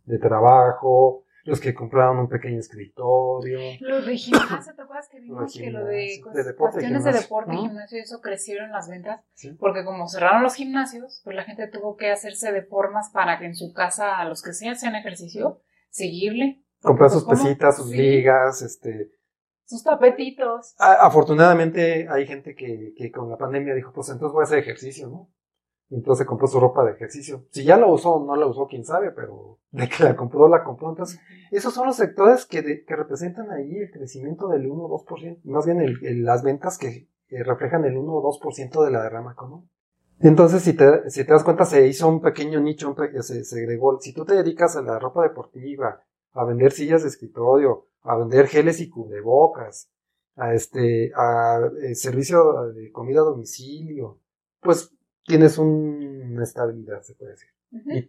de, 0.05 0.19
trabajo, 0.19 1.23
los 1.47 1.61
que 1.61 1.73
compraron 1.73 2.19
un 2.19 2.27
pequeño 2.27 2.59
escritorio. 2.59 3.59
Los 3.79 4.05
de 4.05 4.17
gimnasio, 4.17 4.75
¿te 4.75 4.81
acuerdas 4.81 5.07
que 5.09 5.21
vimos 5.21 5.53
que 5.53 5.71
lo 5.71 5.85
de, 5.85 6.21
cuestiones 6.57 7.03
de 7.05 7.13
deporte 7.13 7.53
y 7.53 7.57
gimnasio, 7.57 7.99
eso 8.01 8.19
crecieron 8.19 8.71
las 8.71 8.89
ventas? 8.89 9.23
Porque 9.57 9.85
como 9.85 10.09
cerraron 10.09 10.43
los 10.43 10.55
gimnasios, 10.55 11.21
pues 11.23 11.37
la 11.37 11.45
gente 11.45 11.67
tuvo 11.69 11.95
que 11.95 12.11
hacerse 12.11 12.51
de 12.51 12.63
formas 12.63 13.11
para 13.11 13.39
que 13.39 13.45
en 13.45 13.55
su 13.55 13.71
casa, 13.71 14.17
a 14.17 14.25
los 14.25 14.43
que 14.43 14.51
se 14.51 14.67
hacen 14.67 14.95
ejercicio, 14.95 15.61
seguirle. 15.89 16.63
Comprar 16.81 17.09
sus 17.09 17.23
pues, 17.23 17.41
pesitas, 17.41 17.77
sus 17.77 17.91
ligas, 17.91 18.61
este, 18.61 19.09
sus 19.65 19.83
tapetitos. 19.83 20.75
afortunadamente 20.77 22.07
hay 22.09 22.27
gente 22.27 22.55
que, 22.55 22.93
que, 22.95 23.09
con 23.09 23.29
la 23.29 23.37
pandemia 23.37 23.73
dijo, 23.73 23.93
pues 23.93 24.09
entonces 24.09 24.33
voy 24.33 24.41
a 24.41 24.43
hacer 24.43 24.59
ejercicio, 24.59 25.07
¿no? 25.07 25.29
Entonces 25.89 26.25
compró 26.25 26.47
su 26.47 26.59
ropa 26.59 26.83
de 26.83 26.91
ejercicio. 26.91 27.45
Si 27.51 27.63
ya 27.63 27.77
la 27.77 27.87
usó 27.87 28.15
o 28.15 28.25
no 28.25 28.35
la 28.35 28.47
usó, 28.47 28.67
quién 28.67 28.83
sabe, 28.83 29.11
pero 29.11 29.59
de 29.71 29.87
que 29.87 30.03
la 30.03 30.15
compró, 30.15 30.47
la 30.47 30.63
compró. 30.63 30.89
Entonces, 30.89 31.19
esos 31.51 31.73
son 31.73 31.87
los 31.87 31.95
sectores 31.95 32.45
que, 32.45 32.83
que 32.85 32.95
representan 32.95 33.51
ahí 33.51 33.77
el 33.77 33.91
crecimiento 33.91 34.49
del 34.49 34.69
1 34.69 34.83
o 34.83 35.05
2%, 35.05 35.41
más 35.45 35.65
bien 35.65 35.79
el, 35.79 36.23
las 36.23 36.43
ventas 36.43 36.77
que, 36.77 37.07
reflejan 37.29 37.83
el 37.85 37.97
1 37.97 38.13
o 38.13 38.39
2% 38.39 38.85
de 38.85 38.91
la 38.91 39.03
derrama 39.03 39.33
económica. 39.33 39.71
Entonces, 40.19 40.63
si 40.63 40.73
te, 40.73 41.09
si 41.09 41.23
te 41.25 41.33
das 41.33 41.43
cuenta, 41.43 41.65
se 41.65 41.87
hizo 41.87 42.07
un 42.07 42.21
pequeño 42.21 42.59
nicho, 42.59 42.89
un 42.89 43.21
se 43.21 43.43
segregó. 43.43 43.99
Si 43.99 44.13
tú 44.13 44.25
te 44.25 44.33
dedicas 44.33 44.75
a 44.75 44.81
la 44.81 44.97
ropa 44.97 45.23
deportiva, 45.23 46.01
a 46.33 46.45
vender 46.45 46.71
sillas 46.71 47.03
de 47.03 47.09
escritorio, 47.09 47.87
a 48.01 48.17
vender 48.17 48.47
geles 48.47 48.79
y 48.79 48.89
cubrebocas, 48.89 49.89
a 50.35 50.53
este, 50.53 51.11
a, 51.15 51.59
eh, 51.81 51.95
servicio 51.95 52.71
de 52.73 52.91
comida 52.91 53.21
a 53.21 53.25
domicilio, 53.25 54.19
pues 54.61 54.96
tienes 55.27 55.57
una 55.57 56.41
estabilidad, 56.41 57.01
se 57.03 57.13
puede 57.13 57.31
decir. 57.31 57.49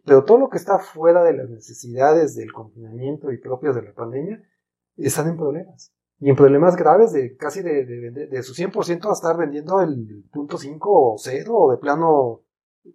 pero 0.07 0.25
todo 0.25 0.39
lo 0.39 0.49
que 0.49 0.57
está 0.57 0.79
fuera 0.79 1.23
de 1.25 1.35
las 1.35 1.51
necesidades 1.51 2.37
del 2.37 2.53
confinamiento 2.53 3.33
y 3.33 3.39
propias 3.39 3.75
de 3.75 3.83
la 3.83 3.93
pandemia, 3.93 4.43
están 4.97 5.29
en 5.29 5.37
problemas. 5.37 5.93
Y 6.21 6.31
en 6.31 6.37
problemas 6.37 6.77
graves 6.77 7.13
de 7.13 7.37
casi 7.37 7.63
de, 7.63 7.85
de, 7.85 8.27
de, 8.27 8.43
su 8.43 8.55
100% 8.55 9.09
a 9.09 9.13
estar 9.13 9.37
vendiendo 9.37 9.81
el 9.81 10.25
punto 10.33 10.59
5 10.59 10.89
o 10.91 11.17
0 11.17 11.55
o 11.55 11.71
de 11.71 11.77
plano 11.77 12.43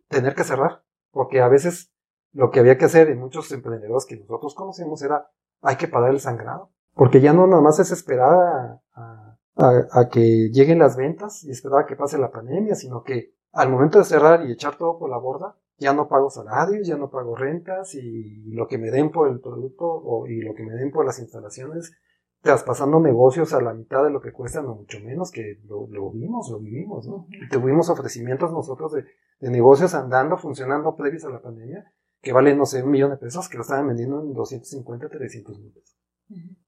tener 0.09 0.35
que 0.35 0.43
cerrar. 0.43 0.83
Porque 1.11 1.39
a 1.39 1.47
veces 1.47 1.93
lo 2.33 2.49
que 2.49 2.59
había 2.59 2.77
que 2.77 2.85
hacer 2.85 3.09
en 3.09 3.19
muchos 3.19 3.49
emprendedores 3.51 4.05
que 4.05 4.17
nosotros 4.17 4.55
conocemos 4.55 5.01
era 5.03 5.29
hay 5.61 5.77
que 5.77 5.87
parar 5.87 6.11
el 6.11 6.19
sangrado. 6.19 6.71
Porque 6.95 7.21
ya 7.21 7.31
no 7.31 7.47
nada 7.47 7.61
más 7.61 7.79
es 7.79 7.91
esperar 7.91 8.81
a, 8.93 9.37
a, 9.55 10.09
que 10.11 10.49
lleguen 10.51 10.79
las 10.79 10.97
ventas 10.97 11.43
y 11.45 11.51
esperar 11.51 11.83
a 11.83 11.85
que 11.85 11.95
pase 11.95 12.17
la 12.17 12.31
pandemia, 12.31 12.75
sino 12.75 13.03
que 13.03 13.33
al 13.53 13.69
momento 13.69 13.99
de 13.99 14.03
cerrar 14.03 14.45
y 14.45 14.51
echar 14.51 14.77
todo 14.77 14.97
por 14.97 15.09
la 15.09 15.17
borda, 15.17 15.55
ya 15.77 15.93
no 15.93 16.07
pago 16.07 16.29
salarios, 16.29 16.87
ya 16.87 16.97
no 16.97 17.09
pago 17.09 17.35
rentas 17.35 17.93
y 17.95 18.51
lo 18.51 18.67
que 18.67 18.77
me 18.77 18.89
den 18.89 19.11
por 19.11 19.29
el 19.29 19.39
producto 19.39 19.85
o, 19.85 20.27
y 20.27 20.41
lo 20.41 20.55
que 20.55 20.63
me 20.63 20.73
den 20.73 20.91
por 20.91 21.05
las 21.05 21.19
instalaciones, 21.19 21.93
traspasando 22.41 22.99
negocios 22.99 23.53
a 23.53 23.61
la 23.61 23.73
mitad 23.73 24.03
de 24.03 24.09
lo 24.09 24.21
que 24.21 24.31
cuestan 24.31 24.65
o 24.65 24.75
mucho 24.75 24.99
menos, 24.99 25.31
que 25.31 25.61
lo, 25.65 25.87
vimos, 26.11 26.49
lo 26.49 26.59
vivimos, 26.59 27.07
¿no? 27.07 27.27
Y 27.29 27.47
tuvimos 27.47 27.89
ofrecimientos 27.89 28.51
nosotros 28.51 28.91
de, 28.91 29.05
negocios 29.39 29.93
andando, 29.93 30.37
funcionando 30.37 30.95
previos 30.95 31.23
a 31.25 31.29
la 31.29 31.41
pandemia, 31.41 31.85
que 32.21 32.33
valen, 32.33 32.57
no 32.57 32.65
sé, 32.65 32.81
un 32.81 32.91
millón 32.91 33.11
de 33.11 33.17
pesos, 33.17 33.49
que 33.49 33.57
lo 33.57 33.63
estaban 33.63 33.87
vendiendo 33.87 34.21
en 34.21 34.33
250, 34.33 35.09
300 35.09 35.59
mil 35.59 35.71
pesos. 35.71 35.97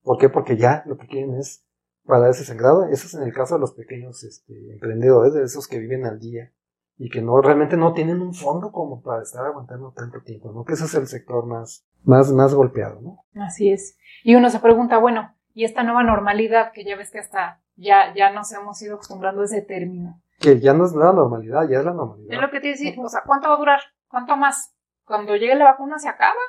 ¿Por 0.04 0.18
qué? 0.18 0.30
Porque 0.30 0.58
ya 0.58 0.84
lo 0.86 0.98
que 0.98 1.08
quieren 1.08 1.36
es 1.36 1.66
para 2.04 2.30
ese 2.30 2.44
sangrado. 2.44 2.86
Eso 2.86 3.08
es 3.08 3.14
en 3.16 3.24
el 3.24 3.34
caso 3.34 3.56
de 3.56 3.62
los 3.62 3.74
pequeños 3.74 4.24
este, 4.24 4.74
emprendedores, 4.74 5.34
de 5.34 5.44
esos 5.44 5.68
que 5.68 5.80
viven 5.80 6.06
al 6.06 6.20
día 6.20 6.52
y 6.98 7.10
que 7.10 7.22
no 7.22 7.41
realmente 7.41 7.78
no 7.78 7.93
tienen 7.93 8.22
un 8.22 8.34
fondo 8.34 8.72
como 8.72 9.02
para 9.02 9.24
estar 9.24 9.46
aguantando 9.46 9.91
tanto 9.91 10.22
tiempo, 10.22 10.52
¿no? 10.52 10.64
Que 10.64 10.74
ese 10.74 10.86
es 10.86 10.93
el 10.96 11.08
sector 11.08 11.46
más, 11.46 11.86
más, 12.04 12.32
más 12.32 12.54
golpeado, 12.54 13.02
¿no? 13.02 13.26
Así 13.41 13.72
es. 13.72 13.98
Y 14.24 14.36
uno 14.36 14.50
se 14.50 14.60
pregunta, 14.60 14.98
bueno, 14.98 15.36
y 15.54 15.66
esta 15.66 15.84
nueva 15.84 16.04
normalidad, 16.04 16.72
que 16.72 16.86
ya 16.86 16.96
ves 16.96 17.12
que 17.12 17.20
hasta 17.20 17.62
ya, 17.76 18.14
ya 18.16 18.32
nos 18.32 18.52
hemos 18.54 18.82
ido 18.82 18.96
acostumbrando 18.96 19.41
a 19.41 19.46
ese 19.46 19.62
término. 19.62 20.22
Que 20.39 20.60
ya 20.60 20.74
no 20.74 20.86
es 20.86 20.93
nueva 20.93 21.14
normalidad, 21.14 21.68
ya 21.68 21.80
es 21.80 21.86
la 21.86 21.93
normalidad. 21.93 22.34
Es 22.34 22.41
lo 22.41 22.50
que 22.50 22.60
te 22.60 22.70
decir, 22.70 22.96
o 22.98 23.10
sea, 23.10 23.22
¿cuánto 23.26 23.50
va 23.50 23.56
a 23.56 23.58
durar? 23.60 23.80
¿Cuánto 24.08 24.38
más? 24.38 24.74
Cuando 25.06 25.36
llegue 25.36 25.56
la 25.56 25.66
vacuna 25.66 26.00
se 26.00 26.10
acaba. 26.10 26.39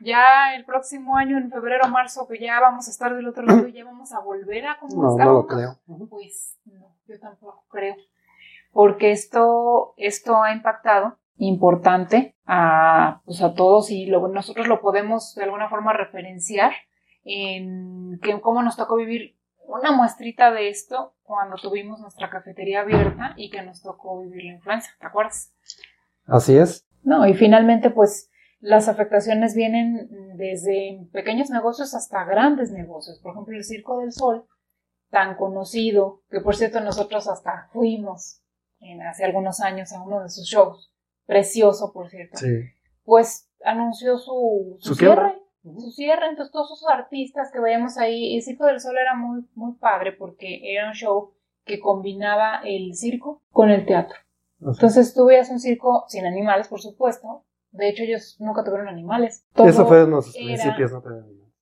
Ya 0.00 0.54
el 0.54 0.64
próximo 0.64 1.16
año, 1.16 1.38
en 1.38 1.50
febrero 1.50 1.86
o 1.86 1.88
marzo, 1.88 2.28
que 2.28 2.38
ya 2.38 2.60
vamos 2.60 2.86
a 2.86 2.90
estar 2.90 3.14
del 3.16 3.26
otro 3.26 3.42
lado 3.42 3.66
y 3.66 3.72
ya 3.72 3.84
vamos 3.84 4.12
a 4.12 4.20
volver 4.20 4.66
a 4.66 4.78
como 4.78 5.02
No, 5.02 5.16
no 5.16 5.32
lo 5.32 5.46
creo. 5.46 5.76
Pues 6.08 6.56
no, 6.66 6.94
yo 7.06 7.18
tampoco 7.18 7.64
creo. 7.68 7.96
Porque 8.72 9.12
esto, 9.12 9.94
esto 9.96 10.42
ha 10.42 10.52
impactado 10.52 11.18
importante 11.38 12.36
a, 12.46 13.22
pues 13.24 13.42
a 13.42 13.54
todos 13.54 13.90
y 13.90 14.06
lo, 14.06 14.26
nosotros 14.28 14.66
lo 14.66 14.80
podemos 14.80 15.34
de 15.34 15.44
alguna 15.44 15.68
forma 15.68 15.92
referenciar 15.92 16.72
en 17.24 18.18
que, 18.22 18.40
cómo 18.40 18.62
nos 18.62 18.76
tocó 18.76 18.96
vivir 18.96 19.36
una 19.66 19.92
muestrita 19.92 20.50
de 20.50 20.68
esto 20.68 21.14
cuando 21.22 21.56
tuvimos 21.56 22.00
nuestra 22.00 22.30
cafetería 22.30 22.80
abierta 22.80 23.34
y 23.36 23.50
que 23.50 23.62
nos 23.62 23.82
tocó 23.82 24.20
vivir 24.20 24.44
la 24.44 24.52
influenza, 24.54 24.90
¿te 24.98 25.06
acuerdas? 25.06 25.52
Así 26.26 26.56
es. 26.56 26.86
No, 27.02 27.26
y 27.26 27.34
finalmente 27.34 27.90
pues 27.90 28.30
las 28.60 28.88
afectaciones 28.88 29.54
vienen 29.54 30.08
desde 30.36 31.06
pequeños 31.12 31.50
negocios 31.50 31.94
hasta 31.94 32.24
grandes 32.24 32.72
negocios. 32.72 33.20
Por 33.20 33.32
ejemplo, 33.32 33.56
el 33.56 33.64
Circo 33.64 34.00
del 34.00 34.12
Sol, 34.12 34.46
tan 35.10 35.36
conocido, 35.36 36.22
que 36.30 36.40
por 36.40 36.56
cierto 36.56 36.80
nosotros 36.80 37.28
hasta 37.28 37.68
fuimos 37.72 38.42
en, 38.80 39.02
hace 39.02 39.24
algunos 39.24 39.60
años 39.60 39.92
a 39.92 40.02
uno 40.02 40.22
de 40.22 40.28
sus 40.28 40.46
shows, 40.46 40.92
precioso 41.26 41.92
por 41.92 42.08
cierto, 42.08 42.38
sí. 42.38 42.64
pues 43.04 43.50
anunció 43.64 44.18
su, 44.18 44.76
su, 44.80 44.94
cierre 44.94 45.38
su 45.62 45.90
cierre, 45.90 46.28
entonces 46.28 46.52
todos 46.52 46.70
esos 46.72 46.88
artistas 46.88 47.50
que 47.52 47.60
veíamos 47.60 47.98
ahí, 47.98 48.36
el 48.36 48.42
Circo 48.42 48.66
del 48.66 48.80
Sol 48.80 48.96
era 48.96 49.14
muy, 49.14 49.44
muy 49.54 49.74
padre 49.74 50.12
porque 50.12 50.60
era 50.72 50.88
un 50.88 50.94
show 50.94 51.34
que 51.64 51.80
combinaba 51.80 52.60
el 52.64 52.94
circo 52.94 53.42
con 53.50 53.70
el 53.70 53.84
teatro. 53.84 54.16
Entonces 54.60 55.14
tú 55.14 55.26
veías 55.26 55.50
un 55.50 55.60
circo 55.60 56.04
sin 56.08 56.26
animales, 56.26 56.68
por 56.68 56.80
supuesto. 56.80 57.44
De 57.70 57.90
hecho, 57.90 58.02
ellos 58.02 58.36
nunca 58.40 58.64
tuvieron 58.64 58.88
animales. 58.88 59.46
Eso 59.54 59.86
fue 59.86 60.02
en 60.02 60.10
los 60.10 60.34
principios, 60.34 60.92
no 60.92 61.02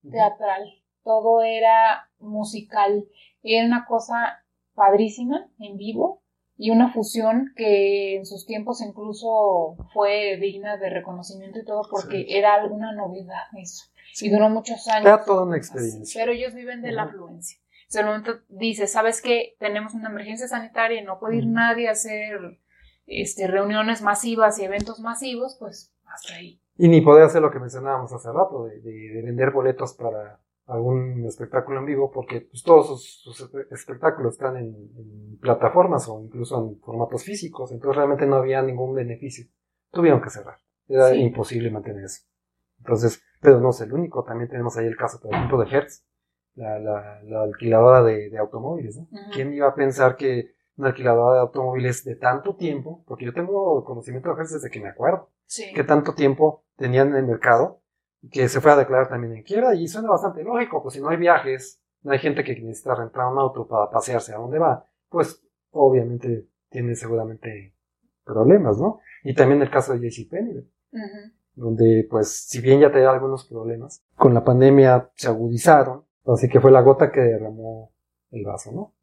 Teatral. 0.09 0.62
Todo 1.03 1.43
era 1.43 2.09
musical. 2.21 3.07
Era 3.43 3.67
una 3.67 3.85
cosa 3.87 4.45
padrísima, 4.75 5.51
en 5.59 5.77
vivo, 5.77 6.23
y 6.59 6.70
una 6.70 6.92
fusión 6.92 7.52
que 7.54 8.16
en 8.16 8.26
sus 8.26 8.46
tiempos 8.46 8.80
incluso 8.80 9.76
fue 9.92 10.38
digna 10.40 10.76
de 10.78 10.90
reconocimiento 10.90 11.59
y 11.59 11.64
todo 11.64 11.82
porque 11.90 12.26
era 12.28 12.64
una 12.66 12.92
novedad 12.92 13.44
eso. 13.59 13.84
Y 14.20 14.30
duró 14.30 14.48
muchos 14.48 14.88
años. 14.88 15.07
Era 15.07 15.24
toda 15.24 15.42
una 15.42 15.59
experiencia. 15.59 16.20
pero 16.20 16.32
ellos 16.32 16.54
viven 16.54 16.80
de 16.80 16.92
la 16.92 17.02
afluencia. 17.02 17.59
En 17.92 18.00
el 18.00 18.07
momento 18.07 18.40
dice, 18.48 18.86
¿sabes 18.86 19.20
qué? 19.20 19.57
Tenemos 19.61 19.94
una 19.94 20.09
emergencia 20.09 20.48
sanitaria 20.48 21.00
y 21.00 21.04
no 21.04 21.18
puede 21.20 21.36
ir 21.36 21.46
nadie 21.46 21.88
a 21.88 21.92
hacer 21.92 22.59
este, 23.07 23.46
reuniones 23.46 24.02
masivas 24.02 24.59
y 24.59 24.64
eventos 24.64 25.00
masivos, 25.00 25.57
pues 25.61 25.94
hasta 26.07 26.34
ahí. 26.34 26.61
Y 26.78 26.88
ni 26.88 27.00
poder 27.02 27.24
hacer 27.24 27.42
lo 27.42 27.50
que 27.50 27.59
mencionábamos 27.59 28.12
hace 28.12 28.32
rato, 28.32 28.64
de 28.64 29.22
vender 29.22 29.50
boletos 29.50 29.94
para 29.94 30.40
algún 30.67 31.25
espectáculo 31.27 31.81
en 31.81 31.87
vivo, 31.87 32.11
porque 32.11 32.43
pues, 32.43 32.62
todos 32.62 33.21
sus, 33.23 33.51
espectáculos 33.71 34.35
están 34.35 34.57
en, 34.57 35.39
plataformas 35.41 36.09
o 36.09 36.21
incluso 36.21 36.59
en 36.59 36.81
formatos 36.81 37.23
físicos, 37.23 37.71
entonces 37.71 37.97
realmente 37.97 38.27
no 38.27 38.37
había 38.37 38.62
ningún 38.62 38.95
beneficio. 38.95 39.47
Tuvieron 39.91 40.21
que 40.21 40.31
cerrar. 40.31 40.57
Era 40.89 41.14
imposible 41.14 41.71
mantener 41.71 42.05
eso. 42.05 42.23
Entonces, 42.79 43.23
pero 43.41 43.61
no 43.61 43.71
es 43.71 43.81
el 43.81 43.93
único, 43.93 44.25
también 44.25 44.51
tenemos 44.51 44.77
ahí 44.77 44.87
el 44.87 44.97
caso, 44.97 45.21
por 45.21 45.33
ejemplo, 45.33 45.59
de 45.59 45.71
Hertz, 45.71 46.05
la, 46.55 46.79
la, 46.79 47.43
alquiladora 47.43 48.03
de, 48.03 48.37
automóviles. 48.39 48.99
¿Quién 49.33 49.53
iba 49.53 49.69
a 49.69 49.75
pensar 49.75 50.17
que 50.17 50.55
una 50.77 50.89
alquiladora 50.89 51.35
de 51.35 51.41
automóviles 51.41 52.05
de 52.05 52.17
tanto 52.17 52.57
tiempo, 52.57 53.05
porque 53.07 53.25
yo 53.25 53.33
tengo 53.33 53.85
conocimiento 53.85 54.31
de 54.31 54.41
Hertz 54.41 54.55
desde 54.55 54.71
que 54.71 54.81
me 54.81 54.89
acuerdo, 54.89 55.31
que 55.75 55.85
tanto 55.85 56.14
tiempo 56.14 56.64
tenían 56.77 57.09
en 57.09 57.17
el 57.17 57.27
mercado, 57.27 57.83
que 58.31 58.49
se 58.49 58.61
fue 58.61 58.72
a 58.72 58.77
declarar 58.77 59.09
también 59.09 59.35
en 59.35 59.43
quiebra 59.43 59.74
y 59.74 59.89
suena 59.89 60.11
bastante 60.11 60.43
lógico, 60.43 60.83
pues 60.83 60.95
si 60.95 61.01
no 61.01 61.09
hay 61.09 61.16
viajes, 61.16 61.83
no 62.03 62.12
hay 62.12 62.18
gente 62.18 62.45
que 62.45 62.61
necesita 62.61 62.95
rentar 62.95 63.27
un 63.27 63.39
auto 63.39 63.66
para 63.66 63.91
pasearse 63.91 64.33
a 64.35 64.39
donde 64.39 64.59
va, 64.59 64.87
pues 65.09 65.43
obviamente 65.70 66.49
tiene 66.68 66.95
seguramente 66.95 67.74
problemas, 68.24 68.79
¿no? 68.79 69.01
Y 69.24 69.35
también 69.35 69.62
el 69.62 69.70
caso 69.70 69.93
de 69.93 70.11
JCPenney, 70.11 70.68
donde 71.55 72.07
pues 72.11 72.47
si 72.47 72.61
bien 72.61 72.81
ya 72.81 72.93
tenía 72.93 73.11
algunos 73.11 73.49
problemas, 73.49 74.05
con 74.16 74.35
la 74.35 74.45
pandemia 74.45 75.11
se 75.14 75.29
agudizaron, 75.29 76.05
así 76.27 76.49
que 76.49 76.61
fue 76.61 76.70
la 76.70 76.83
gota 76.83 77.11
que 77.11 77.20
derramó 77.20 77.93
el 78.31 78.45
vaso, 78.45 78.72
¿no? 78.72 78.95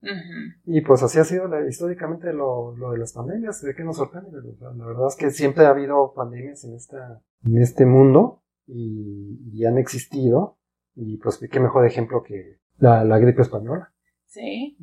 Y 0.65 0.81
pues 0.81 1.01
así 1.03 1.19
ha 1.19 1.23
sido 1.23 1.49
históricamente 1.67 2.33
lo, 2.33 2.75
lo, 2.75 2.91
de 2.91 2.99
las 2.99 3.13
pandemias, 3.13 3.61
¿de 3.61 3.73
qué 3.73 3.83
nos 3.83 3.97
sorprende? 3.97 4.31
La 4.59 4.85
verdad 4.85 5.07
es 5.07 5.15
que 5.15 5.31
siempre 5.31 5.65
ha 5.65 5.69
habido 5.69 6.13
pandemias 6.13 6.63
en, 6.65 6.75
esta, 6.75 7.21
en 7.45 7.57
este 7.57 7.85
mundo, 7.85 8.42
y, 8.67 9.65
han 9.65 9.77
existido. 9.77 10.57
Y 10.95 11.17
pues 11.17 11.39
qué 11.49 11.59
mejor 11.59 11.85
ejemplo 11.85 12.23
que 12.23 12.59
la, 12.77 13.17
gripe 13.19 13.41
española. 13.41 13.91
Sí. 14.27 14.77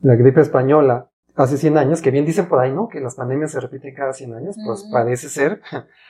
La 0.00 0.14
gripe 0.14 0.40
española 0.40 1.10
hace 1.34 1.56
100 1.56 1.78
años, 1.78 2.00
que 2.00 2.10
bien 2.10 2.24
dicen 2.24 2.48
por 2.48 2.60
ahí, 2.60 2.72
¿no? 2.72 2.88
Que 2.88 3.00
las 3.00 3.14
pandemias 3.14 3.52
se 3.52 3.60
repiten 3.60 3.94
cada 3.94 4.12
100 4.12 4.34
años, 4.34 4.56
pues 4.64 4.88
parece 4.92 5.28
ser. 5.28 5.60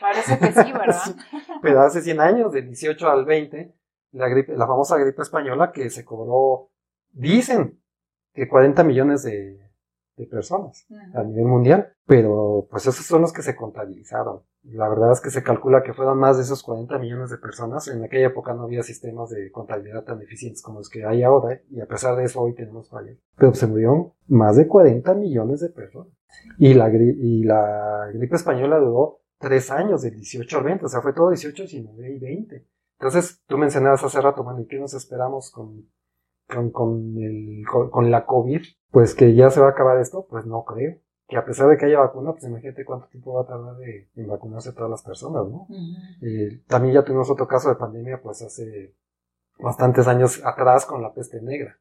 Parece 0.00 0.38
que 0.38 0.52
sí, 0.52 0.72
¿verdad? 0.72 1.16
Pero 1.62 1.80
hace 1.80 2.00
100 2.02 2.20
años, 2.20 2.52
del 2.52 2.66
18 2.66 3.08
al 3.08 3.24
20, 3.24 3.74
la 4.12 4.28
gripe, 4.28 4.56
la 4.56 4.66
famosa 4.66 4.96
gripe 4.96 5.22
española 5.22 5.72
que 5.72 5.90
se 5.90 6.04
cobró, 6.04 6.70
dicen 7.12 7.80
que 8.34 8.48
40 8.48 8.84
millones 8.84 9.22
de, 9.24 9.65
de 10.16 10.26
personas 10.26 10.86
a 11.14 11.22
nivel 11.22 11.44
mundial, 11.44 11.92
pero 12.06 12.66
pues 12.70 12.86
esos 12.86 13.04
son 13.04 13.22
los 13.22 13.32
que 13.32 13.42
se 13.42 13.54
contabilizaron. 13.54 14.40
La 14.62 14.88
verdad 14.88 15.12
es 15.12 15.20
que 15.20 15.30
se 15.30 15.42
calcula 15.42 15.82
que 15.82 15.92
fueron 15.92 16.18
más 16.18 16.38
de 16.38 16.42
esos 16.42 16.62
40 16.62 16.98
millones 16.98 17.30
de 17.30 17.38
personas. 17.38 17.86
En 17.88 18.02
aquella 18.02 18.28
época 18.28 18.54
no 18.54 18.62
había 18.62 18.82
sistemas 18.82 19.30
de 19.30 19.50
contabilidad 19.52 20.04
tan 20.04 20.20
eficientes 20.22 20.62
como 20.62 20.78
los 20.78 20.88
que 20.88 21.04
hay 21.04 21.22
ahora, 21.22 21.60
y 21.70 21.80
a 21.80 21.86
pesar 21.86 22.16
de 22.16 22.24
eso 22.24 22.40
hoy 22.40 22.54
tenemos 22.54 22.88
fallas. 22.88 23.16
Pero 23.36 23.54
se 23.54 23.66
murieron 23.66 24.12
más 24.26 24.56
de 24.56 24.66
40 24.66 25.14
millones 25.14 25.60
de 25.60 25.68
personas. 25.68 26.12
Y 26.58 26.74
la, 26.74 26.90
y 26.92 27.44
la 27.44 28.10
gripe 28.12 28.36
española 28.36 28.78
duró 28.78 29.20
tres 29.38 29.70
años, 29.70 30.02
del 30.02 30.14
18 30.14 30.58
al 30.58 30.64
20, 30.64 30.84
o 30.86 30.88
sea, 30.88 31.00
fue 31.00 31.12
todo 31.12 31.30
18, 31.30 31.62
19 31.62 32.14
y 32.14 32.18
20. 32.18 32.66
Entonces, 32.98 33.42
tú 33.46 33.58
mencionabas 33.58 34.02
hace 34.02 34.20
rato, 34.20 34.42
bueno, 34.42 34.60
¿y 34.60 34.66
qué 34.66 34.78
nos 34.78 34.94
esperamos 34.94 35.50
con 35.50 35.86
con, 36.48 36.70
con, 36.70 37.16
el, 37.18 37.64
con, 37.90 38.10
la 38.10 38.24
COVID, 38.24 38.62
pues 38.90 39.14
que 39.14 39.34
ya 39.34 39.50
se 39.50 39.60
va 39.60 39.68
a 39.68 39.70
acabar 39.70 39.98
esto, 39.98 40.26
pues 40.28 40.46
no 40.46 40.64
creo. 40.64 40.98
Que 41.28 41.36
a 41.36 41.44
pesar 41.44 41.68
de 41.68 41.76
que 41.76 41.86
haya 41.86 41.98
vacuna, 41.98 42.32
pues 42.32 42.44
imagínate 42.44 42.84
cuánto 42.84 43.08
tiempo 43.08 43.34
va 43.34 43.42
a 43.42 43.46
tardar 43.46 43.76
de, 43.78 44.08
en 44.14 44.28
vacunarse 44.28 44.72
todas 44.72 44.90
las 44.90 45.02
personas, 45.02 45.44
¿no? 45.48 45.66
Eh, 46.22 46.62
también 46.68 46.94
ya 46.94 47.04
tuvimos 47.04 47.28
otro 47.30 47.48
caso 47.48 47.68
de 47.68 47.74
pandemia, 47.74 48.20
pues 48.22 48.42
hace 48.42 48.94
bastantes 49.58 50.06
años 50.06 50.40
atrás 50.44 50.86
con 50.86 51.02
la 51.02 51.12
peste 51.12 51.42
negra. 51.42 51.80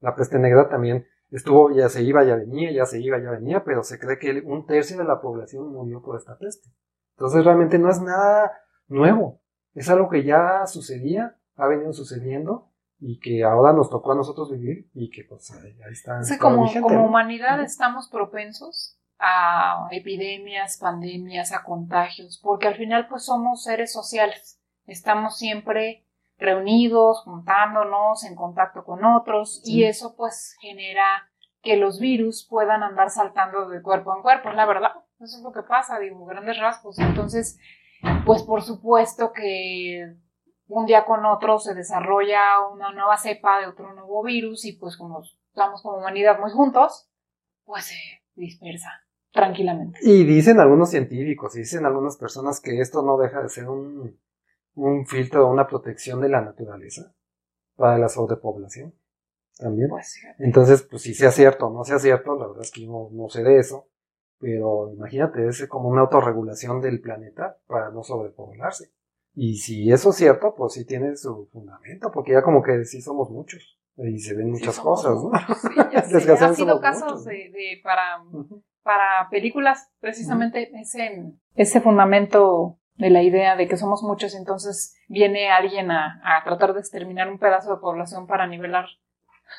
La 0.00 0.14
peste 0.14 0.38
negra 0.38 0.70
también 0.70 1.06
estuvo, 1.30 1.70
ya 1.70 1.90
se 1.90 2.02
iba, 2.02 2.24
ya 2.24 2.36
venía, 2.36 2.72
ya 2.72 2.86
se 2.86 3.00
iba, 3.00 3.18
ya 3.18 3.30
venía, 3.30 3.62
pero 3.62 3.82
se 3.82 3.98
cree 3.98 4.18
que 4.18 4.42
un 4.46 4.64
tercio 4.64 4.96
de 4.96 5.04
la 5.04 5.20
población 5.20 5.70
murió 5.70 6.00
por 6.00 6.16
esta 6.16 6.38
peste. 6.38 6.70
Entonces 7.16 7.44
realmente 7.44 7.78
no 7.78 7.90
es 7.90 8.00
nada 8.00 8.52
nuevo. 8.86 9.42
Es 9.74 9.90
algo 9.90 10.08
que 10.08 10.24
ya 10.24 10.66
sucedía, 10.66 11.36
ha 11.56 11.66
venido 11.66 11.92
sucediendo 11.92 12.67
y 13.00 13.20
que 13.20 13.44
ahora 13.44 13.72
nos 13.72 13.90
tocó 13.90 14.12
a 14.12 14.16
nosotros 14.16 14.50
vivir 14.50 14.90
y 14.94 15.10
que 15.10 15.24
pues 15.24 15.50
ahí, 15.52 15.76
está. 15.90 16.20
como, 16.38 16.70
como 16.82 17.06
humanidad 17.06 17.60
estamos 17.62 18.08
propensos 18.08 18.98
a 19.18 19.88
epidemias, 19.90 20.78
pandemias, 20.78 21.52
a 21.52 21.64
contagios, 21.64 22.40
porque 22.42 22.68
al 22.68 22.76
final 22.76 23.08
pues 23.08 23.24
somos 23.24 23.64
seres 23.64 23.92
sociales, 23.92 24.60
estamos 24.86 25.36
siempre 25.36 26.04
reunidos, 26.38 27.22
juntándonos, 27.22 28.24
en 28.24 28.36
contacto 28.36 28.84
con 28.84 29.04
otros 29.04 29.60
y 29.64 29.84
eso 29.84 30.14
pues 30.16 30.56
genera 30.60 31.28
que 31.62 31.76
los 31.76 31.98
virus 31.98 32.46
puedan 32.48 32.84
andar 32.84 33.10
saltando 33.10 33.68
de 33.68 33.82
cuerpo 33.82 34.14
en 34.16 34.22
cuerpo, 34.22 34.50
la 34.50 34.66
verdad, 34.66 34.92
eso 35.18 35.38
es 35.38 35.42
lo 35.42 35.52
que 35.52 35.62
pasa, 35.62 35.98
digo, 35.98 36.24
grandes 36.26 36.58
rasgos, 36.58 36.98
entonces 37.00 37.58
pues 38.24 38.44
por 38.44 38.62
supuesto 38.62 39.32
que 39.32 40.16
un 40.68 40.86
día 40.86 41.04
con 41.04 41.24
otro 41.26 41.58
se 41.58 41.74
desarrolla 41.74 42.60
una 42.72 42.92
nueva 42.92 43.16
cepa 43.16 43.60
de 43.60 43.66
otro 43.66 43.92
nuevo 43.94 44.22
virus 44.22 44.64
y 44.64 44.72
pues 44.72 44.96
como 44.96 45.22
estamos 45.22 45.82
como 45.82 45.98
humanidad 45.98 46.38
muy 46.38 46.50
juntos, 46.50 47.10
pues 47.64 47.86
se 47.86 47.96
dispersa 48.34 48.90
tranquilamente. 49.32 49.98
Y 50.02 50.24
dicen 50.24 50.60
algunos 50.60 50.90
científicos, 50.90 51.56
y 51.56 51.60
dicen 51.60 51.84
algunas 51.84 52.16
personas 52.16 52.60
que 52.60 52.80
esto 52.80 53.02
no 53.02 53.18
deja 53.18 53.42
de 53.42 53.48
ser 53.48 53.68
un, 53.68 54.18
un 54.74 55.06
filtro, 55.06 55.48
una 55.48 55.66
protección 55.66 56.20
de 56.20 56.28
la 56.28 56.40
naturaleza 56.40 57.12
para 57.76 57.98
la 57.98 58.08
sobrepoblación 58.08 58.94
también. 59.58 59.88
Pues, 59.88 60.20
Entonces, 60.38 60.82
pues 60.82 61.02
si 61.02 61.14
sea 61.14 61.30
cierto 61.30 61.66
o 61.66 61.72
no 61.72 61.84
sea 61.84 61.98
cierto, 61.98 62.36
la 62.36 62.46
verdad 62.46 62.62
es 62.62 62.70
que 62.70 62.82
yo 62.82 63.08
no, 63.12 63.28
sé 63.28 63.42
de 63.42 63.58
eso, 63.58 63.88
pero 64.38 64.92
imagínate, 64.92 65.46
es 65.46 65.66
como 65.66 65.88
una 65.88 66.02
autorregulación 66.02 66.80
del 66.80 67.00
planeta 67.00 67.58
para 67.66 67.90
no 67.90 68.02
sobrepoblarse. 68.02 68.92
Y 69.40 69.54
si 69.54 69.92
eso 69.92 70.10
es 70.10 70.16
cierto, 70.16 70.52
pues 70.56 70.72
sí 70.72 70.84
tiene 70.84 71.16
su 71.16 71.46
fundamento, 71.52 72.10
porque 72.12 72.32
ya 72.32 72.42
como 72.42 72.60
que 72.60 72.84
sí 72.84 73.00
somos 73.00 73.30
muchos 73.30 73.78
y 73.96 74.18
se 74.18 74.34
ven 74.34 74.50
muchas 74.50 74.80
cosas, 74.80 75.14
¿no? 75.14 75.30
Sí, 76.08 76.28
ha 76.40 76.54
sido 76.54 76.80
casos 76.80 77.24
de, 77.24 77.80
para, 77.84 78.20
para 78.82 79.28
películas, 79.30 79.92
precisamente 80.00 80.72
ese, 80.80 81.22
ese 81.54 81.80
fundamento 81.80 82.80
de 82.96 83.10
la 83.10 83.22
idea 83.22 83.54
de 83.54 83.68
que 83.68 83.76
somos 83.76 84.02
muchos, 84.02 84.34
entonces 84.34 84.96
viene 85.06 85.50
alguien 85.50 85.92
a, 85.92 86.20
a 86.24 86.42
tratar 86.42 86.74
de 86.74 86.80
exterminar 86.80 87.30
un 87.30 87.38
pedazo 87.38 87.72
de 87.72 87.80
población 87.80 88.26
para 88.26 88.48
nivelar 88.48 88.86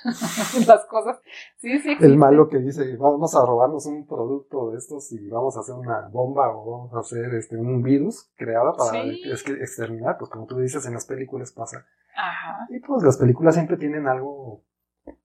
las 0.68 0.86
cosas. 0.86 1.20
Sí, 1.58 1.80
sí. 1.80 1.98
El 2.00 2.18
malo 2.18 2.48
que 2.48 2.60
dice, 2.60 2.96
vamos 2.98 3.36
a 3.36 3.46
robarnos 3.46 3.86
un 3.86 4.06
producto 4.06 4.72
de 4.72 4.78
estos 4.78 5.12
y 5.12 5.28
vamos 5.30 5.58
a 5.58 5.62
hacer 5.62 5.76
una 5.76 6.08
bomba 6.10 6.50
o 6.56 6.72
vamos 6.72 6.94
a 6.94 7.00
hacer 7.00 7.34
este 7.36 7.58
un 7.58 7.82
virus 7.82 8.30
creado 8.36 8.74
para 8.78 9.04
exterminar, 9.04 10.18
pues 10.18 10.30
como 10.30 10.46
tú 10.46 10.60
dices, 10.60 10.86
en 10.86 10.94
las 10.94 11.06
películas 11.06 11.52
pasa. 11.52 11.86
Ajá. 12.16 12.68
Y 12.70 12.80
pues 12.80 13.04
las 13.04 13.18
películas 13.18 13.56
siempre 13.56 13.78
tienen 13.78 14.08
algo, 14.08 14.64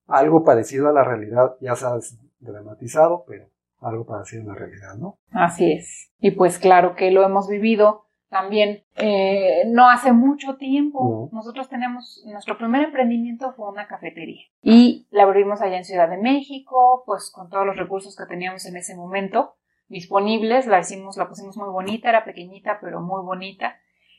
algo 0.07 0.45
parecido 0.45 0.89
a 0.89 0.93
la 0.93 1.05
realidad, 1.05 1.57
ya 1.61 1.77
sabes, 1.77 2.19
dramatizado, 2.41 3.25
pero 3.27 3.49
algo 3.81 4.07
parecido 4.07 4.43
a 4.43 4.47
la 4.47 4.55
realidad, 4.55 4.95
¿no? 4.97 5.19
Así 5.31 5.73
es. 5.73 6.11
Y 6.19 6.33
pues 6.33 6.59
claro 6.59 6.95
que 6.95 7.11
lo 7.11 7.23
hemos 7.23 7.49
vivido 7.49 8.04
también 8.35 8.83
eh, 8.97 9.63
no 9.69 9.89
hace 9.89 10.13
mucho 10.13 10.57
tiempo. 10.57 11.29
Nosotros 11.31 11.69
tenemos, 11.69 12.21
nuestro 12.27 12.59
primer 12.59 12.83
emprendimiento 12.83 13.53
fue 13.53 13.71
una 13.71 13.87
cafetería 13.87 14.43
y 14.61 15.07
la 15.13 15.23
abrimos 15.23 15.63
allá 15.63 15.77
en 15.77 15.85
Ciudad 15.85 16.09
de 16.11 16.17
México, 16.17 17.05
pues 17.07 17.31
con 17.31 17.49
todos 17.49 17.65
los 17.65 17.77
recursos 17.77 18.17
que 18.17 18.27
teníamos 18.27 18.67
en 18.67 18.77
ese 18.77 18.97
momento 18.97 19.55
disponibles, 19.87 20.67
la 20.67 20.81
hicimos, 20.81 21.17
la 21.17 21.29
pusimos 21.29 21.57
muy 21.57 21.69
bonita, 21.69 22.09
era 22.09 22.25
pequeñita 22.25 22.81
pero 22.81 23.01
muy 23.01 23.23
bonita. 23.23 23.77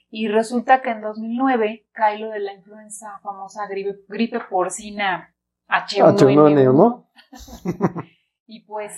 Y 0.10 0.30
resulta 0.30 0.82
que 0.82 0.92
en 0.92 1.02
2009 1.02 1.90
cae 1.92 2.20
lo 2.20 2.30
de 2.30 2.40
la 2.40 2.54
influenza 2.54 3.20
famosa 3.22 3.68
gripe, 3.68 3.98
gripe 4.08 4.40
porcina 4.50 5.36
H1N1. 5.68 7.06
y 8.48 8.62
pues 8.62 8.94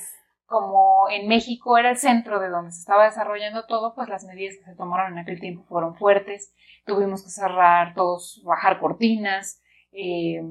como 0.48 1.10
en 1.10 1.28
México 1.28 1.78
era 1.78 1.90
el 1.92 1.98
centro 1.98 2.40
de 2.40 2.50
donde 2.50 2.72
se 2.72 2.80
estaba 2.80 3.04
desarrollando 3.04 3.66
todo, 3.66 3.94
pues 3.94 4.08
las 4.08 4.24
medidas 4.24 4.56
que 4.58 4.72
se 4.72 4.76
tomaron 4.76 5.12
en 5.14 5.20
aquel 5.20 5.40
tiempo 5.40 5.66
fueron 5.68 5.96
fuertes. 5.96 6.56
Tuvimos 6.86 7.24
que 7.24 7.30
cerrar 7.30 7.94
todos, 7.94 8.42
bajar 8.46 8.80
cortinas, 8.80 9.62
eh, 9.92 10.42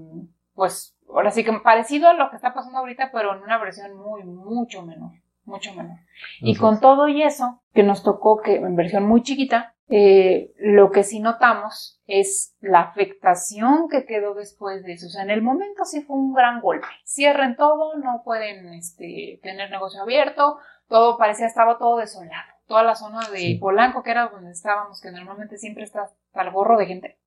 pues 0.54 0.98
ahora 1.08 1.30
sí 1.30 1.44
que 1.44 1.52
parecido 1.54 2.08
a 2.08 2.14
lo 2.14 2.28
que 2.28 2.36
está 2.36 2.52
pasando 2.52 2.78
ahorita, 2.78 3.10
pero 3.10 3.34
en 3.34 3.42
una 3.42 3.58
versión 3.58 3.96
muy, 3.96 4.22
mucho 4.22 4.82
menor, 4.82 5.12
mucho 5.44 5.72
menor. 5.74 5.98
Y 6.40 6.56
con 6.56 6.78
todo 6.80 7.08
y 7.08 7.22
eso, 7.22 7.62
que 7.72 7.82
nos 7.82 8.02
tocó 8.02 8.42
que 8.42 8.56
en 8.56 8.76
versión 8.76 9.04
muy 9.04 9.22
chiquita, 9.22 9.75
eh, 9.88 10.52
lo 10.58 10.90
que 10.90 11.04
sí 11.04 11.20
notamos 11.20 12.00
es 12.06 12.56
la 12.60 12.80
afectación 12.80 13.88
que 13.88 14.04
quedó 14.04 14.34
después 14.34 14.82
de 14.82 14.94
eso. 14.94 15.06
O 15.06 15.10
sea, 15.10 15.22
en 15.22 15.30
el 15.30 15.42
momento 15.42 15.84
sí 15.84 16.02
fue 16.02 16.16
un 16.16 16.34
gran 16.34 16.60
golpe. 16.60 16.88
Cierren 17.04 17.56
todo, 17.56 17.96
no 17.96 18.22
pueden 18.24 18.74
este, 18.74 19.38
tener 19.42 19.70
negocio 19.70 20.02
abierto, 20.02 20.58
todo 20.88 21.16
parecía, 21.18 21.46
estaba 21.46 21.78
todo 21.78 21.98
desolado. 21.98 22.52
Toda 22.66 22.82
la 22.82 22.96
zona 22.96 23.20
de 23.30 23.58
Polanco, 23.60 24.02
que 24.02 24.10
era 24.10 24.28
donde 24.28 24.50
estábamos, 24.50 25.00
que 25.00 25.12
normalmente 25.12 25.56
siempre 25.56 25.84
está 25.84 26.10
al 26.34 26.50
gorro 26.50 26.76
de 26.78 26.86
gente, 26.86 27.18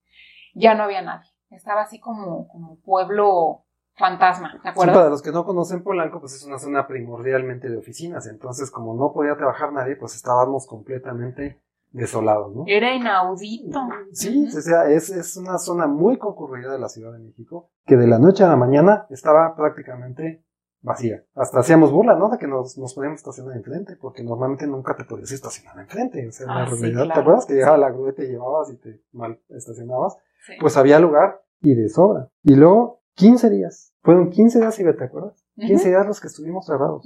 ya 0.53 0.75
no 0.75 0.83
había 0.83 1.01
nadie. 1.01 1.29
Estaba 1.49 1.83
así 1.83 1.99
como, 1.99 2.49
como 2.49 2.77
pueblo 2.81 3.63
fantasma, 3.95 4.59
¿de 4.63 4.69
acuerdo? 4.69 4.93
para 4.93 5.09
los 5.09 5.21
que 5.21 5.31
no 5.31 5.45
conocen 5.45 5.83
Polanco, 5.83 6.19
pues 6.19 6.33
es 6.33 6.43
una 6.45 6.59
zona 6.59 6.87
primordialmente 6.87 7.69
de 7.69 7.77
oficinas. 7.77 8.27
Entonces, 8.27 8.69
como 8.69 8.95
no 8.95 9.13
podía 9.13 9.35
trabajar 9.37 9.71
nadie, 9.71 9.95
pues 9.95 10.15
estábamos 10.15 10.67
completamente 10.67 11.61
desolado, 11.91 12.51
¿no? 12.53 12.63
Era 12.67 12.93
inaudito. 12.93 13.81
Sí, 14.11 14.47
o 14.47 14.61
sea, 14.61 14.89
es, 14.89 15.09
es 15.09 15.37
una 15.37 15.57
zona 15.57 15.87
muy 15.87 16.17
concurrida 16.17 16.71
de 16.71 16.79
la 16.79 16.89
Ciudad 16.89 17.11
de 17.11 17.19
México, 17.19 17.71
que 17.85 17.97
de 17.97 18.07
la 18.07 18.19
noche 18.19 18.43
a 18.43 18.47
la 18.47 18.55
mañana 18.55 19.07
estaba 19.09 19.55
prácticamente 19.55 20.43
vacía. 20.81 21.23
Hasta 21.35 21.59
hacíamos 21.59 21.91
burla, 21.91 22.15
¿no? 22.15 22.29
De 22.29 22.37
que 22.37 22.47
nos, 22.47 22.77
nos 22.77 22.93
podíamos 22.93 23.19
estacionar 23.19 23.55
enfrente, 23.55 23.95
porque 23.95 24.23
normalmente 24.23 24.67
nunca 24.67 24.95
te 24.95 25.03
podías 25.03 25.31
estacionar 25.31 25.77
enfrente. 25.79 26.27
O 26.27 26.31
sea, 26.31 26.45
en 26.45 26.53
la 26.53 26.61
ah, 26.63 26.65
realidad, 26.65 27.13
¿te 27.13 27.19
acuerdas? 27.19 27.45
Que 27.45 27.53
llegaba 27.53 27.77
la 27.77 27.89
grúa 27.89 28.09
y 28.11 28.15
te 28.15 28.27
llevabas 28.27 28.71
y 28.71 28.77
te 28.77 29.01
mal 29.11 29.39
estacionabas. 29.49 30.17
Pues 30.59 30.77
había 30.77 30.99
lugar 30.99 31.41
y 31.61 31.75
de 31.75 31.89
sobra. 31.89 32.29
Y 32.43 32.55
luego, 32.55 33.01
15 33.15 33.49
días. 33.49 33.93
Fueron 34.01 34.29
15 34.29 34.59
días 34.59 34.79
y 34.79 34.83
te 34.83 35.03
acuerdas. 35.03 35.38
15 35.59 35.89
días 35.89 36.05
los 36.05 36.19
que 36.19 36.27
estuvimos 36.27 36.65
cerrados. 36.65 37.03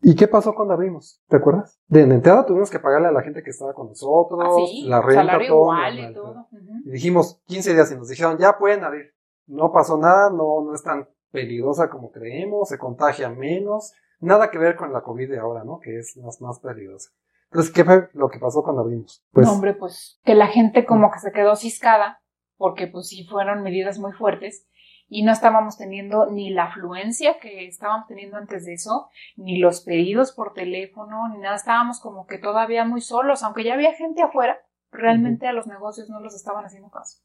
¿Y 0.00 0.14
qué 0.14 0.28
pasó 0.28 0.54
cuando 0.54 0.74
abrimos? 0.74 1.22
¿Te 1.28 1.36
acuerdas? 1.36 1.80
De 1.86 2.02
entrada 2.02 2.46
tuvimos 2.46 2.70
que 2.70 2.78
pagarle 2.78 3.08
a 3.08 3.12
la 3.12 3.22
gente 3.22 3.42
que 3.42 3.50
estaba 3.50 3.74
con 3.74 3.88
nosotros, 3.88 4.40
ah, 4.42 4.88
la 4.88 5.02
renta, 5.02 5.38
todo. 5.46 5.72
y, 5.92 6.14
todo. 6.14 6.48
y 6.84 6.90
dijimos 6.90 7.40
15 7.46 7.74
días 7.74 7.92
y 7.92 7.96
nos 7.96 8.08
dijeron, 8.08 8.38
ya 8.38 8.58
pueden 8.58 8.84
abrir. 8.84 9.12
No 9.46 9.72
pasó 9.72 9.98
nada, 9.98 10.30
no, 10.30 10.62
no 10.62 10.74
es 10.74 10.82
tan 10.82 11.08
peligrosa 11.30 11.90
como 11.90 12.10
creemos, 12.10 12.68
se 12.68 12.78
contagia 12.78 13.28
menos. 13.28 13.92
Nada 14.20 14.50
que 14.50 14.58
ver 14.58 14.76
con 14.76 14.92
la 14.92 15.02
COVID 15.02 15.30
de 15.30 15.38
ahora, 15.38 15.64
¿no? 15.64 15.78
Que 15.78 15.98
es 15.98 16.16
más, 16.16 16.40
más 16.40 16.58
peligrosa. 16.60 17.10
Entonces, 17.50 17.72
¿qué 17.72 17.84
fue 17.84 18.08
lo 18.12 18.28
que 18.28 18.38
pasó 18.38 18.62
cuando 18.62 18.82
abrimos? 18.82 19.24
Pues, 19.32 19.46
no, 19.46 19.54
hombre, 19.54 19.74
pues 19.74 20.20
que 20.24 20.34
la 20.34 20.48
gente 20.48 20.84
como 20.84 21.10
que 21.10 21.18
se 21.18 21.32
quedó 21.32 21.56
ciscada, 21.56 22.20
porque 22.56 22.88
pues 22.88 23.08
sí 23.08 23.26
fueron 23.26 23.62
medidas 23.62 23.98
muy 23.98 24.12
fuertes 24.12 24.66
y 25.08 25.22
no 25.22 25.32
estábamos 25.32 25.78
teniendo 25.78 26.26
ni 26.30 26.50
la 26.50 26.64
afluencia 26.64 27.38
que 27.40 27.66
estábamos 27.66 28.06
teniendo 28.06 28.36
antes 28.36 28.66
de 28.66 28.74
eso, 28.74 29.08
ni 29.36 29.58
los 29.58 29.80
pedidos 29.80 30.32
por 30.32 30.52
teléfono, 30.52 31.28
ni 31.28 31.38
nada. 31.38 31.56
Estábamos 31.56 32.00
como 32.00 32.26
que 32.26 32.38
todavía 32.38 32.84
muy 32.84 33.00
solos, 33.00 33.42
aunque 33.42 33.64
ya 33.64 33.74
había 33.74 33.94
gente 33.94 34.22
afuera, 34.22 34.58
realmente 34.90 35.46
a 35.46 35.52
los 35.52 35.66
negocios 35.66 36.10
no 36.10 36.20
los 36.20 36.34
estaban 36.34 36.64
haciendo 36.64 36.90
caso. 36.90 37.22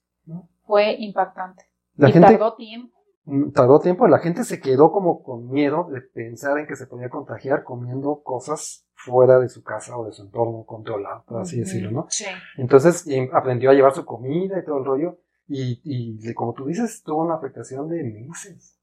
Fue 0.66 0.96
impactante. 1.00 1.66
La 1.96 2.10
y 2.10 2.14
tardó 2.14 2.56
tiempo. 2.56 2.98
Mm, 3.26 3.52
tardó 3.52 3.80
tiempo, 3.80 4.08
la 4.08 4.20
gente 4.20 4.44
se 4.44 4.60
quedó 4.60 4.92
como 4.92 5.24
con 5.24 5.50
miedo 5.50 5.88
de 5.92 6.02
pensar 6.02 6.58
en 6.58 6.68
que 6.68 6.76
se 6.76 6.88
podía 6.88 7.10
contagiar 7.10 7.64
comiendo 7.64 8.22
cosas 8.22 8.86
fuera 8.96 9.40
de 9.40 9.50
su 9.50 9.64
casa 9.64 9.98
o 9.98 10.06
de 10.06 10.12
su 10.12 10.24
entorno 10.24 10.66
controlado, 10.66 11.24
por 11.26 11.42
así 11.42 11.60
decirlo, 11.60 11.92
¿no? 11.92 12.06
Sí. 12.10 12.26
Entonces 12.58 13.06
aprendió 13.34 13.70
a 13.70 13.74
llevar 13.74 13.94
su 13.94 14.06
comida 14.06 14.60
y 14.60 14.66
todo 14.66 14.78
el 14.78 14.86
rollo, 14.86 15.20
y, 15.48 15.82
y 15.84 16.34
como 16.34 16.54
tú 16.54 16.66
dices, 16.66 17.04
tuvo 17.04 17.24
una 17.24 17.36
afectación 17.36 17.90
de 17.90 18.04
meses. 18.04 18.80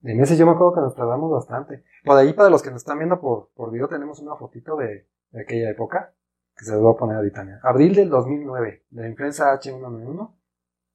De 0.00 0.14
meses 0.14 0.38
yo 0.38 0.46
me 0.46 0.52
acuerdo 0.52 0.74
que 0.74 0.80
nos 0.80 0.94
tardamos 0.94 1.30
bastante. 1.30 1.84
Por 2.04 2.16
ahí, 2.16 2.32
para 2.32 2.48
los 2.48 2.62
que 2.62 2.70
nos 2.70 2.78
están 2.78 2.98
viendo 2.98 3.20
por, 3.20 3.50
por 3.54 3.70
video, 3.70 3.88
tenemos 3.88 4.18
una 4.20 4.34
fotito 4.34 4.76
de, 4.76 5.06
de 5.30 5.42
aquella 5.42 5.70
época, 5.70 6.14
que 6.56 6.64
se 6.64 6.72
les 6.72 6.80
voy 6.80 6.94
a 6.94 6.96
poner 6.96 7.16
ahorita. 7.16 7.60
Abril 7.62 7.94
del 7.94 8.08
2009, 8.08 8.86
de 8.88 9.02
la 9.02 9.08
influenza 9.08 9.52
H1N1. 9.52 10.34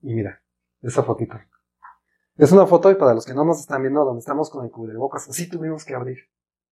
Y 0.01 0.13
mira, 0.13 0.41
esa 0.82 1.03
fotito. 1.03 1.38
Es 2.36 2.51
una 2.51 2.66
foto 2.66 2.91
y 2.91 2.95
para 2.95 3.13
los 3.13 3.26
que 3.26 3.34
no 3.34 3.45
nos 3.45 3.59
están 3.59 3.82
viendo, 3.82 4.03
donde 4.03 4.20
estamos 4.20 4.49
con 4.49 4.66
el 4.66 4.72
cubrebocas, 4.72 5.30
así 5.30 5.49
tuvimos 5.49 5.86
que 5.86 5.95
abrir. 5.95 6.18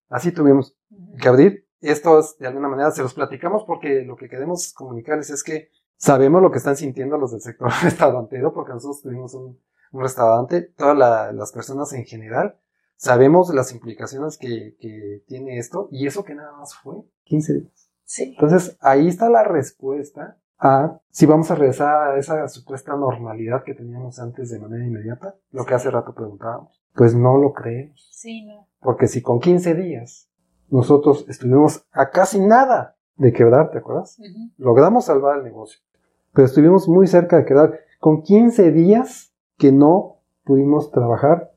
Así 0.09 0.31
tuvimos 0.31 0.75
que 1.21 1.27
abrir. 1.27 1.67
Esto 1.79 2.19
es, 2.19 2.37
de 2.37 2.47
alguna 2.47 2.67
manera, 2.67 2.91
se 2.91 3.01
los 3.01 3.13
platicamos 3.13 3.63
porque 3.65 4.03
lo 4.03 4.15
que 4.15 4.27
queremos 4.27 4.73
comunicarles 4.73 5.29
es 5.29 5.43
que 5.43 5.69
Sabemos 5.97 6.41
lo 6.41 6.51
que 6.51 6.57
están 6.57 6.75
sintiendo 6.75 7.17
los 7.17 7.31
del 7.31 7.41
sector 7.41 7.69
restaurantero, 7.83 8.53
porque 8.53 8.73
nosotros 8.73 9.01
tuvimos 9.01 9.33
un, 9.33 9.59
restaurante, 9.93 10.61
todas 10.61 10.97
las 11.35 11.51
personas 11.51 11.93
en 11.93 12.05
general, 12.05 12.57
sabemos 12.95 13.53
las 13.53 13.71
implicaciones 13.71 14.37
que, 14.37 14.75
que, 14.79 15.23
tiene 15.27 15.59
esto, 15.59 15.87
y 15.91 16.07
eso 16.07 16.23
que 16.23 16.33
nada 16.33 16.51
más 16.53 16.75
fue 16.75 16.95
15 17.25 17.53
días. 17.53 17.91
Sí. 18.03 18.35
Entonces, 18.35 18.75
ahí 18.81 19.07
está 19.07 19.29
la 19.29 19.43
respuesta 19.43 20.39
a 20.59 20.99
si 21.09 21.25
vamos 21.25 21.51
a 21.51 21.55
regresar 21.55 22.11
a 22.11 22.17
esa 22.17 22.47
supuesta 22.47 22.95
normalidad 22.95 23.63
que 23.63 23.75
teníamos 23.75 24.19
antes 24.19 24.49
de 24.49 24.59
manera 24.59 24.85
inmediata, 24.85 25.35
lo 25.51 25.65
que 25.65 25.73
hace 25.73 25.91
rato 25.91 26.13
preguntábamos. 26.13 26.81
Pues 26.93 27.13
no 27.13 27.37
lo 27.37 27.53
creemos. 27.53 28.09
Sí, 28.11 28.45
no. 28.45 28.67
Porque 28.79 29.07
si 29.07 29.21
con 29.21 29.39
15 29.39 29.75
días 29.75 30.29
nosotros 30.69 31.25
estuvimos 31.27 31.85
a 31.91 32.09
casi 32.09 32.39
nada 32.39 32.97
de 33.15 33.31
quebrar, 33.33 33.71
¿te 33.71 33.77
acuerdas? 33.77 34.19
Logramos 34.57 35.05
salvar 35.05 35.37
el 35.37 35.43
negocio 35.43 35.79
pero 36.33 36.47
estuvimos 36.47 36.89
muy 36.89 37.07
cerca 37.07 37.37
de 37.37 37.45
quedar 37.45 37.79
con 37.99 38.23
15 38.23 38.71
días 38.71 39.33
que 39.57 39.71
no 39.71 40.17
pudimos 40.43 40.91
trabajar 40.91 41.51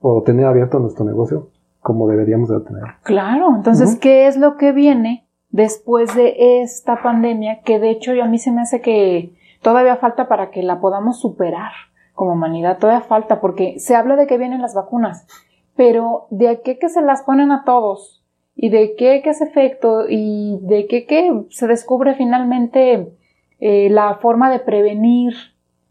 o 0.00 0.22
tener 0.22 0.46
abierto 0.46 0.78
nuestro 0.78 1.04
negocio 1.04 1.50
como 1.80 2.08
deberíamos 2.08 2.48
de 2.48 2.60
tener. 2.60 2.82
Claro, 3.02 3.54
entonces, 3.54 3.96
¿qué 3.96 4.26
es 4.26 4.36
lo 4.36 4.56
que 4.56 4.72
viene 4.72 5.26
después 5.50 6.14
de 6.14 6.62
esta 6.62 7.02
pandemia? 7.02 7.60
Que 7.62 7.78
de 7.78 7.90
hecho 7.90 8.12
a 8.22 8.26
mí 8.26 8.38
se 8.38 8.52
me 8.52 8.62
hace 8.62 8.80
que 8.80 9.34
todavía 9.62 9.96
falta 9.96 10.28
para 10.28 10.50
que 10.50 10.62
la 10.62 10.80
podamos 10.80 11.20
superar 11.20 11.72
como 12.14 12.32
humanidad, 12.32 12.78
todavía 12.78 13.00
falta, 13.00 13.40
porque 13.40 13.78
se 13.78 13.96
habla 13.96 14.16
de 14.16 14.26
que 14.26 14.38
vienen 14.38 14.62
las 14.62 14.74
vacunas, 14.74 15.26
pero 15.74 16.26
de 16.30 16.60
qué 16.62 16.78
que 16.78 16.88
se 16.88 17.02
las 17.02 17.22
ponen 17.22 17.50
a 17.50 17.64
todos 17.64 18.21
y 18.54 18.70
de 18.70 18.94
qué 18.96 19.22
que 19.22 19.30
es 19.30 19.40
efecto 19.40 20.04
y 20.08 20.58
de 20.62 20.86
qué 20.86 21.06
que 21.06 21.44
se 21.50 21.66
descubre 21.66 22.14
finalmente 22.14 23.12
eh, 23.60 23.88
la 23.90 24.16
forma 24.16 24.50
de 24.50 24.60
prevenir 24.60 25.34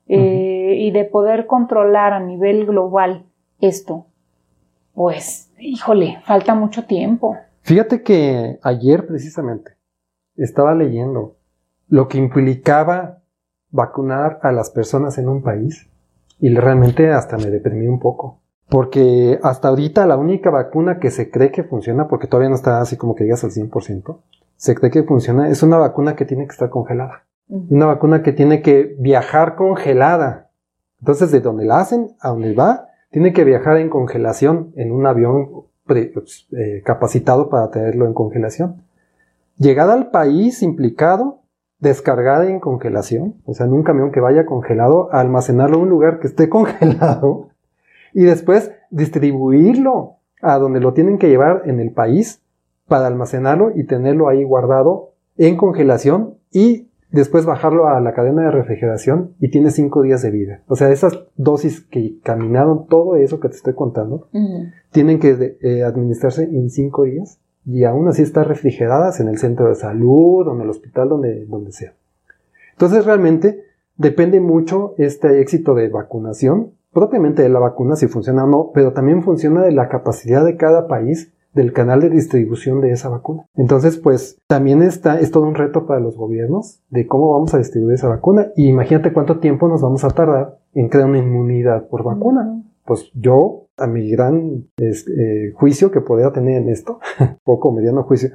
eh, 0.08 0.76
y 0.78 0.92
de 0.92 1.06
poder 1.06 1.48
controlar 1.48 2.14
a 2.14 2.20
nivel 2.20 2.66
global 2.66 3.26
esto, 3.62 4.08
pues, 4.94 5.52
híjole, 5.58 6.20
falta 6.26 6.54
mucho 6.54 6.84
tiempo. 6.86 7.38
Fíjate 7.62 8.04
que 8.04 8.60
ayer 8.62 9.08
precisamente 9.08 9.78
estaba 10.36 10.76
leyendo 10.76 11.38
lo 11.88 12.08
que 12.08 12.18
implicaba 12.18 13.20
vacunar 13.70 14.40
a 14.44 14.52
las 14.52 14.70
personas 14.70 15.18
en 15.18 15.30
un 15.30 15.42
país 15.42 15.90
y 16.40 16.54
realmente 16.54 17.10
hasta 17.12 17.38
me 17.38 17.46
deprimí 17.46 17.88
un 17.88 18.00
poco. 18.00 18.41
Porque 18.72 19.38
hasta 19.44 19.68
ahorita 19.68 20.08
la 20.08 20.16
única 20.16 20.50
vacuna 20.50 20.98
que 20.98 21.12
se 21.12 21.30
cree 21.30 21.52
que 21.52 21.66
funciona, 21.66 22.08
porque 22.08 22.28
todavía 22.28 22.48
no 22.48 22.56
está 22.56 22.80
así 22.80 22.96
como 22.96 23.16
que 23.16 23.26
digas 23.26 23.44
al 23.44 23.52
100%, 23.52 24.22
se 24.56 24.76
cree 24.76 24.90
que 24.90 25.04
funciona, 25.04 25.50
es 25.50 25.62
una 25.62 25.78
vacuna 25.78 26.16
que 26.16 26.24
tiene 26.24 26.46
que 26.46 26.54
estar 26.54 26.70
congelada. 26.70 27.26
Una 27.50 27.86
vacuna 27.86 28.24
que 28.24 28.32
tiene 28.32 28.62
que 28.62 28.96
viajar 28.98 29.58
congelada. 29.58 30.52
Entonces, 31.02 31.34
de 31.34 31.42
donde 31.42 31.66
la 31.66 31.82
hacen 31.82 32.16
a 32.22 32.30
donde 32.30 32.54
va, 32.54 32.88
tiene 33.10 33.34
que 33.34 33.44
viajar 33.44 33.76
en 33.76 33.90
congelación 33.90 34.72
en 34.78 34.94
un 34.94 35.06
avión 35.06 35.66
pues, 35.86 36.48
eh, 36.58 36.82
capacitado 36.86 37.50
para 37.50 37.72
tenerlo 37.72 38.06
en 38.06 38.14
congelación. 38.14 38.86
Llegada 39.58 39.92
al 39.92 40.12
país 40.12 40.64
implicado, 40.64 41.42
descargada 41.80 42.50
en 42.50 42.62
congelación, 42.62 43.36
o 43.44 43.54
sea, 43.54 43.66
en 43.66 43.74
un 43.74 43.84
camión 43.84 44.14
que 44.14 44.22
vaya 44.22 44.46
congelado, 44.46 45.10
almacenarlo 45.12 45.76
en 45.76 45.84
un 45.84 45.90
lugar 45.90 46.22
que 46.22 46.28
esté 46.28 46.48
congelado 46.50 47.51
y 48.14 48.24
después 48.24 48.72
distribuirlo 48.90 50.18
a 50.42 50.58
donde 50.58 50.80
lo 50.80 50.94
tienen 50.94 51.18
que 51.18 51.30
llevar 51.30 51.64
en 51.66 51.80
el 51.80 51.92
país 51.92 52.42
para 52.88 53.08
almacenarlo 53.08 53.72
y 53.76 53.86
tenerlo 53.86 54.28
ahí 54.28 54.44
guardado 54.44 55.12
en 55.38 55.56
congelación 55.56 56.36
y 56.52 56.88
después 57.12 57.46
bajarlo 57.46 57.88
a 57.88 58.00
la 58.00 58.14
cadena 58.14 58.44
de 58.44 58.52
refrigeración 58.52 59.34
y 59.40 59.50
tiene 59.50 59.72
cinco 59.72 60.02
días 60.02 60.22
de 60.22 60.32
vida. 60.32 60.62
O 60.68 60.76
sea, 60.76 60.90
esas 60.92 61.20
dosis 61.36 61.82
que 61.82 62.20
caminaron, 62.24 62.88
todo 62.88 63.16
eso 63.16 63.40
que 63.40 63.50
te 63.50 63.56
estoy 63.56 63.76
contando, 63.76 64.28
tienen 64.92 65.20
que 65.20 65.58
eh, 65.62 65.84
administrarse 65.84 66.44
en 66.44 66.70
cinco 66.70 67.04
días 67.04 67.40
y 67.66 67.84
aún 67.84 68.08
así 68.08 68.24
estar 68.24 68.48
refrigeradas 68.48 69.20
en 69.20 69.28
el 69.28 69.38
centro 69.38 69.70
de 69.70 69.76
salud 69.76 70.48
o 70.48 70.56
en 70.56 70.62
el 70.62 70.70
hospital, 70.70 71.10
donde, 71.10 71.46
donde 71.46 71.72
sea. 71.72 71.94
Entonces 72.74 73.06
realmente 73.06 73.64
depende 73.98 74.40
mucho 74.40 74.96
este 74.98 75.42
éxito 75.42 75.76
de 75.76 75.90
vacunación, 75.90 76.72
propiamente 76.92 77.42
de 77.42 77.50
la 77.50 77.60
vacuna, 77.60 77.96
si 77.96 78.08
funciona 78.08 78.44
o 78.44 78.48
no, 78.48 78.72
pero 78.74 78.94
también 78.94 79.24
funciona 79.24 79.62
de 79.64 79.72
la 79.72 79.90
capacidad 79.90 80.46
de 80.46 80.58
cada 80.58 80.88
país 80.88 81.34
del 81.54 81.74
canal 81.74 82.00
de 82.00 82.10
distribución 82.10 82.82
de 82.82 82.92
esa 82.92 83.10
vacuna. 83.10 83.46
Entonces, 83.56 83.98
pues 83.98 84.38
también 84.48 84.82
está, 84.82 85.20
es 85.20 85.32
todo 85.32 85.44
un 85.44 85.56
reto 85.56 85.86
para 85.86 86.00
los 86.00 86.16
gobiernos 86.16 86.82
de 86.90 87.08
cómo 87.08 87.34
vamos 87.34 87.54
a 87.54 87.58
distribuir 87.58 87.96
esa 87.96 88.08
vacuna. 88.08 88.52
Y 88.56 88.68
imagínate 88.68 89.12
cuánto 89.12 89.40
tiempo 89.40 89.68
nos 89.68 89.82
vamos 89.82 90.04
a 90.04 90.10
tardar 90.10 90.60
en 90.74 90.90
crear 90.90 91.10
una 91.10 91.20
inmunidad 91.20 91.88
por 91.88 92.04
vacuna. 92.04 92.64
Pues 92.86 93.12
yo, 93.14 93.68
a 93.78 93.88
mi 93.88 94.10
gran 94.10 94.68
eh, 94.78 95.52
juicio 95.56 95.92
que 95.92 96.02
podría 96.02 96.32
tener 96.32 96.62
en 96.62 96.70
esto, 96.70 97.00
poco 97.44 97.72
mediano 97.72 98.04
juicio, 98.04 98.30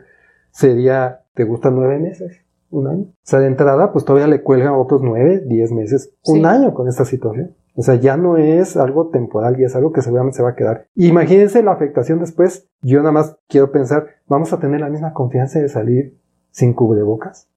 sería, 0.50 1.22
¿te 1.34 1.44
gustan 1.44 1.74
nueve 1.74 1.98
meses? 1.98 2.42
Un 2.70 2.88
año. 2.88 3.02
O 3.02 3.14
sea, 3.22 3.38
de 3.38 3.46
entrada, 3.46 3.92
pues 3.92 4.04
todavía 4.04 4.26
le 4.26 4.42
cuelgan 4.42 4.74
otros 4.74 5.00
nueve, 5.02 5.42
diez 5.46 5.72
meses, 5.72 6.12
un 6.24 6.44
año 6.44 6.74
con 6.74 6.88
esta 6.88 7.04
situación. 7.04 7.55
O 7.76 7.82
sea, 7.82 7.96
ya 7.96 8.16
no 8.16 8.38
es 8.38 8.76
algo 8.76 9.10
temporal 9.10 9.60
y 9.60 9.64
es 9.64 9.76
algo 9.76 9.92
que 9.92 10.00
seguramente 10.00 10.38
se 10.38 10.42
va 10.42 10.50
a 10.50 10.54
quedar. 10.54 10.86
Imagínense 10.94 11.62
la 11.62 11.72
afectación 11.72 12.18
después. 12.18 12.68
Yo 12.80 13.00
nada 13.00 13.12
más 13.12 13.36
quiero 13.48 13.70
pensar, 13.70 14.06
¿vamos 14.26 14.52
a 14.54 14.58
tener 14.58 14.80
la 14.80 14.88
misma 14.88 15.12
confianza 15.12 15.60
de 15.60 15.68
salir 15.68 16.18
sin 16.50 16.72
cubrebocas? 16.72 17.50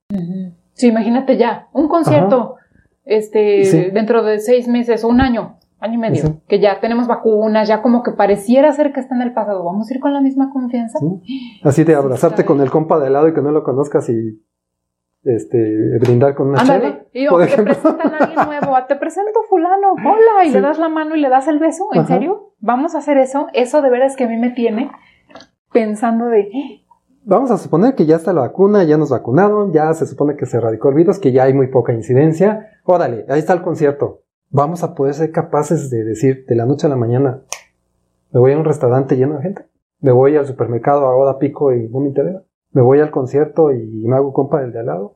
Sí, 0.74 0.88
imagínate 0.88 1.38
ya, 1.38 1.70
un 1.72 1.88
concierto, 1.88 2.55
este, 3.05 3.91
dentro 3.93 4.24
de 4.24 4.39
seis 4.39 4.67
meses 4.67 5.05
o 5.05 5.07
un 5.07 5.22
año, 5.22 5.57
año 5.80 5.93
y 5.93 5.97
medio, 5.97 6.41
que 6.49 6.59
ya 6.59 6.82
tenemos 6.82 7.07
vacunas, 7.07 7.70
ya 7.70 7.82
como 7.82 8.03
que 8.03 8.11
pareciera 8.11 8.74
ser 8.74 8.91
que 8.91 8.99
está 8.99 9.15
en 9.15 9.22
el 9.22 9.34
pasado. 9.34 9.63
¿Vamos 9.63 9.89
a 9.89 9.93
ir 9.93 10.01
con 10.01 10.13
la 10.13 10.20
misma 10.20 10.51
confianza? 10.51 10.99
Así 11.63 11.86
de 11.86 11.95
abrazarte 11.95 12.43
con 12.43 12.59
el 12.59 12.70
compa 12.70 12.99
de 12.99 13.09
lado 13.09 13.30
y 13.30 13.34
que 13.34 13.41
no 13.41 13.51
lo 13.51 13.63
conozcas 13.63 14.09
y 14.09 14.41
este, 15.24 15.97
brindar 15.99 16.34
con 16.36 16.49
una 16.49 16.61
Ándale, 16.61 17.07
y 17.13 17.28
te 17.28 17.63
presentan 17.63 18.13
a 18.13 18.17
alguien 18.17 18.39
nuevo, 18.47 18.78
te 18.88 18.95
presento 18.95 19.41
fulano, 19.49 19.93
hola, 19.93 20.45
y 20.45 20.51
le 20.51 20.61
das 20.61 20.80
la 20.80 20.89
mano 20.89 21.15
y 21.15 21.22
le 21.22 21.30
das 21.30 21.47
el 21.47 21.59
beso, 21.59 21.89
¿en 21.93 22.07
serio? 22.07 22.53
¿Vamos 22.59 22.95
a 22.95 22.99
hacer 22.99 23.17
eso? 23.17 23.47
Eso 23.53 23.82
de 23.82 23.89
veras 23.89 24.15
que 24.15 24.26
a 24.26 24.28
mí 24.28 24.38
me 24.38 24.51
tiene 24.51 24.91
pensando 25.72 26.28
de... 26.28 26.49
Vamos 27.26 27.51
a 27.51 27.57
suponer 27.57 27.95
que 27.95 28.05
ya 28.05 28.15
está 28.15 28.34
la 28.34 28.41
vacuna, 28.41 28.84
ya 28.84 28.97
nos 28.97 29.09
vacunaron, 29.09 29.72
ya 29.72 29.93
se 29.93 30.07
supone 30.07 30.36
que 30.36 30.45
se 30.45 30.57
erradicó 30.57 30.89
el 30.89 30.95
virus, 30.95 31.20
que 31.20 31.32
ya 31.32 31.43
hay 31.43 31.53
muy 31.53 31.67
poca 31.67 31.93
incidencia. 31.93 32.80
Órale, 32.86 33.26
ahí 33.30 33.39
está 33.39 33.53
el 33.53 33.61
concierto. 33.61 34.24
Vamos 34.49 34.84
a 34.84 34.95
poder 34.95 35.13
ser 35.13 35.32
capaces 35.32 35.91
de 35.91 36.03
decir 36.03 36.45
de 36.47 36.55
la 36.55 36.65
noche 36.65 36.88
a 36.88 36.89
la 36.89 36.95
mañana, 36.95 37.43
me 38.32 38.39
voy 38.39 38.53
a 38.53 38.57
un 38.57 38.65
restaurante 38.65 39.15
lleno 39.15 39.36
de 39.36 39.43
gente, 39.43 39.65
me 39.99 40.11
voy 40.11 40.38
al 40.38 40.47
supermercado 40.47 41.05
ahora 41.05 41.38
pico 41.38 41.72
y 41.72 41.88
no 41.88 41.99
me 41.99 42.07
interesa 42.07 42.43
me 42.72 42.82
voy 42.82 42.99
al 42.99 43.11
concierto 43.11 43.72
y 43.72 44.05
me 44.07 44.15
hago 44.15 44.34
compa 44.34 44.61
del 44.61 44.72
de 44.72 44.80
al 44.80 44.86
lado, 44.88 45.15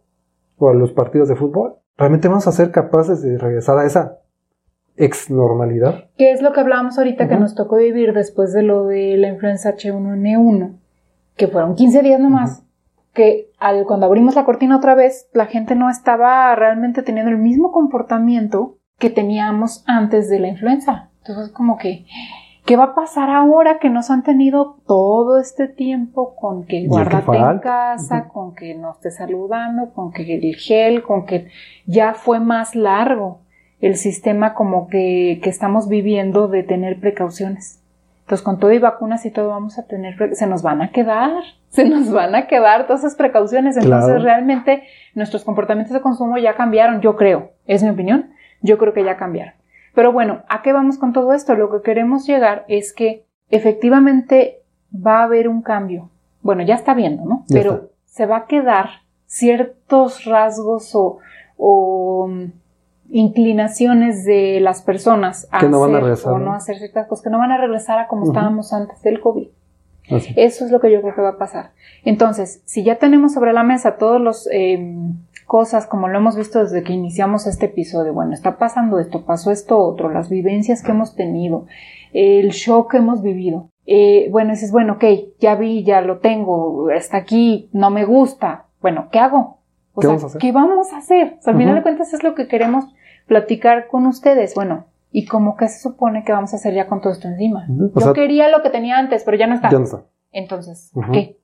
o 0.57 0.69
a 0.69 0.73
los 0.73 0.91
partidos 0.91 1.27
de 1.29 1.35
fútbol. 1.35 1.75
Realmente 1.97 2.27
vamos 2.27 2.47
a 2.47 2.51
ser 2.51 2.71
capaces 2.71 3.21
de 3.21 3.37
regresar 3.37 3.77
a 3.77 3.85
esa 3.85 4.19
ex 4.95 5.29
normalidad. 5.29 6.09
¿Qué 6.17 6.31
es 6.31 6.41
lo 6.41 6.53
que 6.53 6.59
hablábamos 6.59 6.97
ahorita 6.97 7.27
que 7.27 7.37
nos 7.37 7.55
tocó 7.55 7.77
vivir 7.77 8.13
después 8.13 8.53
de 8.53 8.63
lo 8.63 8.85
de 8.85 9.17
la 9.17 9.29
influenza 9.29 9.75
H1N1? 9.75 10.79
Que 11.35 11.47
fueron 11.47 11.75
15 11.75 12.01
días 12.01 12.19
nomás. 12.19 12.63
Que 13.13 13.51
al, 13.59 13.85
cuando 13.85 14.07
abrimos 14.07 14.35
la 14.35 14.45
cortina 14.45 14.77
otra 14.77 14.95
vez, 14.95 15.29
la 15.33 15.45
gente 15.45 15.75
no 15.75 15.89
estaba 15.89 16.53
realmente 16.55 17.03
teniendo 17.03 17.31
el 17.31 17.37
mismo 17.37 17.71
comportamiento 17.71 18.77
que 18.97 19.09
teníamos 19.09 19.83
antes 19.87 20.29
de 20.29 20.39
la 20.39 20.47
influenza. 20.47 21.11
Entonces, 21.19 21.51
como 21.53 21.77
que 21.77 22.05
¿Qué 22.65 22.77
va 22.77 22.83
a 22.85 22.95
pasar 22.95 23.29
ahora 23.29 23.79
que 23.79 23.89
nos 23.89 24.09
han 24.09 24.23
tenido 24.23 24.77
todo 24.87 25.37
este 25.37 25.67
tiempo 25.67 26.33
con 26.35 26.65
que 26.65 26.87
guárdate 26.87 27.37
en 27.37 27.59
casa, 27.59 28.29
con 28.29 28.55
que 28.55 28.73
no 28.75 28.91
esté 28.91 29.11
saludando, 29.11 29.93
con 29.93 30.13
que 30.13 30.35
el 30.35 30.55
gel, 30.55 31.03
con 31.03 31.25
que 31.25 31.47
ya 31.85 32.13
fue 32.13 32.39
más 32.39 32.73
largo 32.75 33.39
el 33.81 33.97
sistema 33.97 34.53
como 34.53 34.87
que, 34.87 35.41
que 35.43 35.49
estamos 35.49 35.89
viviendo 35.89 36.47
de 36.47 36.63
tener 36.63 37.01
precauciones? 37.01 37.81
Entonces, 38.21 38.45
con 38.45 38.57
todo 38.57 38.71
y 38.71 38.79
vacunas 38.79 39.25
y 39.25 39.31
todo 39.31 39.49
vamos 39.49 39.77
a 39.77 39.85
tener, 39.85 40.33
se 40.33 40.47
nos 40.47 40.63
van 40.63 40.81
a 40.81 40.91
quedar, 40.91 41.31
se 41.69 41.89
nos 41.89 42.11
van 42.11 42.33
a 42.33 42.47
quedar 42.47 42.87
todas 42.87 43.01
esas 43.01 43.15
precauciones. 43.15 43.75
Entonces, 43.75 44.23
realmente 44.23 44.83
nuestros 45.15 45.43
comportamientos 45.43 45.93
de 45.93 46.01
consumo 46.01 46.37
ya 46.37 46.55
cambiaron, 46.55 47.01
yo 47.01 47.17
creo, 47.17 47.51
es 47.65 47.83
mi 47.83 47.89
opinión, 47.89 48.31
yo 48.61 48.77
creo 48.77 48.93
que 48.93 49.03
ya 49.03 49.17
cambiaron. 49.17 49.53
Pero 49.93 50.11
bueno, 50.11 50.43
¿a 50.49 50.61
qué 50.61 50.73
vamos 50.73 50.97
con 50.97 51.13
todo 51.13 51.33
esto? 51.33 51.55
Lo 51.55 51.69
que 51.69 51.81
queremos 51.81 52.25
llegar 52.25 52.65
es 52.67 52.93
que 52.93 53.25
efectivamente 53.49 54.63
va 54.93 55.19
a 55.19 55.23
haber 55.23 55.47
un 55.47 55.61
cambio. 55.61 56.09
Bueno, 56.41 56.63
ya 56.63 56.75
está 56.75 56.93
viendo, 56.93 57.23
¿no? 57.25 57.45
Pero 57.49 57.91
se 58.05 58.25
va 58.25 58.37
a 58.37 58.45
quedar 58.45 58.89
ciertos 59.25 60.25
rasgos 60.25 60.91
o, 61.57 62.27
mm, 62.27 62.45
inclinaciones 63.09 64.25
de 64.25 64.59
las 64.59 64.81
personas 64.81 65.47
a 65.51 65.61
no 65.63 65.83
hacer 65.83 66.27
o 66.27 66.39
no 66.39 66.53
hacer 66.53 66.77
ciertas 66.77 67.07
cosas, 67.07 67.23
que 67.23 67.29
no 67.29 67.37
van 67.37 67.51
a 67.51 67.57
regresar 67.57 67.99
a 67.99 68.07
como 68.07 68.25
estábamos 68.25 68.73
antes 68.73 69.01
del 69.03 69.19
COVID. 69.19 69.47
Eso 70.35 70.65
es 70.65 70.71
lo 70.71 70.79
que 70.79 70.91
yo 70.91 71.01
creo 71.01 71.15
que 71.15 71.21
va 71.21 71.29
a 71.29 71.37
pasar. 71.37 71.71
Entonces, 72.03 72.61
si 72.65 72.83
ya 72.83 72.97
tenemos 72.97 73.33
sobre 73.33 73.53
la 73.53 73.63
mesa 73.63 73.97
todos 73.97 74.19
los 74.19 74.49
eh, 74.51 74.97
cosas, 75.45 75.87
como 75.87 76.07
lo 76.07 76.17
hemos 76.17 76.35
visto 76.35 76.59
desde 76.59 76.83
que 76.83 76.93
iniciamos 76.93 77.47
este 77.47 77.67
episodio. 77.67 78.13
Bueno, 78.13 78.33
está 78.33 78.57
pasando 78.57 78.99
esto, 78.99 79.25
pasó 79.25 79.51
esto 79.51 79.77
otro, 79.77 80.09
las 80.09 80.29
vivencias 80.29 80.83
que 80.83 80.91
hemos 80.91 81.15
tenido, 81.15 81.65
el 82.13 82.49
shock 82.49 82.91
que 82.91 82.97
hemos 82.97 83.21
vivido. 83.21 83.69
Eh, 83.85 84.29
bueno, 84.31 84.51
dices, 84.51 84.71
bueno, 84.71 84.93
ok, 84.93 85.03
ya 85.39 85.55
vi, 85.55 85.83
ya 85.83 86.01
lo 86.01 86.19
tengo, 86.19 86.89
está 86.89 87.17
aquí, 87.17 87.69
no 87.73 87.89
me 87.89 88.05
gusta. 88.05 88.67
Bueno, 88.81 89.09
¿qué 89.11 89.19
hago? 89.19 89.59
O 89.93 90.01
¿Qué 90.01 90.07
sea, 90.07 90.15
vamos 90.15 90.23
a 90.23 90.27
hacer? 90.27 90.41
¿qué 90.41 90.51
vamos 90.51 90.93
a 90.93 90.97
hacer? 90.97 91.39
al 91.45 91.57
final 91.57 91.75
de 91.75 91.83
cuentas 91.83 92.13
es 92.13 92.23
lo 92.23 92.33
que 92.33 92.47
queremos 92.47 92.85
platicar 93.27 93.87
con 93.87 94.05
ustedes. 94.05 94.55
Bueno, 94.55 94.85
¿y 95.11 95.25
cómo 95.25 95.57
que 95.57 95.67
se 95.67 95.79
supone 95.79 96.23
que 96.23 96.31
vamos 96.31 96.53
a 96.53 96.55
hacer 96.55 96.73
ya 96.73 96.87
con 96.87 97.01
todo 97.01 97.13
esto 97.13 97.27
encima? 97.27 97.67
Yo 97.67 98.13
quería 98.13 98.49
lo 98.49 98.61
que 98.61 98.69
tenía 98.69 98.97
antes, 98.97 99.23
pero 99.23 99.37
ya 99.37 99.47
no 99.47 99.55
está. 99.55 99.69
Ya 99.69 99.77
no 99.77 99.85
está. 99.85 100.05
Entonces, 100.31 100.91
¿qué? 101.11 101.37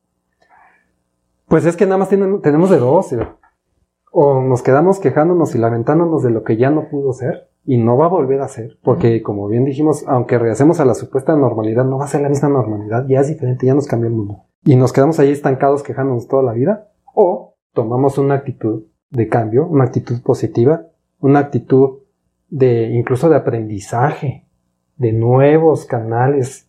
Pues 1.47 1.65
es 1.65 1.75
que 1.75 1.85
nada 1.85 1.97
más 1.97 2.09
tenemos 2.09 2.69
de 2.69 2.77
dos 2.77 3.13
o 4.11 4.41
nos 4.41 4.61
quedamos 4.61 4.99
quejándonos 4.99 5.55
y 5.55 5.57
lamentándonos 5.57 6.23
de 6.23 6.31
lo 6.31 6.43
que 6.43 6.57
ya 6.57 6.69
no 6.69 6.89
pudo 6.89 7.13
ser 7.13 7.49
y 7.65 7.77
no 7.77 7.97
va 7.97 8.05
a 8.05 8.09
volver 8.09 8.41
a 8.41 8.47
ser, 8.47 8.77
porque 8.83 9.21
como 9.21 9.47
bien 9.47 9.65
dijimos, 9.65 10.03
aunque 10.07 10.39
regresemos 10.39 10.79
a 10.79 10.85
la 10.85 10.95
supuesta 10.95 11.35
normalidad, 11.35 11.85
no 11.85 11.97
va 11.97 12.05
a 12.05 12.09
ser 12.09 12.21
la 12.21 12.29
misma 12.29 12.49
normalidad, 12.49 13.05
ya 13.07 13.19
es 13.19 13.27
diferente, 13.27 13.65
ya 13.65 13.75
nos 13.75 13.87
cambió 13.87 14.09
el 14.09 14.15
mundo. 14.15 14.43
Y 14.63 14.75
nos 14.75 14.91
quedamos 14.91 15.19
ahí 15.19 15.31
estancados 15.31 15.83
quejándonos 15.83 16.27
toda 16.27 16.43
la 16.43 16.53
vida, 16.53 16.89
o 17.13 17.55
tomamos 17.73 18.17
una 18.17 18.35
actitud 18.35 18.83
de 19.09 19.27
cambio, 19.27 19.67
una 19.67 19.83
actitud 19.83 20.21
positiva 20.23 20.89
una 21.19 21.39
actitud 21.39 21.99
de 22.49 22.89
incluso 22.91 23.29
de 23.29 23.35
aprendizaje, 23.35 24.45
de 24.95 25.13
nuevos 25.13 25.85
canales 25.85 26.67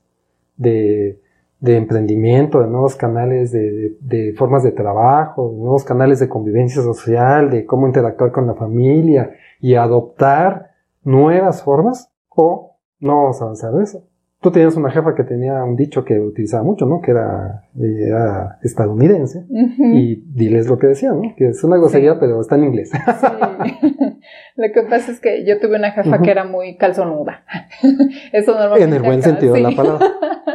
de, 0.57 1.21
de 1.61 1.77
emprendimiento, 1.77 2.61
de 2.61 2.69
nuevos 2.69 2.97
canales 2.97 3.53
de, 3.53 3.97
de, 4.01 4.33
formas 4.35 4.63
de 4.63 4.73
trabajo, 4.73 5.51
de 5.51 5.59
nuevos 5.59 5.85
canales 5.85 6.19
de 6.19 6.29
convivencia 6.29 6.83
social, 6.83 7.51
de 7.51 7.67
cómo 7.67 7.87
interactuar 7.87 8.33
con 8.33 8.47
la 8.47 8.55
familia 8.55 9.31
y 9.61 9.75
adoptar 9.75 10.71
nuevas 11.05 11.63
formas 11.63 12.11
o 12.31 12.77
no 12.99 13.17
vamos 13.17 13.41
a 13.41 13.45
avanzar 13.45 13.73
de 13.73 13.85
eso. 13.85 14.05
Tú 14.41 14.51
tenías 14.51 14.75
una 14.75 14.91
jefa 14.91 15.15
que 15.15 15.23
tenía 15.23 15.63
un 15.63 15.77
dicho 15.77 16.03
que 16.03 16.19
utilizaba 16.19 16.63
mucho, 16.63 16.87
¿no? 16.87 17.03
Que 17.03 17.11
era, 17.11 17.65
era 17.79 18.59
estadounidense. 18.63 19.45
Y 19.51 20.17
diles 20.33 20.67
lo 20.67 20.79
que 20.79 20.87
decía, 20.87 21.13
¿no? 21.13 21.35
Que 21.37 21.49
es 21.49 21.63
una 21.63 21.77
grosería, 21.77 22.19
pero 22.19 22.41
está 22.41 22.57
en 22.57 22.65
inglés. 22.65 22.91
Sí. 22.91 22.97
lo 24.57 24.73
que 24.73 24.83
pasa 24.89 25.13
es 25.13 25.21
que 25.21 25.45
yo 25.45 25.61
tuve 25.61 25.77
una 25.77 25.91
jefa 25.91 26.23
que 26.23 26.31
era 26.31 26.45
muy 26.45 26.79
calzonuda. 26.79 27.45
Eso 28.33 28.53
normalmente. 28.53 28.85
En 28.85 28.95
el 28.95 29.03
buen 29.03 29.23
sentido 29.23 29.53
de 29.53 29.61
la 29.61 29.73
palabra. 29.73 30.07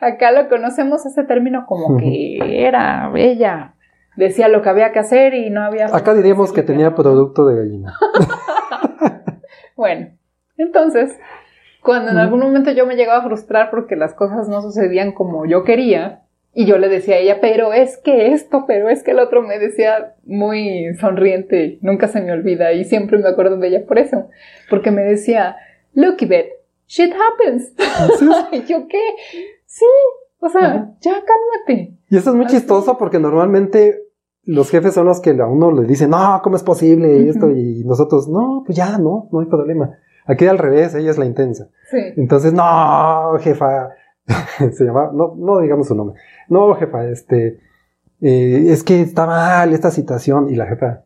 acá 0.00 0.32
lo 0.32 0.48
conocemos 0.48 1.06
ese 1.06 1.24
término 1.24 1.66
como 1.66 1.96
que 1.96 2.38
era 2.66 3.10
ella. 3.14 3.74
Decía 4.16 4.48
lo 4.48 4.62
que 4.62 4.70
había 4.70 4.92
que 4.92 4.98
hacer 4.98 5.34
y 5.34 5.50
no 5.50 5.62
había. 5.62 5.86
Acá 5.86 6.14
diríamos 6.14 6.52
que 6.52 6.62
tenía 6.62 6.94
producto 6.94 7.46
de 7.46 7.56
gallina. 7.56 7.94
bueno, 9.76 10.08
entonces 10.56 11.18
cuando 11.82 12.10
en 12.10 12.18
algún 12.18 12.40
momento 12.40 12.72
yo 12.72 12.86
me 12.86 12.96
llegaba 12.96 13.20
a 13.20 13.26
frustrar 13.26 13.70
porque 13.70 13.94
las 13.94 14.14
cosas 14.14 14.48
no 14.48 14.60
sucedían 14.62 15.12
como 15.12 15.46
yo 15.46 15.62
quería, 15.62 16.22
y 16.58 16.64
yo 16.64 16.78
le 16.78 16.88
decía 16.88 17.16
a 17.16 17.18
ella, 17.18 17.38
pero 17.42 17.74
es 17.74 17.98
que 17.98 18.32
esto, 18.32 18.64
pero 18.66 18.88
es 18.88 19.02
que 19.02 19.10
el 19.10 19.18
otro 19.18 19.42
me 19.42 19.58
decía 19.58 20.14
muy 20.24 20.94
sonriente, 20.98 21.78
nunca 21.82 22.08
se 22.08 22.22
me 22.22 22.32
olvida, 22.32 22.72
y 22.72 22.84
siempre 22.86 23.18
me 23.18 23.28
acuerdo 23.28 23.58
de 23.58 23.68
ella 23.68 23.86
por 23.86 23.98
eso, 23.98 24.30
porque 24.70 24.90
me 24.90 25.02
decía, 25.02 25.56
look, 25.92 26.16
Beth, 26.26 26.48
shit 26.86 27.12
happens. 27.12 27.74
¿Y 28.52 28.64
yo 28.64 28.88
qué? 28.88 29.02
Sí, 29.66 29.84
o 30.40 30.48
sea, 30.48 30.94
ya 31.00 31.12
cálmate. 31.12 31.98
Y 32.08 32.16
eso 32.16 32.30
es 32.30 32.36
muy 32.36 32.46
chistoso 32.46 32.96
porque 32.98 33.18
normalmente 33.18 34.06
los 34.44 34.70
jefes 34.70 34.94
son 34.94 35.06
los 35.06 35.20
que 35.20 35.30
a 35.30 35.46
uno 35.46 35.72
le 35.72 35.86
dicen, 35.86 36.10
no, 36.10 36.40
¿cómo 36.42 36.56
es 36.56 36.62
posible? 36.62 37.18
Y 37.18 37.28
esto, 37.28 37.50
y 37.50 37.82
nosotros, 37.84 38.28
no, 38.28 38.62
pues 38.64 38.76
ya, 38.76 38.96
no, 38.98 39.28
no 39.32 39.40
hay 39.40 39.46
problema. 39.46 39.98
Aquí 40.24 40.46
al 40.46 40.58
revés, 40.58 40.94
ella 40.94 41.10
es 41.10 41.18
la 41.18 41.26
intensa. 41.26 41.68
Sí. 41.90 41.98
Entonces, 42.16 42.52
no, 42.52 43.36
jefa, 43.40 43.90
se 44.72 44.84
llama, 44.84 45.10
no, 45.12 45.34
no 45.36 45.60
digamos 45.60 45.88
su 45.88 45.94
nombre. 45.94 46.20
No, 46.48 46.74
jefa, 46.74 47.08
este, 47.08 47.60
eh, 48.20 48.66
es 48.68 48.82
que 48.84 49.00
está 49.00 49.26
mal 49.26 49.72
esta 49.72 49.90
situación. 49.90 50.48
Y 50.48 50.54
la 50.54 50.66
jefa, 50.66 51.04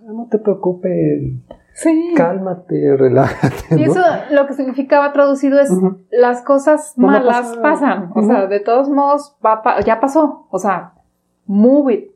no 0.00 0.28
te 0.30 0.38
preocupes. 0.38 0.92
Sí. 1.76 2.14
Cálmate, 2.16 2.96
relájate. 2.96 3.76
Y 3.78 3.84
eso 3.84 4.00
lo 4.30 4.46
que 4.46 4.54
significaba 4.54 5.12
traducido 5.12 5.60
es 5.60 5.70
las 6.10 6.40
cosas 6.40 6.94
malas 6.96 7.54
pasan. 7.58 8.10
O 8.14 8.22
sea, 8.22 8.46
de 8.46 8.60
todos 8.60 8.88
modos, 8.88 9.36
ya 9.84 10.00
pasó. 10.00 10.46
O 10.50 10.58
sea, 10.58 10.94
move 11.44 11.92
it, 11.92 12.10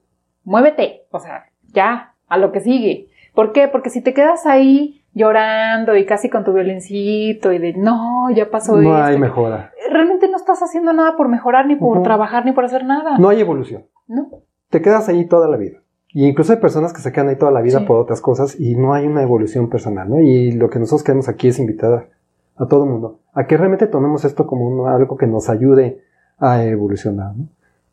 muévete. 0.45 1.07
O 1.11 1.19
sea, 1.19 1.45
ya, 1.75 2.15
a 2.27 2.39
lo 2.39 2.53
que 2.53 2.61
sigue. 2.61 3.09
¿Por 3.35 3.53
qué? 3.53 3.69
Porque 3.69 3.91
si 3.91 4.01
te 4.01 4.15
quedas 4.15 4.47
ahí 4.47 5.05
llorando 5.13 5.95
y 5.95 6.07
casi 6.07 6.31
con 6.31 6.43
tu 6.43 6.55
violincito 6.55 7.53
y 7.53 7.59
de 7.59 7.75
no, 7.75 8.31
ya 8.31 8.51
pasó 8.51 8.77
no 8.77 8.97
hay 8.97 9.19
mejora. 9.19 9.73
Realmente 9.91 10.27
no 10.29 10.39
estás 10.39 10.63
haciendo 10.63 10.95
nada 10.95 11.17
por 11.19 11.29
mejorar, 11.29 11.67
ni 11.67 11.77
por 11.77 12.03
trabajar, 12.03 12.47
ni 12.47 12.53
por 12.53 12.65
hacer 12.65 12.85
nada. 12.85 13.19
No 13.19 13.29
hay 13.29 13.41
evolución. 13.41 13.85
No. 14.07 14.31
Te 14.71 14.81
quedas 14.81 15.09
ahí 15.11 15.27
toda 15.27 15.49
la 15.49 15.59
vida. 15.59 15.81
Y 16.13 16.27
incluso 16.27 16.53
hay 16.53 16.59
personas 16.59 16.93
que 16.93 17.01
se 17.01 17.13
quedan 17.13 17.29
ahí 17.29 17.37
toda 17.37 17.53
la 17.53 17.61
vida 17.61 17.87
por 17.87 17.99
otras 17.99 18.21
cosas 18.21 18.59
y 18.59 18.75
no 18.75 18.95
hay 18.95 19.07
una 19.07 19.23
evolución 19.23 19.69
personal, 19.69 20.11
¿no? 20.11 20.21
Y 20.21 20.53
lo 20.53 20.69
que 20.69 20.79
nosotros 20.79 21.05
queremos 21.05 21.29
aquí 21.29 21.49
es 21.49 21.59
invitar 21.59 22.09
a 22.57 22.67
todo 22.67 22.85
el 22.85 22.91
mundo 22.91 23.21
a 23.33 23.47
que 23.47 23.57
realmente 23.57 23.87
tomemos 23.87 24.25
esto 24.25 24.47
como 24.47 24.89
algo 24.89 25.17
que 25.17 25.27
nos 25.27 25.49
ayude 25.49 26.03
a 26.39 26.65
evolucionar, 26.65 27.37
¿no? 27.37 27.47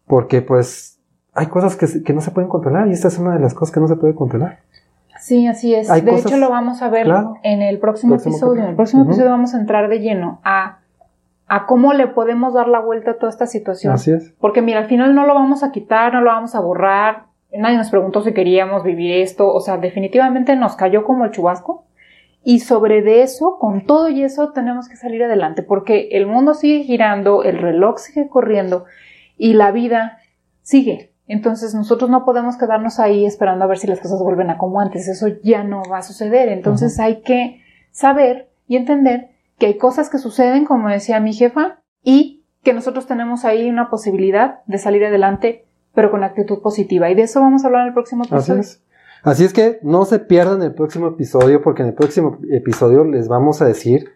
Porque 0.08 0.42
pues 0.42 1.00
hay 1.34 1.48
cosas 1.48 1.76
que, 1.76 2.04
que 2.04 2.14
no 2.14 2.22
se 2.22 2.32
pueden 2.32 2.50
controlar 2.50 2.88
y 2.88 2.92
esta 2.92 3.10
es 3.10 3.20
una 3.20 3.34
de 3.34 3.40
las 3.40 3.54
cosas 3.54 3.74
que 3.74 3.80
no 3.80 3.88
se 3.88 3.96
puede 3.98 4.16
controlar. 4.16 4.60
Sí, 5.20 5.48
así 5.48 5.74
es. 5.74 5.88
de 5.88 6.16
hecho, 6.16 6.38
lo 6.38 6.50
vamos 6.50 6.82
a 6.82 6.90
ver 6.90 7.08
en 7.44 7.62
el 7.62 7.80
próximo, 7.80 8.16
episodio. 8.16 8.64
En 8.64 8.70
el 8.70 8.76
próximo 8.76 9.04
episodio 9.04 9.30
vamos 9.30 9.54
a 9.54 9.60
entrar 9.60 9.90
de 9.90 10.00
lleno 10.00 10.40
a, 10.44 10.80
a 11.48 11.66
cómo 11.66 11.94
le 11.94 12.08
podemos 12.08 12.54
dar 12.54 12.68
la 12.68 12.80
vuelta 12.80 13.12
a 13.12 13.14
toda 13.18 13.30
esta 13.30 13.46
situación. 13.46 13.94
Así 13.94 14.12
es. 14.12 14.34
Porque 14.40 14.62
mira, 14.62 14.80
al 14.80 14.86
final 14.86 15.16
no 15.16 15.26
lo 15.26 15.34
vamos 15.34 15.64
a 15.64 15.72
quitar, 15.72 16.14
no 16.14 16.22
lo 16.22 16.32
vamos 16.32 16.56
a 16.56 16.60
borrar. 16.60 17.27
Nadie 17.54 17.78
nos 17.78 17.90
preguntó 17.90 18.22
si 18.22 18.34
queríamos 18.34 18.84
vivir 18.84 19.12
esto. 19.22 19.52
O 19.52 19.60
sea, 19.60 19.78
definitivamente 19.78 20.56
nos 20.56 20.76
cayó 20.76 21.04
como 21.04 21.26
el 21.26 21.32
chubasco. 21.32 21.86
Y 22.44 22.60
sobre 22.60 23.02
de 23.02 23.24
eso, 23.24 23.58
con 23.60 23.86
todo 23.86 24.10
y 24.10 24.24
eso, 24.24 24.52
tenemos 24.54 24.88
que 24.88 24.96
salir 24.96 25.24
adelante. 25.24 25.64
Porque 25.64 26.10
el 26.12 26.28
mundo 26.28 26.54
sigue 26.54 26.84
girando, 26.84 27.44
el 27.44 27.58
reloj 27.58 27.98
sigue 27.98 28.30
corriendo 28.30 28.86
y 29.38 29.54
la 29.54 29.72
vida 29.72 30.20
sigue. 30.62 31.12
Entonces 31.28 31.76
nosotros 31.76 32.10
no 32.10 32.24
podemos 32.24 32.58
quedarnos 32.58 33.00
ahí 33.00 33.26
esperando 33.26 33.66
a 33.66 33.68
ver 33.68 33.78
si 33.78 33.88
las 33.88 34.00
cosas 34.00 34.22
vuelven 34.22 34.50
a 34.50 34.58
como 34.58 34.80
antes. 34.80 35.08
Eso 35.08 35.28
ya 35.44 35.64
no 35.64 35.84
va 35.92 36.00
a 36.00 36.04
suceder. 36.04 36.50
Entonces 36.50 37.00
hay 37.00 37.22
que 37.22 37.62
saber 37.92 38.50
y 38.68 38.78
entender 38.78 39.32
que 39.58 39.68
hay 39.68 39.78
cosas 39.78 40.10
que 40.10 40.18
suceden, 40.18 40.66
como 40.66 40.90
decía 40.90 41.20
mi 41.20 41.34
jefa, 41.34 41.80
y 42.04 42.44
que 42.64 42.74
nosotros 42.74 43.08
tenemos 43.08 43.46
ahí 43.46 43.70
una 43.70 43.90
posibilidad 43.90 44.62
de 44.66 44.78
salir 44.78 45.06
adelante, 45.06 45.66
pero 45.98 46.12
con 46.12 46.24
actitud 46.24 46.60
positiva. 46.62 47.10
Y 47.10 47.16
de 47.16 47.24
eso 47.24 47.42
vamos 47.42 47.64
a 47.64 47.68
hablar 47.68 47.82
en 47.82 47.88
el 47.88 47.94
próximo 47.96 48.24
episodio. 48.24 48.60
Así 48.62 48.70
es. 48.70 48.84
Así 49.24 49.46
es 49.46 49.52
que 49.52 49.80
no 49.82 50.06
se 50.06 50.20
pierdan 50.20 50.62
el 50.62 50.76
próximo 50.76 51.08
episodio, 51.08 51.64
porque 51.64 51.82
en 51.82 51.88
el 51.88 51.96
próximo 51.96 52.38
episodio 52.52 53.04
les 53.04 53.28
vamos 53.28 53.64
a 53.64 53.66
decir 53.66 54.12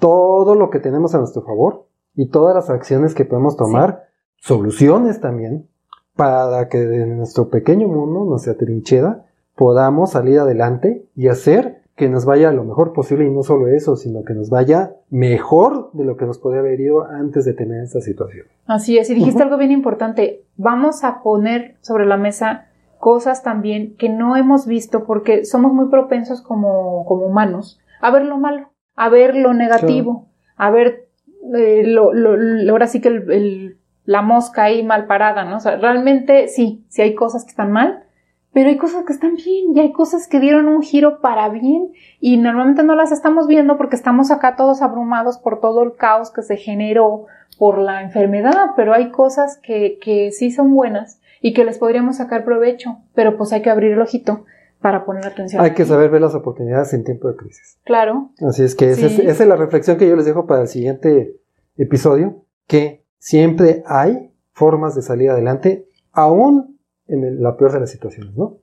todo 0.00 0.56
lo 0.56 0.70
que 0.70 0.80
tenemos 0.80 1.14
a 1.14 1.18
nuestro 1.18 1.42
favor 1.42 1.86
y 2.16 2.30
todas 2.30 2.56
las 2.56 2.68
acciones 2.68 3.14
que 3.14 3.24
podemos 3.24 3.56
tomar, 3.56 4.08
soluciones 4.38 5.20
también 5.20 5.68
para 6.16 6.68
que 6.68 6.78
de 6.78 7.06
nuestro 7.06 7.48
pequeño 7.48 7.86
mundo, 7.86 8.24
nuestra 8.24 8.54
trinchera, 8.54 9.24
podamos 9.54 10.10
salir 10.10 10.40
adelante 10.40 11.06
y 11.14 11.28
hacer 11.28 11.79
que 12.00 12.08
nos 12.08 12.24
vaya 12.24 12.50
lo 12.50 12.64
mejor 12.64 12.94
posible 12.94 13.26
y 13.26 13.30
no 13.30 13.42
solo 13.42 13.68
eso, 13.68 13.94
sino 13.94 14.24
que 14.24 14.32
nos 14.32 14.48
vaya 14.48 14.94
mejor 15.10 15.90
de 15.92 16.04
lo 16.04 16.16
que 16.16 16.24
nos 16.24 16.38
podía 16.38 16.60
haber 16.60 16.80
ido 16.80 17.04
antes 17.04 17.44
de 17.44 17.52
tener 17.52 17.84
esta 17.84 18.00
situación. 18.00 18.46
Así 18.66 18.96
es, 18.96 19.10
y 19.10 19.14
dijiste 19.14 19.42
algo 19.42 19.58
bien 19.58 19.70
importante, 19.70 20.44
vamos 20.56 21.04
a 21.04 21.22
poner 21.22 21.76
sobre 21.82 22.06
la 22.06 22.16
mesa 22.16 22.68
cosas 22.98 23.42
también 23.42 23.96
que 23.98 24.08
no 24.08 24.36
hemos 24.36 24.66
visto 24.66 25.04
porque 25.04 25.44
somos 25.44 25.74
muy 25.74 25.90
propensos 25.90 26.40
como, 26.40 27.04
como 27.04 27.26
humanos 27.26 27.78
a 28.00 28.10
ver 28.10 28.24
lo 28.24 28.38
malo, 28.38 28.70
a 28.96 29.10
ver 29.10 29.36
lo 29.36 29.52
negativo, 29.52 30.30
a 30.56 30.70
ver 30.70 31.10
eh, 31.54 31.82
lo, 31.84 32.14
lo, 32.14 32.72
ahora 32.72 32.86
sí 32.86 33.02
que 33.02 33.08
el 33.08 33.76
la 34.10 34.22
mosca 34.22 34.64
ahí 34.64 34.82
mal 34.82 35.06
parada, 35.06 35.44
¿no? 35.44 35.58
O 35.58 35.60
sea, 35.60 35.76
realmente 35.76 36.48
sí, 36.48 36.84
sí 36.88 37.00
hay 37.00 37.14
cosas 37.14 37.44
que 37.44 37.50
están 37.50 37.70
mal, 37.70 38.04
pero 38.52 38.68
hay 38.68 38.76
cosas 38.76 39.04
que 39.04 39.12
están 39.12 39.36
bien 39.36 39.76
y 39.76 39.80
hay 39.80 39.92
cosas 39.92 40.26
que 40.26 40.40
dieron 40.40 40.68
un 40.68 40.82
giro 40.82 41.20
para 41.20 41.48
bien 41.48 41.92
y 42.18 42.36
normalmente 42.36 42.82
no 42.82 42.94
las 42.94 43.12
estamos 43.12 43.46
viendo 43.46 43.76
porque 43.76 43.96
estamos 43.96 44.30
acá 44.30 44.56
todos 44.56 44.82
abrumados 44.82 45.38
por 45.38 45.60
todo 45.60 45.82
el 45.82 45.94
caos 45.94 46.30
que 46.30 46.42
se 46.42 46.56
generó 46.56 47.26
por 47.58 47.78
la 47.78 48.02
enfermedad, 48.02 48.70
pero 48.76 48.94
hay 48.94 49.10
cosas 49.10 49.58
que, 49.62 49.98
que 50.02 50.32
sí 50.32 50.50
son 50.50 50.74
buenas 50.74 51.20
y 51.40 51.52
que 51.52 51.64
les 51.64 51.78
podríamos 51.78 52.16
sacar 52.16 52.44
provecho, 52.44 52.98
pero 53.14 53.36
pues 53.36 53.52
hay 53.52 53.62
que 53.62 53.70
abrir 53.70 53.92
el 53.92 54.00
ojito 54.00 54.44
para 54.80 55.04
poner 55.04 55.26
atención. 55.26 55.62
Hay 55.62 55.74
que 55.74 55.84
saber 55.84 56.10
ver 56.10 56.22
las 56.22 56.34
oportunidades 56.34 56.92
en 56.94 57.04
tiempo 57.04 57.28
de 57.28 57.36
crisis. 57.36 57.78
Claro. 57.84 58.30
Así 58.46 58.64
es 58.64 58.74
que 58.74 58.90
esa, 58.90 59.06
es, 59.06 59.18
esa 59.18 59.42
es 59.42 59.48
la 59.48 59.56
reflexión 59.56 59.98
que 59.98 60.08
yo 60.08 60.16
les 60.16 60.24
dejo 60.24 60.46
para 60.46 60.62
el 60.62 60.68
siguiente 60.68 61.36
episodio, 61.76 62.44
que 62.66 63.04
siempre 63.18 63.82
hay 63.86 64.32
formas 64.52 64.94
de 64.94 65.02
salir 65.02 65.30
adelante, 65.30 65.86
aún 66.12 66.79
en 67.10 67.42
la 67.42 67.56
peor 67.56 67.72
de 67.72 67.80
las 67.80 67.90
situaciones, 67.90 68.34
¿no? 68.36 68.58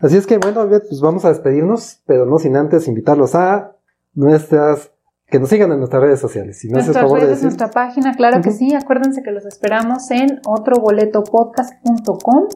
Así 0.00 0.16
es 0.16 0.26
que, 0.26 0.38
bueno, 0.38 0.66
pues 0.68 1.00
vamos 1.00 1.24
a 1.24 1.28
despedirnos, 1.30 2.02
pero 2.06 2.26
no 2.26 2.38
sin 2.38 2.56
antes 2.56 2.88
invitarlos 2.88 3.34
a 3.34 3.76
nuestras, 4.14 4.92
que 5.26 5.38
nos 5.38 5.48
sigan 5.48 5.72
en 5.72 5.78
nuestras 5.78 6.02
redes 6.02 6.20
sociales. 6.20 6.58
Si 6.58 6.68
nuestras 6.68 6.96
favor 6.96 7.18
redes, 7.18 7.28
de 7.28 7.34
decir. 7.34 7.44
nuestra 7.44 7.70
página, 7.70 8.14
claro 8.14 8.42
que 8.42 8.50
sí. 8.50 8.74
Acuérdense 8.74 9.22
que 9.22 9.30
los 9.30 9.46
esperamos 9.46 10.10
en 10.10 10.40
otroboletopodcast.com. 10.44 12.48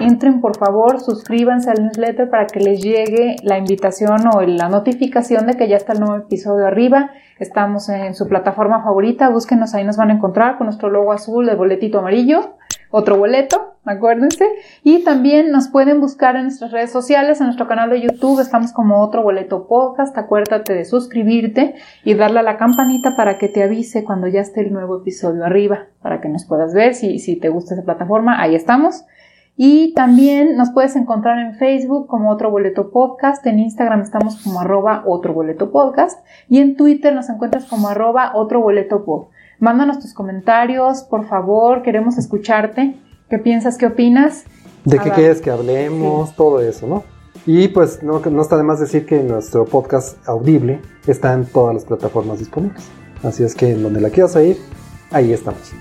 Entren, 0.00 0.40
por 0.40 0.56
favor, 0.56 1.00
suscríbanse 1.00 1.70
al 1.70 1.82
newsletter 1.82 2.30
para 2.30 2.46
que 2.46 2.60
les 2.60 2.82
llegue 2.82 3.36
la 3.42 3.58
invitación 3.58 4.18
o 4.32 4.42
la 4.42 4.68
notificación 4.68 5.46
de 5.46 5.54
que 5.54 5.68
ya 5.68 5.76
está 5.76 5.94
el 5.94 6.00
nuevo 6.00 6.16
episodio 6.16 6.66
arriba. 6.66 7.10
Estamos 7.38 7.88
en 7.88 8.14
su 8.14 8.28
plataforma 8.28 8.82
favorita, 8.82 9.30
búsquenos, 9.30 9.74
ahí 9.74 9.84
nos 9.84 9.96
van 9.96 10.10
a 10.10 10.14
encontrar 10.14 10.58
con 10.58 10.66
nuestro 10.66 10.90
logo 10.90 11.12
azul, 11.12 11.48
el 11.48 11.56
boletito 11.56 12.00
amarillo, 12.00 12.57
otro 12.90 13.18
boleto, 13.18 13.74
acuérdense. 13.84 14.46
Y 14.82 15.04
también 15.04 15.50
nos 15.50 15.68
pueden 15.68 16.00
buscar 16.00 16.36
en 16.36 16.44
nuestras 16.44 16.72
redes 16.72 16.90
sociales, 16.90 17.40
en 17.40 17.46
nuestro 17.46 17.68
canal 17.68 17.90
de 17.90 18.00
YouTube, 18.00 18.40
estamos 18.40 18.72
como 18.72 19.02
otro 19.02 19.22
boleto 19.22 19.66
podcast. 19.66 20.16
Acuérdate 20.16 20.74
de 20.74 20.84
suscribirte 20.84 21.74
y 22.04 22.14
darle 22.14 22.40
a 22.40 22.42
la 22.42 22.56
campanita 22.56 23.16
para 23.16 23.38
que 23.38 23.48
te 23.48 23.62
avise 23.62 24.04
cuando 24.04 24.26
ya 24.26 24.40
esté 24.40 24.62
el 24.62 24.72
nuevo 24.72 24.98
episodio 24.98 25.44
arriba, 25.44 25.86
para 26.02 26.20
que 26.20 26.28
nos 26.28 26.44
puedas 26.44 26.74
ver 26.74 26.94
si, 26.94 27.18
si 27.18 27.36
te 27.36 27.48
gusta 27.48 27.74
esa 27.74 27.84
plataforma, 27.84 28.40
ahí 28.40 28.54
estamos. 28.54 29.04
Y 29.60 29.92
también 29.94 30.56
nos 30.56 30.70
puedes 30.70 30.94
encontrar 30.94 31.40
en 31.40 31.56
Facebook 31.56 32.06
como 32.06 32.30
Otro 32.30 32.48
Boleto 32.48 32.92
Podcast, 32.92 33.44
en 33.44 33.58
Instagram 33.58 34.02
estamos 34.02 34.36
como 34.36 34.60
arroba 34.60 35.02
Otro 35.04 35.34
Boleto 35.34 35.72
Podcast 35.72 36.24
y 36.48 36.60
en 36.60 36.76
Twitter 36.76 37.12
nos 37.12 37.28
encuentras 37.28 37.64
como 37.64 37.88
arroba 37.88 38.30
Otro 38.36 38.60
Boleto 38.60 39.04
Pod. 39.04 39.26
Mándanos 39.60 39.98
tus 39.98 40.14
comentarios, 40.14 41.02
por 41.02 41.28
favor, 41.28 41.82
queremos 41.82 42.16
escucharte. 42.16 42.96
¿Qué 43.28 43.38
piensas? 43.38 43.76
¿Qué 43.76 43.86
opinas? 43.86 44.44
¿De 44.84 44.98
qué 44.98 45.10
quieres 45.10 45.40
que 45.40 45.50
hablemos? 45.50 46.34
Todo 46.36 46.60
eso, 46.60 46.86
¿no? 46.86 47.04
Y 47.44 47.68
pues 47.68 48.02
no, 48.02 48.20
no 48.20 48.42
está 48.42 48.56
de 48.56 48.62
más 48.62 48.78
decir 48.78 49.04
que 49.04 49.22
nuestro 49.22 49.64
podcast 49.64 50.16
audible 50.28 50.80
está 51.06 51.32
en 51.32 51.44
todas 51.46 51.74
las 51.74 51.84
plataformas 51.84 52.38
disponibles. 52.38 52.84
Así 53.22 53.42
es 53.42 53.54
que 53.54 53.72
en 53.72 53.82
donde 53.82 54.00
la 54.00 54.10
quieras 54.10 54.36
oír, 54.36 54.56
ahí 55.10 55.32
estamos. 55.32 55.72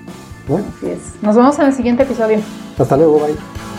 Así 0.48 0.90
es. 0.90 1.22
Nos 1.22 1.36
vemos 1.36 1.60
en 1.60 1.66
el 1.66 1.74
siguiente 1.74 2.04
episodio. 2.04 2.40
Hasta 2.78 2.98
luego, 2.98 3.20
bye. 3.20 3.77